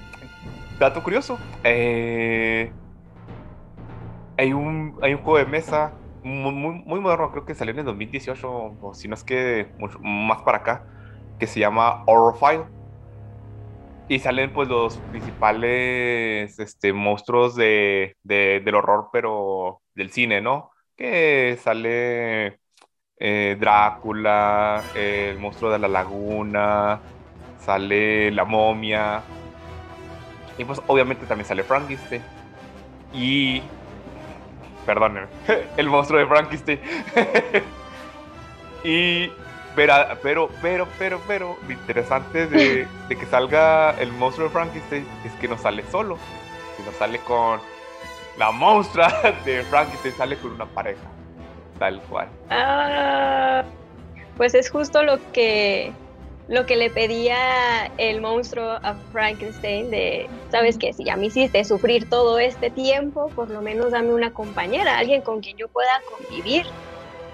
dato 0.80 1.04
curioso, 1.04 1.38
eh, 1.64 2.72
hay, 4.38 4.54
un, 4.54 4.98
hay 5.02 5.14
un 5.14 5.22
juego 5.22 5.38
de 5.38 5.46
mesa 5.46 5.94
muy, 6.24 6.54
muy, 6.54 7.00
moderno, 7.00 7.32
creo 7.32 7.46
que 7.46 7.56
salió 7.56 7.74
en 7.74 7.80
el 7.80 7.86
2018, 7.86 8.50
o 8.82 8.94
si 8.94 9.08
no 9.08 9.14
es 9.14 9.24
que 9.24 9.68
más 10.02 10.42
para 10.42 10.58
acá, 10.60 10.86
que 11.40 11.48
se 11.48 11.60
llama 11.60 12.04
Horrorfile. 12.06 12.66
Y 14.10 14.20
salen 14.20 14.54
pues 14.54 14.70
los 14.70 14.98
principales 15.12 16.58
este, 16.60 16.94
monstruos 16.94 17.56
de, 17.56 18.16
del 18.24 18.76
horror, 18.76 19.10
pero 19.12 19.82
del 19.96 20.12
cine, 20.12 20.40
¿no? 20.40 20.72
Que 20.96 21.58
sale 21.62 22.60
eh, 23.20 23.58
Drácula, 23.60 24.82
el 24.96 25.38
monstruo 25.40 25.72
de 25.72 25.80
la 25.80 25.90
laguna, 25.90 27.02
sale 27.68 28.32
la 28.32 28.46
momia. 28.46 29.22
Y 30.58 30.64
pues 30.64 30.82
obviamente 30.88 31.26
también 31.28 31.46
sale 31.46 31.64
Frankenstein. 31.64 32.24
Y... 33.14 33.62
Perdónenme. 34.86 35.28
El 35.78 35.90
monstruo 35.90 36.20
de 36.20 36.26
Frankenstein. 36.26 36.80
y... 38.84 39.30
Pero, 39.76 39.94
pero, 40.24 40.50
pero, 40.60 40.88
pero, 40.98 41.22
pero, 41.28 41.58
lo 41.68 41.72
interesante 41.72 42.48
de, 42.48 42.88
que 43.10 43.26
salga 43.28 43.92
el 44.00 44.12
monstruo 44.12 44.48
de 44.48 44.52
Frankenstein 44.52 45.06
es 45.24 45.32
que 45.34 45.48
no 45.48 45.56
sale 45.56 45.84
solo, 45.92 46.18
sino 46.76 46.92
sale 46.94 47.20
con 47.20 47.60
la 48.40 48.50
monstrua 48.50 49.14
de 49.46 49.62
Frankenstein, 49.66 50.16
sale 50.16 50.38
con 50.38 50.54
una 50.54 50.66
pareja, 50.66 51.04
tal 51.78 52.02
cual. 52.10 52.28
Ah, 52.50 53.64
pues 54.36 54.56
es 54.56 54.72
justo 54.72 55.04
lo 55.04 55.20
que 55.32 55.94
lo 56.48 56.66
que 56.66 56.78
le 56.78 56.90
pedía 56.90 57.92
el 57.98 58.22
monstruo 58.22 58.80
a 58.82 58.96
Frankenstein 59.12 59.92
de, 59.92 60.30
sabes 60.50 60.78
qué, 60.78 60.94
si 60.94 61.04
ya 61.04 61.18
me 61.18 61.26
hiciste 61.26 61.64
sufrir 61.66 62.10
todo 62.10 62.40
este 62.40 62.70
tiempo, 62.72 63.30
por 63.36 63.50
lo 63.50 63.62
menos 63.62 63.92
dame 63.92 64.14
una 64.14 64.32
compañera, 64.32 64.98
alguien 64.98 65.22
con 65.22 65.42
quien 65.42 65.58
yo 65.58 65.68
pueda 65.68 66.02
convivir. 66.06 66.66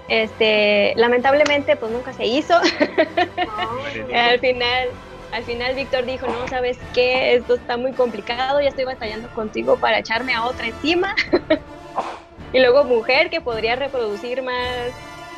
Este, 0.08 0.92
lamentablemente 0.96 1.76
pues 1.76 1.92
nunca 1.92 2.12
se 2.12 2.26
hizo. 2.26 2.54
al 4.14 4.38
final, 4.40 4.88
al 5.30 5.44
final 5.44 5.74
Víctor 5.76 6.04
dijo, 6.04 6.26
"No, 6.26 6.46
sabes 6.48 6.76
qué, 6.92 7.36
esto 7.36 7.54
está 7.54 7.76
muy 7.76 7.92
complicado, 7.92 8.60
ya 8.60 8.68
estoy 8.68 8.84
batallando 8.84 9.32
contigo 9.32 9.78
para 9.78 10.00
echarme 10.00 10.34
a 10.34 10.44
otra 10.44 10.66
encima." 10.66 11.14
y 12.52 12.58
luego 12.58 12.84
mujer 12.84 13.30
que 13.30 13.40
podría 13.40 13.76
reproducir 13.76 14.42
más 14.42 14.92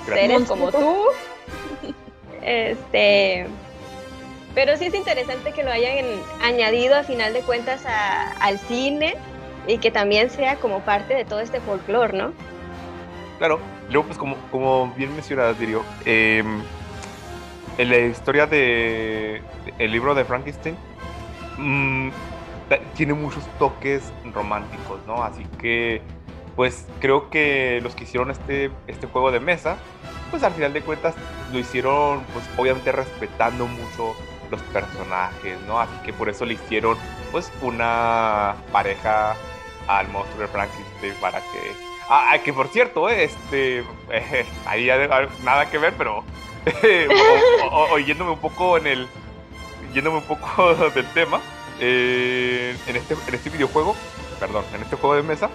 seres 0.04 0.46
como 0.48 0.72
tú. 0.72 1.04
Este, 2.42 3.48
pero 4.56 4.74
sí 4.78 4.86
es 4.86 4.94
interesante 4.94 5.52
que 5.52 5.62
lo 5.62 5.70
hayan 5.70 6.06
añadido 6.42 6.96
a 6.96 7.02
final 7.02 7.34
de 7.34 7.40
cuentas 7.42 7.84
al 8.40 8.58
cine 8.58 9.14
y 9.68 9.76
que 9.76 9.90
también 9.90 10.30
sea 10.30 10.56
como 10.56 10.80
parte 10.80 11.12
de 11.12 11.26
todo 11.26 11.40
este 11.40 11.60
folclore, 11.60 12.16
¿no? 12.16 12.32
Claro, 13.36 13.60
luego 13.90 14.06
pues 14.06 14.18
como, 14.18 14.94
bien 14.96 15.12
mencionadas, 15.12 15.58
Dirio, 15.58 15.84
em, 16.06 16.62
en 17.76 17.90
la 17.90 17.98
historia 17.98 18.46
de 18.46 19.42
el 19.78 19.92
libro 19.92 20.14
de 20.14 20.24
Frankenstein 20.24 20.74
mm, 21.58 22.08
tiene 22.96 23.12
muchos 23.12 23.44
toques 23.58 24.10
románticos, 24.32 25.00
¿no? 25.06 25.22
Así 25.22 25.44
que 25.60 26.00
pues 26.56 26.86
creo 27.00 27.28
que 27.28 27.80
los 27.82 27.94
que 27.94 28.04
hicieron 28.04 28.30
este, 28.30 28.70
este 28.86 29.06
juego 29.06 29.30
de 29.32 29.40
mesa, 29.40 29.76
pues 30.30 30.42
al 30.42 30.52
final 30.54 30.72
de 30.72 30.80
cuentas 30.80 31.14
lo 31.52 31.58
hicieron 31.58 32.22
pues 32.32 32.48
obviamente 32.56 32.90
respetando 32.90 33.66
mucho 33.66 34.16
los 34.50 34.60
personajes, 34.62 35.60
¿no? 35.66 35.80
Así 35.80 35.94
que 36.04 36.12
por 36.12 36.28
eso 36.28 36.44
le 36.44 36.54
hicieron 36.54 36.96
pues 37.32 37.52
una 37.62 38.56
pareja 38.72 39.36
al 39.86 40.08
monstruo 40.08 40.42
de 40.42 40.48
Frankenstein 40.48 41.14
para 41.20 41.40
que... 41.40 41.72
Ah, 42.08 42.36
que 42.44 42.52
por 42.52 42.68
cierto, 42.68 43.08
este, 43.08 43.84
eh, 44.10 44.46
ahí 44.66 44.88
nada 45.42 45.68
que 45.70 45.78
ver, 45.78 45.94
pero 45.98 46.24
oyéndome 47.92 48.32
un 48.32 48.38
poco 48.38 48.78
en 48.78 48.86
el, 48.86 49.08
yéndome 49.92 50.18
un 50.18 50.24
poco 50.24 50.74
del 50.94 51.06
tema, 51.12 51.40
eh, 51.80 52.76
en, 52.86 52.96
este, 52.96 53.14
en 53.26 53.34
este 53.34 53.50
videojuego, 53.50 53.96
perdón, 54.38 54.64
en 54.74 54.82
este 54.82 54.96
juego 54.96 55.16
de 55.16 55.22
mesa, 55.22 55.50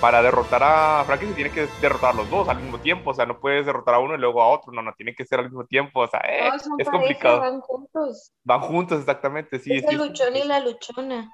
para 0.00 0.22
derrotar 0.22 0.62
a 0.62 1.04
Frankie 1.06 1.26
se 1.26 1.34
tiene 1.34 1.50
que 1.50 1.68
derrotar 1.80 2.10
a 2.14 2.16
los 2.16 2.30
dos 2.30 2.48
al 2.48 2.60
mismo 2.60 2.78
tiempo, 2.78 3.10
o 3.10 3.14
sea, 3.14 3.26
no 3.26 3.38
puedes 3.38 3.64
derrotar 3.64 3.94
a 3.94 3.98
uno 3.98 4.14
y 4.14 4.18
luego 4.18 4.42
a 4.42 4.48
otro, 4.48 4.72
no, 4.72 4.82
no, 4.82 4.92
tiene 4.94 5.14
que 5.14 5.24
ser 5.24 5.40
al 5.40 5.46
mismo 5.46 5.64
tiempo, 5.64 6.00
o 6.00 6.08
sea, 6.08 6.20
eh, 6.20 6.50
es 6.78 6.88
complicado. 6.88 7.40
Van 7.40 7.60
juntos. 7.60 8.32
Van 8.44 8.60
juntos, 8.60 9.00
exactamente, 9.00 9.58
sí. 9.58 9.72
Es 9.72 9.84
el 9.84 9.96
luchón 9.96 10.36
y 10.36 10.44
la 10.44 10.60
luchona. 10.60 11.32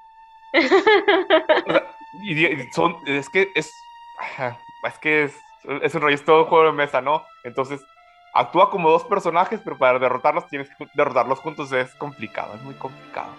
y 2.24 2.72
son, 2.72 2.96
es 3.06 3.28
que 3.28 3.50
es, 3.54 3.72
es 4.84 4.98
que 4.98 5.24
es, 5.24 5.36
es 5.82 5.94
un 5.94 6.02
rollo, 6.02 6.14
es 6.14 6.24
todo 6.24 6.44
un 6.44 6.48
juego 6.48 6.66
de 6.66 6.72
mesa, 6.72 7.00
¿no? 7.00 7.24
Entonces, 7.44 7.80
actúa 8.34 8.70
como 8.70 8.90
dos 8.90 9.04
personajes, 9.04 9.60
pero 9.64 9.78
para 9.78 9.98
derrotarlos 9.98 10.46
tienes 10.48 10.68
que 10.68 10.86
derrotarlos 10.94 11.40
juntos, 11.40 11.72
es 11.72 11.94
complicado, 11.94 12.54
es 12.54 12.62
muy 12.62 12.74
complicado. 12.74 13.32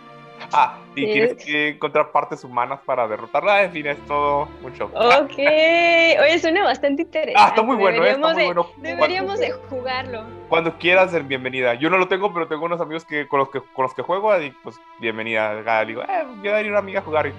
Ah, 0.54 0.78
y 0.96 1.06
tienes 1.06 1.44
que 1.44 1.70
encontrar 1.70 2.12
partes 2.12 2.44
humanas 2.44 2.80
para 2.86 3.08
derrotarla. 3.08 3.64
En 3.64 3.72
fin, 3.72 3.88
es 3.88 3.98
todo 4.06 4.48
mucho. 4.62 4.86
Ok. 4.94 5.38
Oye, 5.38 6.40
suena 6.40 6.64
bastante 6.64 7.04
interesante. 7.04 7.40
Ah, 7.44 7.50
está 7.50 7.62
muy 7.64 7.76
bueno, 7.76 8.06
está 8.06 8.34
muy 8.34 8.46
bueno. 8.46 8.68
Deberíamos 8.78 9.40
de 9.40 9.52
jugarlo. 9.52 10.24
Cuando 10.50 10.78
quieras, 10.78 11.12
ser 11.12 11.24
bienvenida. 11.24 11.74
Yo 11.76 11.90
no 11.90 11.98
lo 11.98 12.08
tengo, 12.08 12.34
pero 12.34 12.48
tengo 12.48 12.66
unos 12.66 12.80
amigos 12.82 13.06
que 13.06 13.28
con 13.28 13.40
los 13.40 13.50
que, 13.50 13.62
con 13.62 13.84
los 13.84 13.94
que 13.94 14.04
juego 14.04 14.40
y 14.40 14.52
pues 14.64 14.80
bienvenida. 15.00 15.84
Digo, 15.86 16.04
eh, 16.04 16.24
voy 16.38 16.48
a 16.50 16.62
ir 16.62 16.70
una 16.70 16.80
amiga 16.80 17.00
a 17.00 17.04
jugar. 17.04 17.32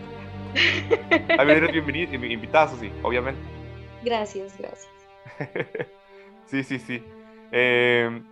a 1.39 1.45
ver, 1.45 1.57
eres 1.59 1.73
bienvenida, 1.73 2.15
invitada, 2.15 2.69
sí, 2.69 2.91
obviamente. 3.03 3.41
Gracias, 4.03 4.57
gracias. 4.59 4.89
sí, 6.47 6.63
sí, 6.65 6.79
sí. 6.79 7.03
Eh, 7.53 8.23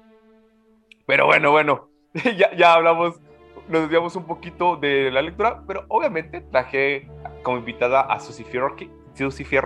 pero 1.06 1.26
bueno, 1.26 1.50
bueno, 1.50 1.88
ya, 2.36 2.54
ya 2.54 2.74
hablamos 2.74 3.20
nos 3.68 3.82
desviamos 3.82 4.16
un 4.16 4.24
poquito 4.24 4.76
de 4.76 5.10
la 5.10 5.22
lectura, 5.22 5.62
pero 5.66 5.84
obviamente 5.88 6.40
traje 6.40 7.08
como 7.42 7.58
invitada 7.58 8.00
a 8.00 8.20
Susie 8.20 8.44
Fierro, 8.44 8.74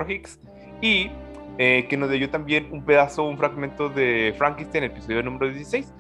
Hicks 0.09 0.41
y 0.81 1.11
eh, 1.59 1.87
que 1.89 1.97
nos 1.97 2.11
dio 2.11 2.29
también 2.31 2.69
un 2.73 2.85
pedazo, 2.85 3.25
un 3.25 3.39
fragmento 3.39 3.89
de 3.89 4.35
Frankenstein, 4.37 4.85
episodio 4.85 5.23
número 5.23 5.53
16. 5.53 5.93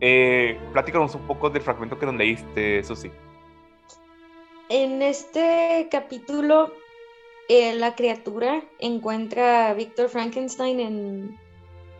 Eh, 0.00 0.58
un 1.14 1.26
poco 1.26 1.50
del 1.50 1.62
fragmento 1.62 1.98
que 1.98 2.06
nos 2.06 2.14
leíste, 2.14 2.82
Susie. 2.84 3.10
En 4.68 5.00
este 5.02 5.88
capítulo 5.90 6.72
eh, 7.48 7.74
la 7.74 7.94
criatura 7.94 8.62
encuentra 8.78 9.68
a 9.68 9.74
Víctor 9.74 10.10
Frankenstein 10.10 10.80
en, 10.80 11.40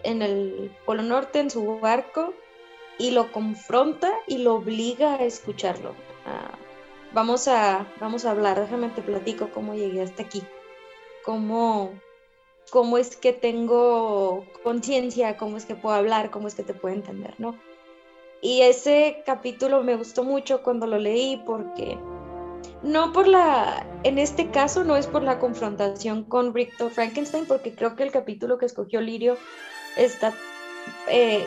en 0.02 0.20
el 0.20 0.70
Polo 0.84 1.02
Norte, 1.02 1.40
en 1.40 1.48
su 1.50 1.80
barco, 1.80 2.34
y 2.98 3.12
lo 3.12 3.32
confronta 3.32 4.12
y 4.26 4.38
lo 4.38 4.54
obliga 4.56 5.14
a 5.14 5.24
escucharlo. 5.24 5.94
Ah, 6.26 6.58
vamos, 7.12 7.48
a, 7.48 7.86
vamos 8.00 8.24
a 8.24 8.32
hablar, 8.32 8.60
déjame 8.60 8.88
te 8.90 9.02
platico 9.02 9.50
cómo 9.50 9.74
llegué 9.74 10.02
hasta 10.02 10.24
aquí, 10.24 10.42
cómo, 11.24 11.92
cómo 12.70 12.98
es 12.98 13.16
que 13.16 13.32
tengo 13.32 14.44
conciencia, 14.62 15.36
cómo 15.36 15.56
es 15.56 15.64
que 15.64 15.74
puedo 15.74 15.94
hablar, 15.94 16.30
cómo 16.30 16.48
es 16.48 16.54
que 16.54 16.64
te 16.64 16.74
puedo 16.74 16.94
entender, 16.94 17.34
¿no? 17.38 17.58
Y 18.40 18.62
ese 18.62 19.22
capítulo 19.26 19.82
me 19.82 19.96
gustó 19.96 20.22
mucho 20.22 20.62
cuando 20.62 20.86
lo 20.86 20.98
leí 20.98 21.42
porque 21.44 21.98
no 22.82 23.12
por 23.12 23.26
la, 23.26 23.86
en 24.04 24.18
este 24.18 24.50
caso 24.50 24.84
no 24.84 24.96
es 24.96 25.06
por 25.06 25.22
la 25.22 25.38
confrontación 25.38 26.24
con 26.24 26.52
Victor 26.52 26.90
Frankenstein, 26.90 27.46
porque 27.46 27.74
creo 27.74 27.96
que 27.96 28.04
el 28.04 28.12
capítulo 28.12 28.58
que 28.58 28.66
escogió 28.66 29.00
Lirio 29.00 29.36
está, 29.96 30.32
eh, 31.08 31.46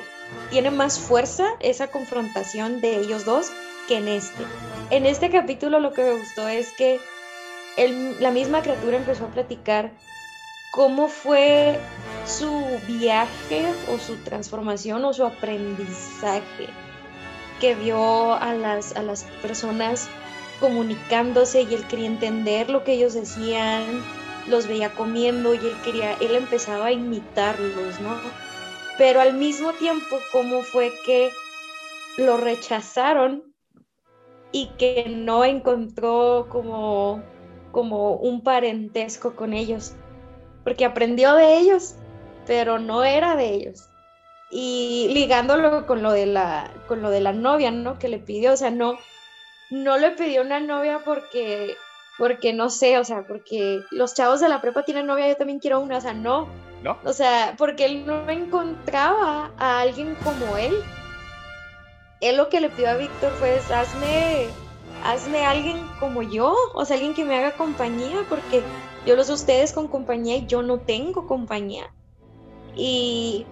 tiene 0.49 0.71
más 0.71 0.99
fuerza 0.99 1.47
esa 1.59 1.87
confrontación 1.87 2.81
de 2.81 2.99
ellos 2.99 3.25
dos 3.25 3.51
que 3.87 3.97
en 3.97 4.07
este. 4.07 4.43
En 4.89 5.05
este 5.05 5.29
capítulo 5.29 5.79
lo 5.79 5.93
que 5.93 6.03
me 6.03 6.17
gustó 6.17 6.47
es 6.47 6.71
que 6.73 6.99
la 8.19 8.31
misma 8.31 8.61
criatura 8.61 8.97
empezó 8.97 9.25
a 9.25 9.29
platicar 9.29 9.91
cómo 10.71 11.07
fue 11.07 11.79
su 12.25 12.63
viaje 12.87 13.65
o 13.89 13.97
su 13.97 14.17
transformación 14.17 15.03
o 15.05 15.13
su 15.13 15.25
aprendizaje 15.25 16.67
que 17.59 17.75
vio 17.75 18.33
a 18.33 18.53
las, 18.53 18.95
a 18.95 19.03
las 19.03 19.23
personas 19.41 20.09
comunicándose 20.59 21.63
y 21.63 21.73
él 21.73 21.85
quería 21.87 22.07
entender 22.07 22.69
lo 22.69 22.83
que 22.83 22.93
ellos 22.93 23.13
decían, 23.13 23.83
los 24.47 24.67
veía 24.67 24.91
comiendo 24.91 25.53
y 25.53 25.57
él 25.57 25.75
quería, 25.83 26.13
él 26.13 26.35
empezaba 26.35 26.87
a 26.87 26.91
imitarlos, 26.91 27.99
¿no? 27.99 28.19
Pero 28.97 29.21
al 29.21 29.33
mismo 29.33 29.73
tiempo, 29.73 30.19
cómo 30.31 30.61
fue 30.61 30.93
que 31.05 31.31
lo 32.17 32.37
rechazaron 32.37 33.43
y 34.51 34.67
que 34.77 35.05
no 35.09 35.45
encontró 35.45 36.47
como, 36.49 37.23
como 37.71 38.15
un 38.15 38.43
parentesco 38.43 39.35
con 39.35 39.53
ellos 39.53 39.95
porque 40.63 40.85
aprendió 40.85 41.35
de 41.35 41.57
ellos, 41.57 41.95
pero 42.45 42.79
no 42.79 43.03
era 43.03 43.35
de 43.35 43.49
ellos. 43.53 43.87
Y 44.49 45.09
ligándolo 45.13 45.87
con 45.87 46.03
lo 46.03 46.11
de 46.11 46.25
la, 46.25 46.71
con 46.87 47.01
lo 47.01 47.09
de 47.09 47.21
la 47.21 47.33
novia, 47.33 47.71
¿no? 47.71 47.97
Que 47.97 48.09
le 48.09 48.19
pidió, 48.19 48.53
o 48.53 48.57
sea, 48.57 48.69
no, 48.69 48.97
no 49.69 49.97
le 49.97 50.11
pidió 50.11 50.41
una 50.41 50.59
novia 50.59 51.01
porque, 51.05 51.75
porque 52.17 52.53
no 52.53 52.69
sé, 52.69 52.97
o 52.99 53.03
sea, 53.03 53.25
porque 53.27 53.81
los 53.91 54.13
chavos 54.13 54.41
de 54.41 54.49
la 54.49 54.61
prepa 54.61 54.83
tienen 54.83 55.07
novia, 55.07 55.29
yo 55.29 55.35
también 55.35 55.59
quiero 55.59 55.79
una, 55.79 55.97
o 55.97 56.01
sea, 56.01 56.13
no. 56.13 56.47
¿No? 56.83 56.97
O 57.03 57.13
sea, 57.13 57.55
porque 57.57 57.85
él 57.85 58.05
no 58.05 58.27
encontraba 58.29 59.51
a 59.57 59.81
alguien 59.81 60.15
como 60.23 60.57
él. 60.57 60.73
Él 62.21 62.37
lo 62.37 62.49
que 62.49 62.59
le 62.59 62.69
pidió 62.69 62.89
a 62.89 62.97
Víctor 62.97 63.31
fue, 63.33 63.59
hazme, 63.73 64.47
hazme 65.03 65.45
alguien 65.45 65.87
como 65.99 66.21
yo, 66.21 66.55
o 66.73 66.85
sea, 66.85 66.95
alguien 66.95 67.13
que 67.13 67.25
me 67.25 67.37
haga 67.37 67.51
compañía, 67.57 68.25
porque 68.29 68.63
yo 69.05 69.15
los 69.15 69.29
ustedes 69.29 69.73
con 69.73 69.87
compañía 69.87 70.37
y 70.37 70.45
yo 70.45 70.61
no 70.61 70.79
tengo 70.79 71.27
compañía. 71.27 71.91
Y, 72.75 73.45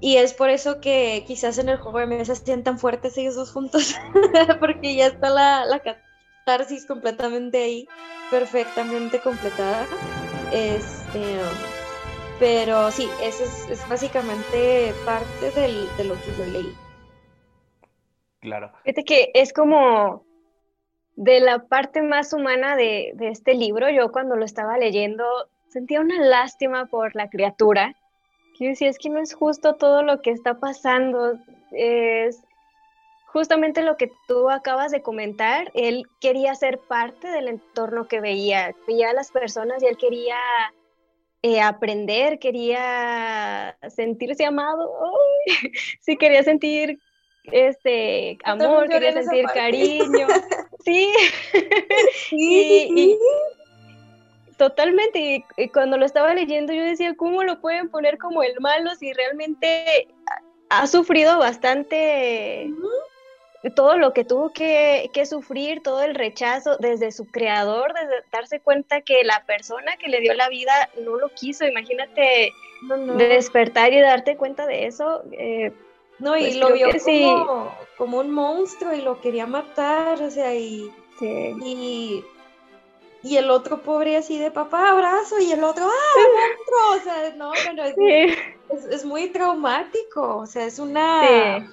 y 0.00 0.16
es 0.16 0.32
por 0.32 0.50
eso 0.50 0.80
que 0.80 1.24
quizás 1.26 1.58
en 1.58 1.68
el 1.68 1.78
juego 1.78 1.98
de 1.98 2.06
mesa 2.06 2.32
estén 2.32 2.62
tan 2.62 2.78
fuertes 2.78 3.16
ellos 3.18 3.36
dos 3.36 3.52
juntos, 3.52 3.94
porque 4.60 4.94
ya 4.94 5.06
está 5.06 5.30
la, 5.30 5.64
la 5.64 5.80
catarsis 5.80 6.86
completamente 6.86 7.62
ahí, 7.62 7.88
perfectamente 8.30 9.20
completada. 9.20 9.86
Este, 10.52 11.38
pero 12.38 12.90
sí, 12.90 13.08
eso 13.20 13.44
es, 13.44 13.86
básicamente 13.88 14.94
parte 15.04 15.50
de 15.50 16.04
lo 16.04 16.14
que 16.16 16.34
yo 16.36 16.44
leí. 16.44 16.74
Claro. 18.40 18.72
Fíjate 18.84 19.04
que 19.04 19.30
es 19.34 19.52
como 19.52 20.24
de 21.16 21.40
la 21.40 21.66
parte 21.66 22.00
más 22.00 22.32
humana 22.32 22.76
de, 22.76 23.12
este 23.20 23.54
libro, 23.54 23.90
yo 23.90 24.12
cuando 24.12 24.36
lo 24.36 24.44
estaba 24.44 24.78
leyendo 24.78 25.24
sentía 25.68 26.00
una 26.00 26.20
lástima 26.20 26.86
por 26.86 27.16
la 27.16 27.28
criatura. 27.28 27.96
Que 28.56 28.68
decía, 28.68 28.88
es 28.88 28.98
que 28.98 29.10
no 29.10 29.20
es 29.20 29.34
justo 29.34 29.74
todo 29.74 30.02
lo 30.02 30.22
que 30.22 30.30
está 30.30 30.58
pasando. 30.58 31.38
Es 31.72 32.40
justamente 33.26 33.82
lo 33.82 33.96
que 33.96 34.10
tú 34.26 34.48
acabas 34.48 34.92
de 34.92 35.02
comentar. 35.02 35.70
Él 35.74 36.04
quería 36.20 36.54
ser 36.54 36.78
parte 36.78 37.28
del 37.28 37.48
entorno 37.48 38.06
que 38.06 38.20
veía. 38.20 38.74
Veía 38.86 39.10
a 39.10 39.12
las 39.12 39.30
personas 39.30 39.82
y 39.82 39.86
él 39.86 39.96
quería 39.96 40.36
eh, 41.42 41.60
aprender, 41.60 42.38
quería 42.38 43.76
sentirse 43.88 44.44
amado. 44.44 44.90
sí, 46.00 46.16
quería 46.16 46.42
sentir 46.42 46.98
este 47.44 48.38
amor, 48.44 48.88
quería 48.88 49.12
sentir 49.12 49.46
cariño. 49.46 50.26
Sí. 50.84 51.12
sí, 52.30 53.18
totalmente. 54.56 55.44
Y, 55.56 55.68
cuando 55.68 55.98
lo 55.98 56.06
estaba 56.06 56.32
leyendo 56.32 56.72
yo 56.72 56.82
decía, 56.82 57.14
¿cómo 57.14 57.42
lo 57.42 57.60
pueden 57.60 57.90
poner 57.90 58.16
como 58.16 58.42
el 58.42 58.54
malo 58.60 58.94
si 58.94 59.12
realmente 59.12 60.08
ha 60.70 60.86
sufrido 60.86 61.38
bastante 61.38 62.70
todo 63.74 63.96
lo 63.96 64.12
que 64.12 64.24
tuvo 64.24 64.50
que, 64.52 65.10
sufrir, 65.28 65.82
todo 65.82 66.02
el 66.02 66.14
rechazo 66.14 66.76
desde 66.78 67.10
su 67.10 67.26
creador, 67.26 67.92
desde 67.92 68.22
darse 68.30 68.60
cuenta 68.60 69.00
que 69.00 69.24
la 69.24 69.44
persona 69.46 69.96
que 69.96 70.08
le 70.08 70.20
dio 70.20 70.34
la 70.34 70.48
vida 70.48 70.72
no 71.04 71.16
lo 71.16 71.28
quiso. 71.30 71.66
Imagínate 71.66 72.52
de 72.82 73.28
despertar 73.28 73.92
y 73.92 74.00
darte 74.00 74.36
cuenta 74.36 74.66
de 74.66 74.86
eso. 74.86 75.24
Eh, 75.32 75.72
no, 76.20 76.36
y 76.36 76.42
pues 76.42 76.56
lo 76.56 76.72
vio 76.72 76.88
como, 77.96 78.18
un 78.18 78.30
monstruo 78.30 78.92
y 78.92 79.02
lo 79.02 79.20
quería 79.20 79.46
matar, 79.46 80.20
o 80.22 80.30
sea, 80.30 80.54
y, 80.54 80.90
y, 81.20 82.24
el 83.36 83.50
otro 83.50 83.82
pobre 83.82 84.16
así 84.16 84.38
de 84.38 84.50
papá, 84.50 84.90
abrazo, 84.90 85.38
y 85.38 85.52
el 85.52 85.62
otro, 85.62 85.84
¡ah, 85.84 86.16
monstruo! 86.96 86.96
O 86.96 87.04
sea, 87.04 87.34
no, 87.36 87.52
pero 87.64 87.84
es, 88.90 89.04
muy 89.04 89.28
traumático, 89.28 90.38
o 90.38 90.46
sea, 90.46 90.64
es 90.64 90.78
una... 90.78 91.68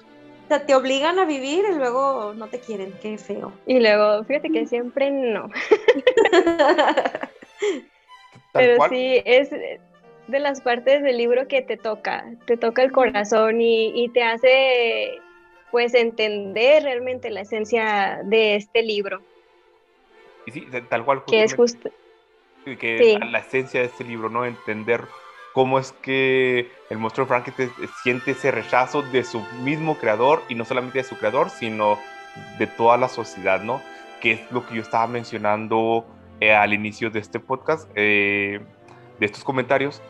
O 0.46 0.48
sea, 0.48 0.64
te 0.64 0.76
obligan 0.76 1.18
a 1.18 1.24
vivir 1.24 1.64
y 1.68 1.74
luego 1.74 2.32
no 2.34 2.46
te 2.46 2.60
quieren, 2.60 2.94
qué 3.02 3.18
feo. 3.18 3.52
Y 3.66 3.80
luego, 3.80 4.22
fíjate 4.22 4.50
que 4.50 4.64
siempre 4.64 5.10
no. 5.10 5.50
pero 8.52 8.88
sí, 8.88 9.20
es, 9.24 9.50
de 9.50 10.38
las 10.38 10.60
partes 10.60 11.02
del 11.02 11.16
libro 11.16 11.48
que 11.48 11.62
te 11.62 11.76
toca, 11.76 12.24
te 12.46 12.56
toca 12.56 12.84
el 12.84 12.92
corazón 12.92 13.60
y, 13.60 14.08
te 14.14 14.22
hace 14.22 15.18
pues 15.72 15.94
entender 15.94 16.84
realmente 16.84 17.28
la 17.30 17.40
esencia 17.40 18.20
de 18.22 18.54
este 18.54 18.82
libro. 18.82 19.22
Y 20.46 20.52
sí, 20.52 20.64
tal 20.88 21.04
cual. 21.04 21.24
Que 21.26 21.42
es 21.42 21.56
justo. 21.56 21.90
Que 22.64 23.18
la 23.18 23.40
esencia 23.40 23.80
de 23.80 23.86
este 23.86 24.04
libro, 24.04 24.30
¿no? 24.30 24.44
Entender 24.44 25.08
cómo 25.56 25.78
es 25.78 25.92
que 26.02 26.70
el 26.90 26.98
monstruo 26.98 27.26
Frankenstein 27.26 27.70
siente 28.02 28.32
ese 28.32 28.50
rechazo 28.50 29.00
de 29.00 29.24
su 29.24 29.40
mismo 29.62 29.96
creador 29.96 30.42
y 30.50 30.54
no 30.54 30.66
solamente 30.66 30.98
de 30.98 31.04
su 31.04 31.16
creador, 31.16 31.48
sino 31.48 31.98
de 32.58 32.66
toda 32.66 32.98
la 32.98 33.08
sociedad, 33.08 33.62
¿no? 33.62 33.80
Que 34.20 34.32
es 34.32 34.52
lo 34.52 34.66
que 34.66 34.74
yo 34.74 34.82
estaba 34.82 35.06
mencionando 35.06 36.06
eh, 36.40 36.54
al 36.54 36.74
inicio 36.74 37.08
de 37.08 37.20
este 37.20 37.40
podcast, 37.40 37.90
eh, 37.94 38.60
de 39.18 39.24
estos 39.24 39.44
comentarios, 39.44 40.02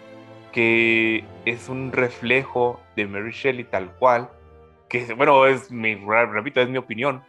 que 0.51 1.25
es 1.45 1.69
un 1.69 1.93
reflejo 1.93 2.81
de 2.97 3.07
Mary 3.07 3.31
Shelley 3.31 3.63
tal 3.63 3.93
cual, 4.01 4.29
que 4.89 5.15
bueno, 5.15 5.47
es 5.47 5.71
mi, 5.71 5.95
repito, 5.95 6.61
es 6.61 6.69
mi 6.69 6.79
opinión, 6.79 7.23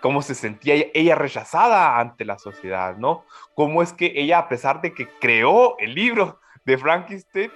cómo 0.00 0.22
se 0.22 0.34
sentía 0.34 0.76
ella, 0.94 1.14
rechazada 1.14 2.00
ante 2.00 2.24
la 2.24 2.38
sociedad, 2.38 2.96
¿no? 2.96 3.26
Cómo 3.54 3.82
es 3.82 3.92
que 3.92 4.14
ella, 4.16 4.38
a 4.38 4.48
pesar 4.48 4.80
de 4.80 4.94
que 4.94 5.06
creó 5.20 5.76
el 5.78 5.94
libro 5.94 6.40
de 6.64 6.78
Frankenstein, 6.78 7.50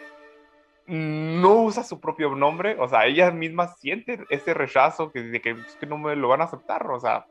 no 0.86 1.62
usa 1.62 1.84
su 1.84 2.00
propio 2.00 2.34
nombre, 2.34 2.76
o 2.78 2.88
sea, 2.88 3.06
ella 3.06 3.30
misma 3.30 3.68
siente 3.68 4.24
ese 4.30 4.54
rechazo 4.54 5.12
que, 5.12 5.22
de 5.22 5.40
que, 5.40 5.56
que 5.78 5.86
no 5.86 5.98
me 5.98 6.16
lo 6.16 6.28
van 6.28 6.40
a 6.40 6.44
aceptar, 6.44 6.86
o 6.90 6.98
sea, 6.98 7.26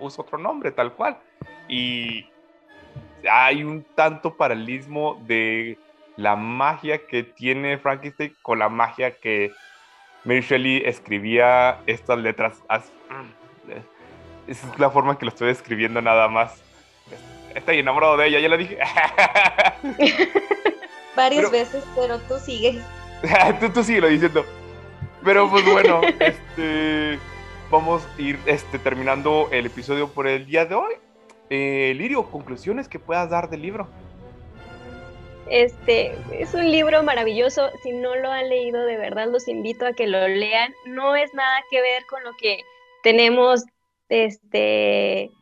usa 0.00 0.24
otro 0.24 0.38
nombre 0.38 0.72
tal 0.72 0.92
cual. 0.94 1.16
Y 1.68 2.26
hay 3.30 3.62
un 3.62 3.84
tanto 3.94 4.36
paralelismo 4.36 5.22
de 5.26 5.78
la 6.16 6.34
magia 6.34 7.06
que 7.06 7.22
tiene 7.22 7.78
Frankenstein 7.78 8.34
con 8.42 8.58
la 8.58 8.68
magia 8.68 9.16
que 9.18 9.52
Mary 10.24 10.40
Shelley 10.40 10.82
escribía 10.84 11.80
estas 11.86 12.18
letras. 12.18 12.62
Mm, 12.68 14.50
esa 14.50 14.72
es 14.72 14.78
la 14.78 14.90
forma 14.90 15.16
que 15.18 15.24
lo 15.24 15.30
estoy 15.30 15.50
escribiendo 15.50 16.02
nada 16.02 16.26
más. 16.28 16.62
Estoy 17.54 17.78
enamorado 17.78 18.16
de 18.16 18.26
ella, 18.26 18.40
ya 18.40 18.48
lo 18.48 18.56
dije. 18.56 18.78
Varias 21.18 21.50
veces, 21.50 21.82
pero 21.96 22.20
tú 22.20 22.38
sigues. 22.38 22.76
tú, 23.60 23.70
tú 23.70 23.92
lo 24.00 24.06
diciendo. 24.06 24.46
Pero 25.24 25.50
pues 25.50 25.64
bueno, 25.72 26.00
este, 26.20 27.18
vamos 27.72 28.06
a 28.06 28.22
ir 28.22 28.38
este, 28.46 28.78
terminando 28.78 29.48
el 29.50 29.66
episodio 29.66 30.08
por 30.08 30.28
el 30.28 30.46
día 30.46 30.64
de 30.64 30.76
hoy. 30.76 30.94
Eh, 31.50 31.92
Lirio, 31.96 32.30
conclusiones 32.30 32.86
que 32.86 33.00
puedas 33.00 33.28
dar 33.30 33.50
del 33.50 33.62
libro. 33.62 33.88
Este 35.50 36.14
es 36.30 36.54
un 36.54 36.70
libro 36.70 37.02
maravilloso. 37.02 37.68
Si 37.82 37.90
no 37.90 38.14
lo 38.14 38.30
han 38.30 38.48
leído, 38.48 38.84
de 38.84 38.96
verdad 38.96 39.26
los 39.26 39.48
invito 39.48 39.86
a 39.86 39.94
que 39.94 40.06
lo 40.06 40.28
lean. 40.28 40.72
No 40.86 41.16
es 41.16 41.34
nada 41.34 41.64
que 41.68 41.82
ver 41.82 42.04
con 42.08 42.22
lo 42.22 42.30
que 42.36 42.60
tenemos 43.02 43.64
este, 44.08 45.32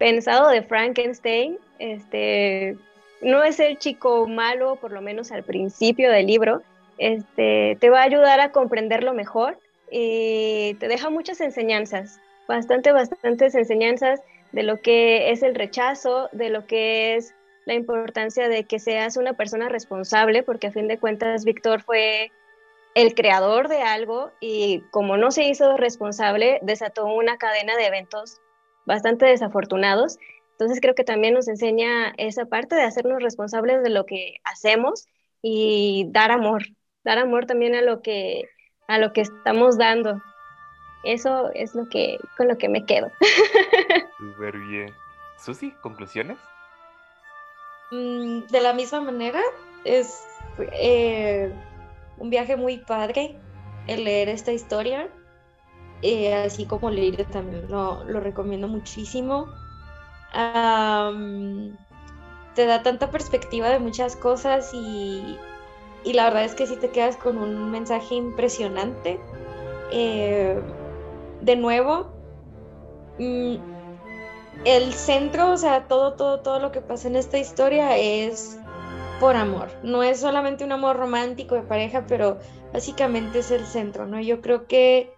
pensado 0.00 0.48
de 0.48 0.62
Frankenstein. 0.64 1.60
Este, 1.78 2.76
no 3.22 3.44
es 3.44 3.60
el 3.60 3.78
chico 3.78 4.26
malo, 4.26 4.76
por 4.76 4.92
lo 4.92 5.00
menos 5.00 5.32
al 5.32 5.44
principio 5.44 6.10
del 6.10 6.26
libro. 6.26 6.62
Este, 6.98 7.76
te 7.80 7.90
va 7.90 8.00
a 8.00 8.04
ayudar 8.04 8.40
a 8.40 8.52
comprenderlo 8.52 9.14
mejor 9.14 9.58
y 9.90 10.74
te 10.74 10.88
deja 10.88 11.10
muchas 11.10 11.40
enseñanzas, 11.40 12.20
bastante, 12.46 12.92
bastantes 12.92 13.54
enseñanzas 13.54 14.20
de 14.52 14.62
lo 14.62 14.80
que 14.80 15.30
es 15.30 15.42
el 15.42 15.54
rechazo, 15.54 16.28
de 16.32 16.50
lo 16.50 16.66
que 16.66 17.16
es 17.16 17.34
la 17.64 17.74
importancia 17.74 18.48
de 18.48 18.64
que 18.64 18.78
seas 18.78 19.16
una 19.16 19.34
persona 19.34 19.68
responsable, 19.68 20.42
porque 20.42 20.66
a 20.66 20.72
fin 20.72 20.88
de 20.88 20.98
cuentas 20.98 21.44
Víctor 21.44 21.82
fue 21.82 22.30
el 22.94 23.14
creador 23.14 23.68
de 23.68 23.82
algo 23.82 24.30
y 24.40 24.82
como 24.90 25.16
no 25.16 25.30
se 25.30 25.44
hizo 25.44 25.76
responsable, 25.76 26.58
desató 26.62 27.06
una 27.06 27.38
cadena 27.38 27.76
de 27.76 27.86
eventos 27.86 28.40
bastante 28.84 29.26
desafortunados. 29.26 30.18
Entonces 30.52 30.80
creo 30.80 30.94
que 30.94 31.04
también 31.04 31.34
nos 31.34 31.48
enseña 31.48 32.12
esa 32.18 32.46
parte 32.46 32.74
de 32.74 32.82
hacernos 32.82 33.22
responsables 33.22 33.82
de 33.82 33.90
lo 33.90 34.06
que 34.06 34.36
hacemos 34.44 35.06
y 35.42 36.06
dar 36.10 36.30
amor, 36.30 36.62
dar 37.04 37.18
amor 37.18 37.46
también 37.46 37.74
a 37.74 37.82
lo 37.82 38.00
que 38.00 38.44
a 38.86 38.98
lo 38.98 39.12
que 39.12 39.22
estamos 39.22 39.78
dando. 39.78 40.20
Eso 41.04 41.50
es 41.54 41.74
lo 41.74 41.88
que 41.88 42.18
con 42.36 42.48
lo 42.48 42.58
que 42.58 42.68
me 42.68 42.84
quedo. 42.84 43.10
Súper 44.18 44.58
bien. 44.58 44.92
Susi, 45.38 45.72
conclusiones. 45.82 46.38
Mm, 47.90 48.46
de 48.46 48.60
la 48.60 48.72
misma 48.72 49.00
manera, 49.00 49.40
es 49.84 50.24
eh, 50.58 51.52
un 52.18 52.30
viaje 52.30 52.56
muy 52.56 52.78
padre 52.78 53.36
el 53.86 54.04
leer 54.04 54.28
esta 54.28 54.52
historia. 54.52 55.08
Eh, 56.02 56.34
así 56.34 56.66
como 56.66 56.90
leer 56.90 57.24
también 57.26 57.68
lo, 57.68 58.04
recomiendo 58.04 58.68
muchísimo. 58.68 59.48
Te 62.54 62.66
da 62.66 62.82
tanta 62.82 63.10
perspectiva 63.10 63.68
de 63.68 63.78
muchas 63.78 64.16
cosas 64.16 64.72
y, 64.72 65.38
la 66.04 66.24
verdad 66.24 66.44
es 66.44 66.54
que 66.54 66.66
si 66.66 66.76
te 66.76 66.90
quedas 66.90 67.16
con 67.16 67.38
un 67.38 67.70
mensaje 67.70 68.14
impresionante. 68.14 69.20
Eh, 69.92 70.60
de 71.42 71.56
nuevo, 71.56 72.12
mm, 73.18 73.56
el 74.64 74.92
centro, 74.92 75.52
o 75.52 75.56
sea, 75.56 75.88
todo, 75.88 76.14
todo, 76.14 76.40
todo 76.40 76.58
lo 76.60 76.72
que 76.72 76.80
pasa 76.80 77.08
en 77.08 77.16
esta 77.16 77.38
historia 77.38 77.96
es 77.98 78.58
por 79.20 79.36
amor. 79.36 79.68
No 79.82 80.02
es 80.02 80.20
solamente 80.20 80.64
un 80.64 80.72
amor 80.72 80.96
romántico 80.96 81.54
de 81.54 81.62
pareja, 81.62 82.04
pero 82.06 82.38
básicamente 82.72 83.40
es 83.40 83.50
el 83.50 83.66
centro, 83.66 84.06
¿no? 84.06 84.20
Yo 84.20 84.40
creo 84.40 84.66
que 84.66 85.14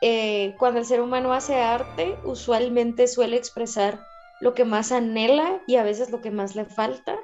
eh, 0.00 0.54
cuando 0.58 0.80
el 0.80 0.86
ser 0.86 1.00
humano 1.00 1.32
hace 1.32 1.60
arte, 1.60 2.16
usualmente 2.24 3.06
suele 3.06 3.36
expresar 3.36 4.00
lo 4.42 4.54
que 4.54 4.64
más 4.64 4.90
anhela 4.90 5.62
y 5.68 5.76
a 5.76 5.84
veces 5.84 6.10
lo 6.10 6.20
que 6.20 6.32
más 6.32 6.56
le 6.56 6.64
falta. 6.64 7.16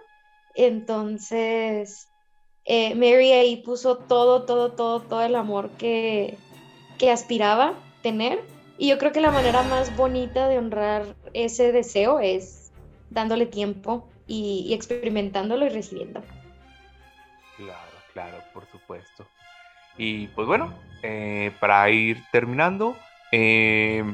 Entonces, 0.55 2.09
eh, 2.65 2.95
Mary 2.95 3.33
ahí 3.33 3.57
puso 3.57 3.99
todo, 3.99 4.45
todo, 4.45 4.71
todo, 4.73 5.01
todo 5.03 5.23
el 5.23 5.35
amor 5.35 5.71
que, 5.71 6.39
que 6.97 7.11
aspiraba 7.11 7.75
tener. 8.03 8.41
Y 8.79 8.89
yo 8.89 8.99
creo 8.99 9.11
que 9.11 9.21
la 9.21 9.33
manera 9.33 9.65
más 9.65 9.97
bonita 9.97 10.47
de 10.47 10.59
honrar 10.59 11.17
ese 11.33 11.73
deseo 11.73 12.21
es 12.21 12.71
dándole 13.11 13.47
tiempo 13.47 14.09
y, 14.29 14.73
experimentándolo 14.73 15.67
y 15.67 15.71
recibiendo. 15.71 16.23
Claro, 17.57 17.99
claro, 18.13 18.45
por 18.55 18.65
supuesto. 18.71 19.29
Y 19.97 20.29
pues 20.29 20.47
bueno, 20.47 20.73
eh, 21.03 21.51
para 21.59 21.91
ir 21.91 22.23
terminando, 22.31 22.97
eh, 23.33 24.05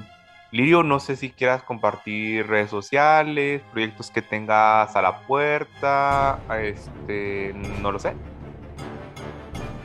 Lirio, 0.54 0.84
no 0.84 1.00
sé 1.00 1.16
si 1.16 1.30
quieras 1.30 1.64
compartir 1.64 2.46
redes 2.46 2.70
sociales, 2.70 3.60
proyectos 3.72 4.12
que 4.12 4.22
tengas 4.22 4.94
a 4.94 5.02
la 5.02 5.26
puerta, 5.26 6.38
este, 6.62 7.52
no 7.82 7.90
lo 7.90 7.98
sé. 7.98 8.12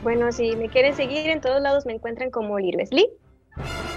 Bueno, 0.04 0.30
si 0.30 0.54
me 0.54 0.68
quieren 0.68 0.94
seguir, 0.94 1.28
en 1.28 1.40
todos 1.40 1.60
lados 1.60 1.86
me 1.86 1.94
encuentran 1.94 2.30
como 2.30 2.56
Lirio 2.56 2.86
Lee. 2.92 3.08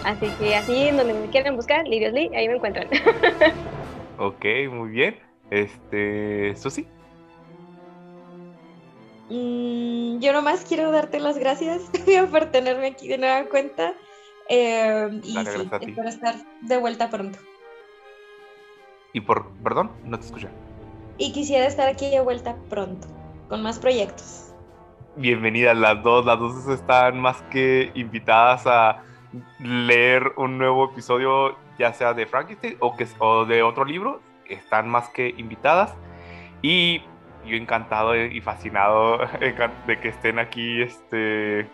Así 0.04 0.28
que 0.40 0.56
así 0.56 0.88
en 0.88 0.98
donde 0.98 1.14
me 1.14 1.30
quieran 1.30 1.56
buscar, 1.56 1.88
Lirio 1.88 2.12
Lee, 2.12 2.32
ahí 2.36 2.48
me 2.48 2.56
encuentran. 2.56 2.88
ok, 4.18 4.44
muy 4.72 4.90
bien. 4.90 5.20
Este, 5.52 6.56
Susi. 6.56 6.88
Mm, 9.30 10.18
yo 10.22 10.34
nomás 10.34 10.66
quiero 10.68 10.90
darte 10.90 11.20
las 11.20 11.38
gracias 11.38 11.84
por 12.32 12.48
tenerme 12.48 12.88
aquí 12.88 13.08
de 13.08 13.20
nueva 13.20 13.46
cuenta. 13.46 13.94
Eh, 14.50 15.22
y 15.24 15.34
sí, 15.34 15.70
espero 15.82 16.10
estar 16.10 16.36
de 16.62 16.78
vuelta 16.78 17.10
pronto. 17.10 17.40
Y 19.14 19.22
por, 19.22 19.50
perdón, 19.64 19.92
no 20.04 20.20
te 20.20 20.26
escuché. 20.26 20.50
Y 21.18 21.32
quisiera 21.32 21.68
estar 21.68 21.88
aquí 21.88 22.10
de 22.10 22.20
vuelta 22.20 22.56
pronto, 22.70 23.08
con 23.48 23.62
más 23.62 23.80
proyectos. 23.80 24.54
Bienvenidas 25.16 25.78
las 25.78 26.02
dos, 26.02 26.26
las 26.26 26.40
dos 26.40 26.68
están 26.68 27.20
más 27.20 27.42
que 27.44 27.92
invitadas 27.94 28.66
a 28.66 29.04
leer 29.60 30.34
un 30.38 30.58
nuevo 30.58 30.86
episodio, 30.92 31.56
ya 31.78 31.94
sea 31.94 32.14
de 32.14 32.26
Frankenstein 32.26 32.78
o, 32.80 32.96
que, 32.96 33.08
o 33.20 33.46
de 33.46 33.62
otro 33.62 33.86
libro 33.86 34.22
están 34.48 34.90
más 34.90 35.10
que 35.10 35.34
invitadas. 35.38 35.96
Y 36.62 37.02
yo 37.46 37.56
encantado 37.56 38.16
y 38.16 38.42
fascinado 38.42 39.20
de 39.88 40.00
que 40.00 40.10
estén 40.10 40.40
aquí 40.40 40.82
este, 40.82 41.70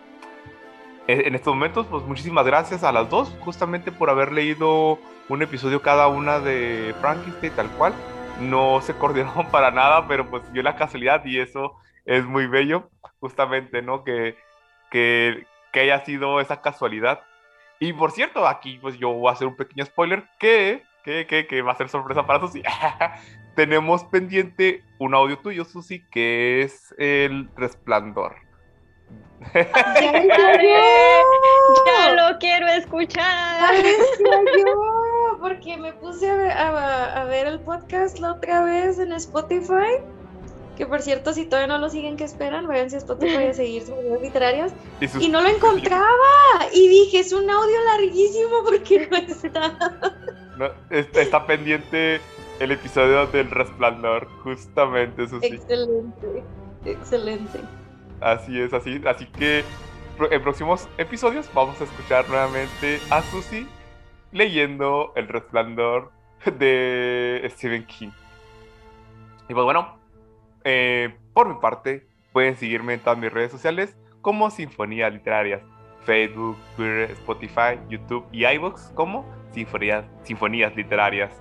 en 1.12 1.34
estos 1.34 1.54
momentos. 1.54 1.86
Pues 1.86 2.04
muchísimas 2.04 2.46
gracias 2.46 2.84
a 2.84 2.92
las 2.92 3.08
dos, 3.08 3.34
justamente 3.40 3.92
por 3.92 4.10
haber 4.10 4.32
leído 4.32 4.98
un 5.28 5.42
episodio 5.42 5.82
cada 5.82 6.08
una 6.08 6.40
de 6.40 6.94
Frankenstein, 7.00 7.52
tal 7.54 7.70
cual. 7.70 7.94
No 8.40 8.80
se 8.80 8.94
coordinaron 8.94 9.46
para 9.50 9.70
nada, 9.70 10.06
pero 10.08 10.28
pues 10.28 10.42
dio 10.52 10.62
la 10.62 10.76
casualidad 10.76 11.24
y 11.24 11.38
eso 11.38 11.76
es 12.06 12.24
muy 12.24 12.46
bello, 12.46 12.90
justamente, 13.20 13.82
¿no? 13.82 14.04
Que, 14.04 14.36
que, 14.90 15.46
que 15.72 15.80
haya 15.80 16.04
sido 16.04 16.40
esa 16.40 16.60
casualidad. 16.60 17.20
Y 17.78 17.92
por 17.92 18.10
cierto, 18.12 18.46
aquí 18.46 18.78
pues 18.80 18.98
yo 18.98 19.10
voy 19.10 19.28
a 19.30 19.32
hacer 19.32 19.46
un 19.46 19.56
pequeño 19.56 19.84
spoiler 19.84 20.24
que 20.38 20.82
que, 21.02 21.62
va 21.62 21.72
a 21.72 21.76
ser 21.76 21.88
sorpresa 21.88 22.26
para 22.26 22.40
Susi. 22.40 22.62
Tenemos 23.56 24.04
pendiente 24.04 24.82
un 24.98 25.14
audio 25.14 25.38
tuyo, 25.38 25.64
Susi, 25.64 26.04
que 26.10 26.62
es 26.62 26.94
el 26.98 27.48
resplandor. 27.56 28.36
¡Ya, 31.86 32.12
lo 32.14 32.38
quiero 32.38 32.68
escuchar! 32.68 33.74
porque 35.40 35.76
me 35.76 35.92
puse 35.94 36.30
a 36.30 37.24
ver, 37.24 37.46
el 37.46 37.60
podcast 37.60 38.18
la 38.18 38.32
otra 38.32 38.64
vez 38.64 38.98
en 38.98 39.12
Spotify. 39.12 40.02
Que 40.76 40.86
por 40.86 41.02
cierto, 41.02 41.32
si 41.34 41.44
todavía 41.44 41.66
no 41.66 41.78
lo 41.78 41.90
siguen, 41.90 42.16
¿qué 42.16 42.24
esperan? 42.24 42.66
Vayan 42.66 42.86
a 42.86 42.96
Spotify 42.96 43.48
a 43.48 43.54
seguir 43.54 43.82
sus 43.82 43.98
videos 43.98 44.22
literarios. 44.22 44.72
Y, 45.20 45.28
no 45.28 45.42
lo 45.42 45.48
encontraba. 45.48 46.06
Y 46.72 46.88
dije, 46.88 47.18
es 47.18 47.32
un 47.32 47.50
audio 47.50 47.84
larguísimo 47.84 48.64
porque 48.64 49.08
no 49.10 49.16
está 49.16 49.76
está, 50.90 51.46
pendiente 51.46 52.20
el 52.58 52.72
episodio 52.72 53.26
del 53.26 53.50
resplandor, 53.50 54.28
justamente, 54.42 55.28
Susi. 55.28 55.46
Excelente, 55.46 56.44
excelente. 56.84 57.60
Así 58.20 58.60
es, 58.60 58.72
así, 58.74 59.00
así 59.06 59.26
que 59.26 59.64
en 60.30 60.42
próximos 60.42 60.88
episodios 60.98 61.50
vamos 61.54 61.80
a 61.80 61.84
escuchar 61.84 62.28
nuevamente 62.28 63.00
a 63.10 63.22
Susi 63.22 63.66
leyendo 64.32 65.12
El 65.16 65.28
resplandor 65.28 66.12
de 66.58 67.42
Stephen 67.50 67.86
King. 67.86 68.10
Y 69.48 69.54
pues 69.54 69.64
bueno, 69.64 69.98
eh, 70.64 71.14
por 71.32 71.48
mi 71.48 71.60
parte, 71.60 72.06
pueden 72.32 72.56
seguirme 72.56 72.94
en 72.94 73.00
todas 73.00 73.18
mis 73.18 73.32
redes 73.32 73.50
sociales 73.50 73.96
como 74.20 74.50
Sinfonías 74.50 75.12
Literarias, 75.12 75.62
Facebook, 76.04 76.56
Twitter, 76.76 77.10
Spotify, 77.12 77.78
YouTube 77.88 78.26
y 78.32 78.44
iVoox 78.44 78.92
como 78.94 79.24
sinfonías, 79.52 80.04
sinfonías 80.22 80.76
literarias. 80.76 81.32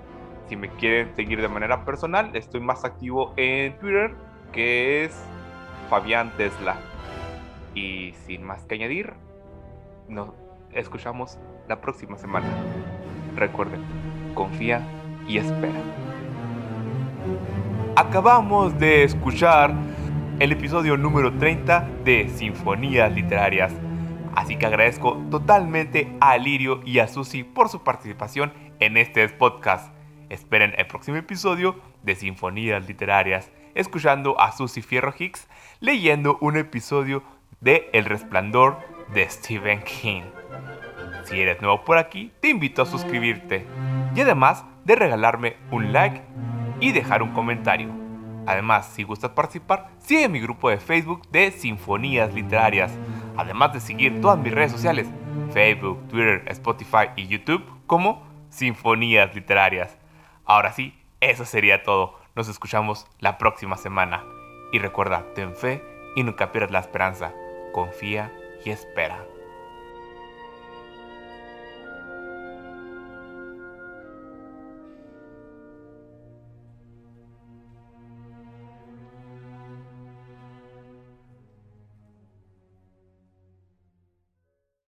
Si 0.47 0.55
me 0.55 0.69
quieren 0.69 1.13
seguir 1.15 1.41
de 1.41 1.47
manera 1.47 1.85
personal, 1.85 2.35
estoy 2.35 2.61
más 2.61 2.83
activo 2.83 3.33
en 3.37 3.77
Twitter, 3.79 4.15
que 4.51 5.03
es 5.03 5.23
Fabián 5.89 6.31
Tesla. 6.37 6.77
Y 7.75 8.13
sin 8.25 8.43
más 8.43 8.63
que 8.65 8.75
añadir, 8.75 9.13
nos 10.07 10.29
escuchamos 10.71 11.37
la 11.67 11.81
próxima 11.81 12.17
semana. 12.17 12.47
Recuerden, 13.35 13.81
confía 14.33 14.81
y 15.27 15.37
espera. 15.37 15.79
Acabamos 17.95 18.77
de 18.79 19.03
escuchar 19.03 19.73
el 20.39 20.51
episodio 20.51 20.97
número 20.97 21.37
30 21.37 21.87
de 22.05 22.29
Sinfonías 22.29 23.11
Literarias 23.11 23.73
Así 24.39 24.55
que 24.55 24.65
agradezco 24.65 25.21
totalmente 25.29 26.15
a 26.21 26.37
Lirio 26.37 26.81
y 26.85 26.99
a 26.99 27.07
Susi 27.07 27.43
por 27.43 27.67
su 27.69 27.83
participación 27.83 28.53
en 28.79 28.95
este 28.95 29.27
podcast. 29.27 29.93
Esperen 30.29 30.73
el 30.77 30.87
próximo 30.87 31.17
episodio 31.17 31.75
de 32.03 32.15
Sinfonías 32.15 32.87
Literarias. 32.87 33.51
escuchando 33.75 34.39
a 34.39 34.51
Susy 34.51 34.81
Fierro 34.81 35.13
Hicks 35.17 35.47
leyendo 35.79 36.37
un 36.41 36.57
episodio 36.57 37.23
de 37.61 37.89
El 37.93 38.05
Resplandor 38.05 38.79
de 39.13 39.29
Stephen 39.29 39.81
King. 39.83 40.23
Si 41.23 41.39
eres 41.39 41.61
nuevo 41.61 41.83
por 41.85 41.97
aquí, 41.97 42.33
te 42.41 42.49
invito 42.49 42.81
a 42.81 42.85
suscribirte 42.85 43.65
y 44.15 44.21
además 44.21 44.65
de 44.83 44.95
regalarme 44.95 45.55
un 45.71 45.93
like 45.93 46.21
y 46.81 46.91
dejar 46.91 47.23
un 47.23 47.31
comentario. 47.31 47.89
Además, 48.45 48.91
si 48.93 49.03
gustas 49.03 49.31
participar, 49.31 49.89
sigue 49.99 50.27
mi 50.27 50.39
grupo 50.39 50.69
de 50.69 50.77
Facebook 50.77 51.27
de 51.29 51.51
Sinfonías 51.51 52.33
Literarias, 52.33 52.91
además 53.37 53.73
de 53.73 53.79
seguir 53.79 54.19
todas 54.21 54.39
mis 54.39 54.53
redes 54.53 54.71
sociales, 54.71 55.07
Facebook, 55.53 56.07
Twitter, 56.07 56.43
Spotify 56.47 57.09
y 57.15 57.27
YouTube 57.27 57.63
como 57.85 58.27
Sinfonías 58.49 59.33
Literarias. 59.33 59.97
Ahora 60.45 60.73
sí, 60.73 60.99
eso 61.21 61.45
sería 61.45 61.83
todo. 61.83 62.17
Nos 62.35 62.49
escuchamos 62.49 63.05
la 63.19 63.37
próxima 63.37 63.77
semana. 63.77 64.23
Y 64.71 64.79
recuerda, 64.79 65.25
ten 65.33 65.55
fe 65.55 65.83
y 66.15 66.23
nunca 66.23 66.51
pierdas 66.51 66.71
la 66.71 66.79
esperanza. 66.79 67.33
Confía 67.71 68.31
y 68.63 68.71
espera. 68.71 69.25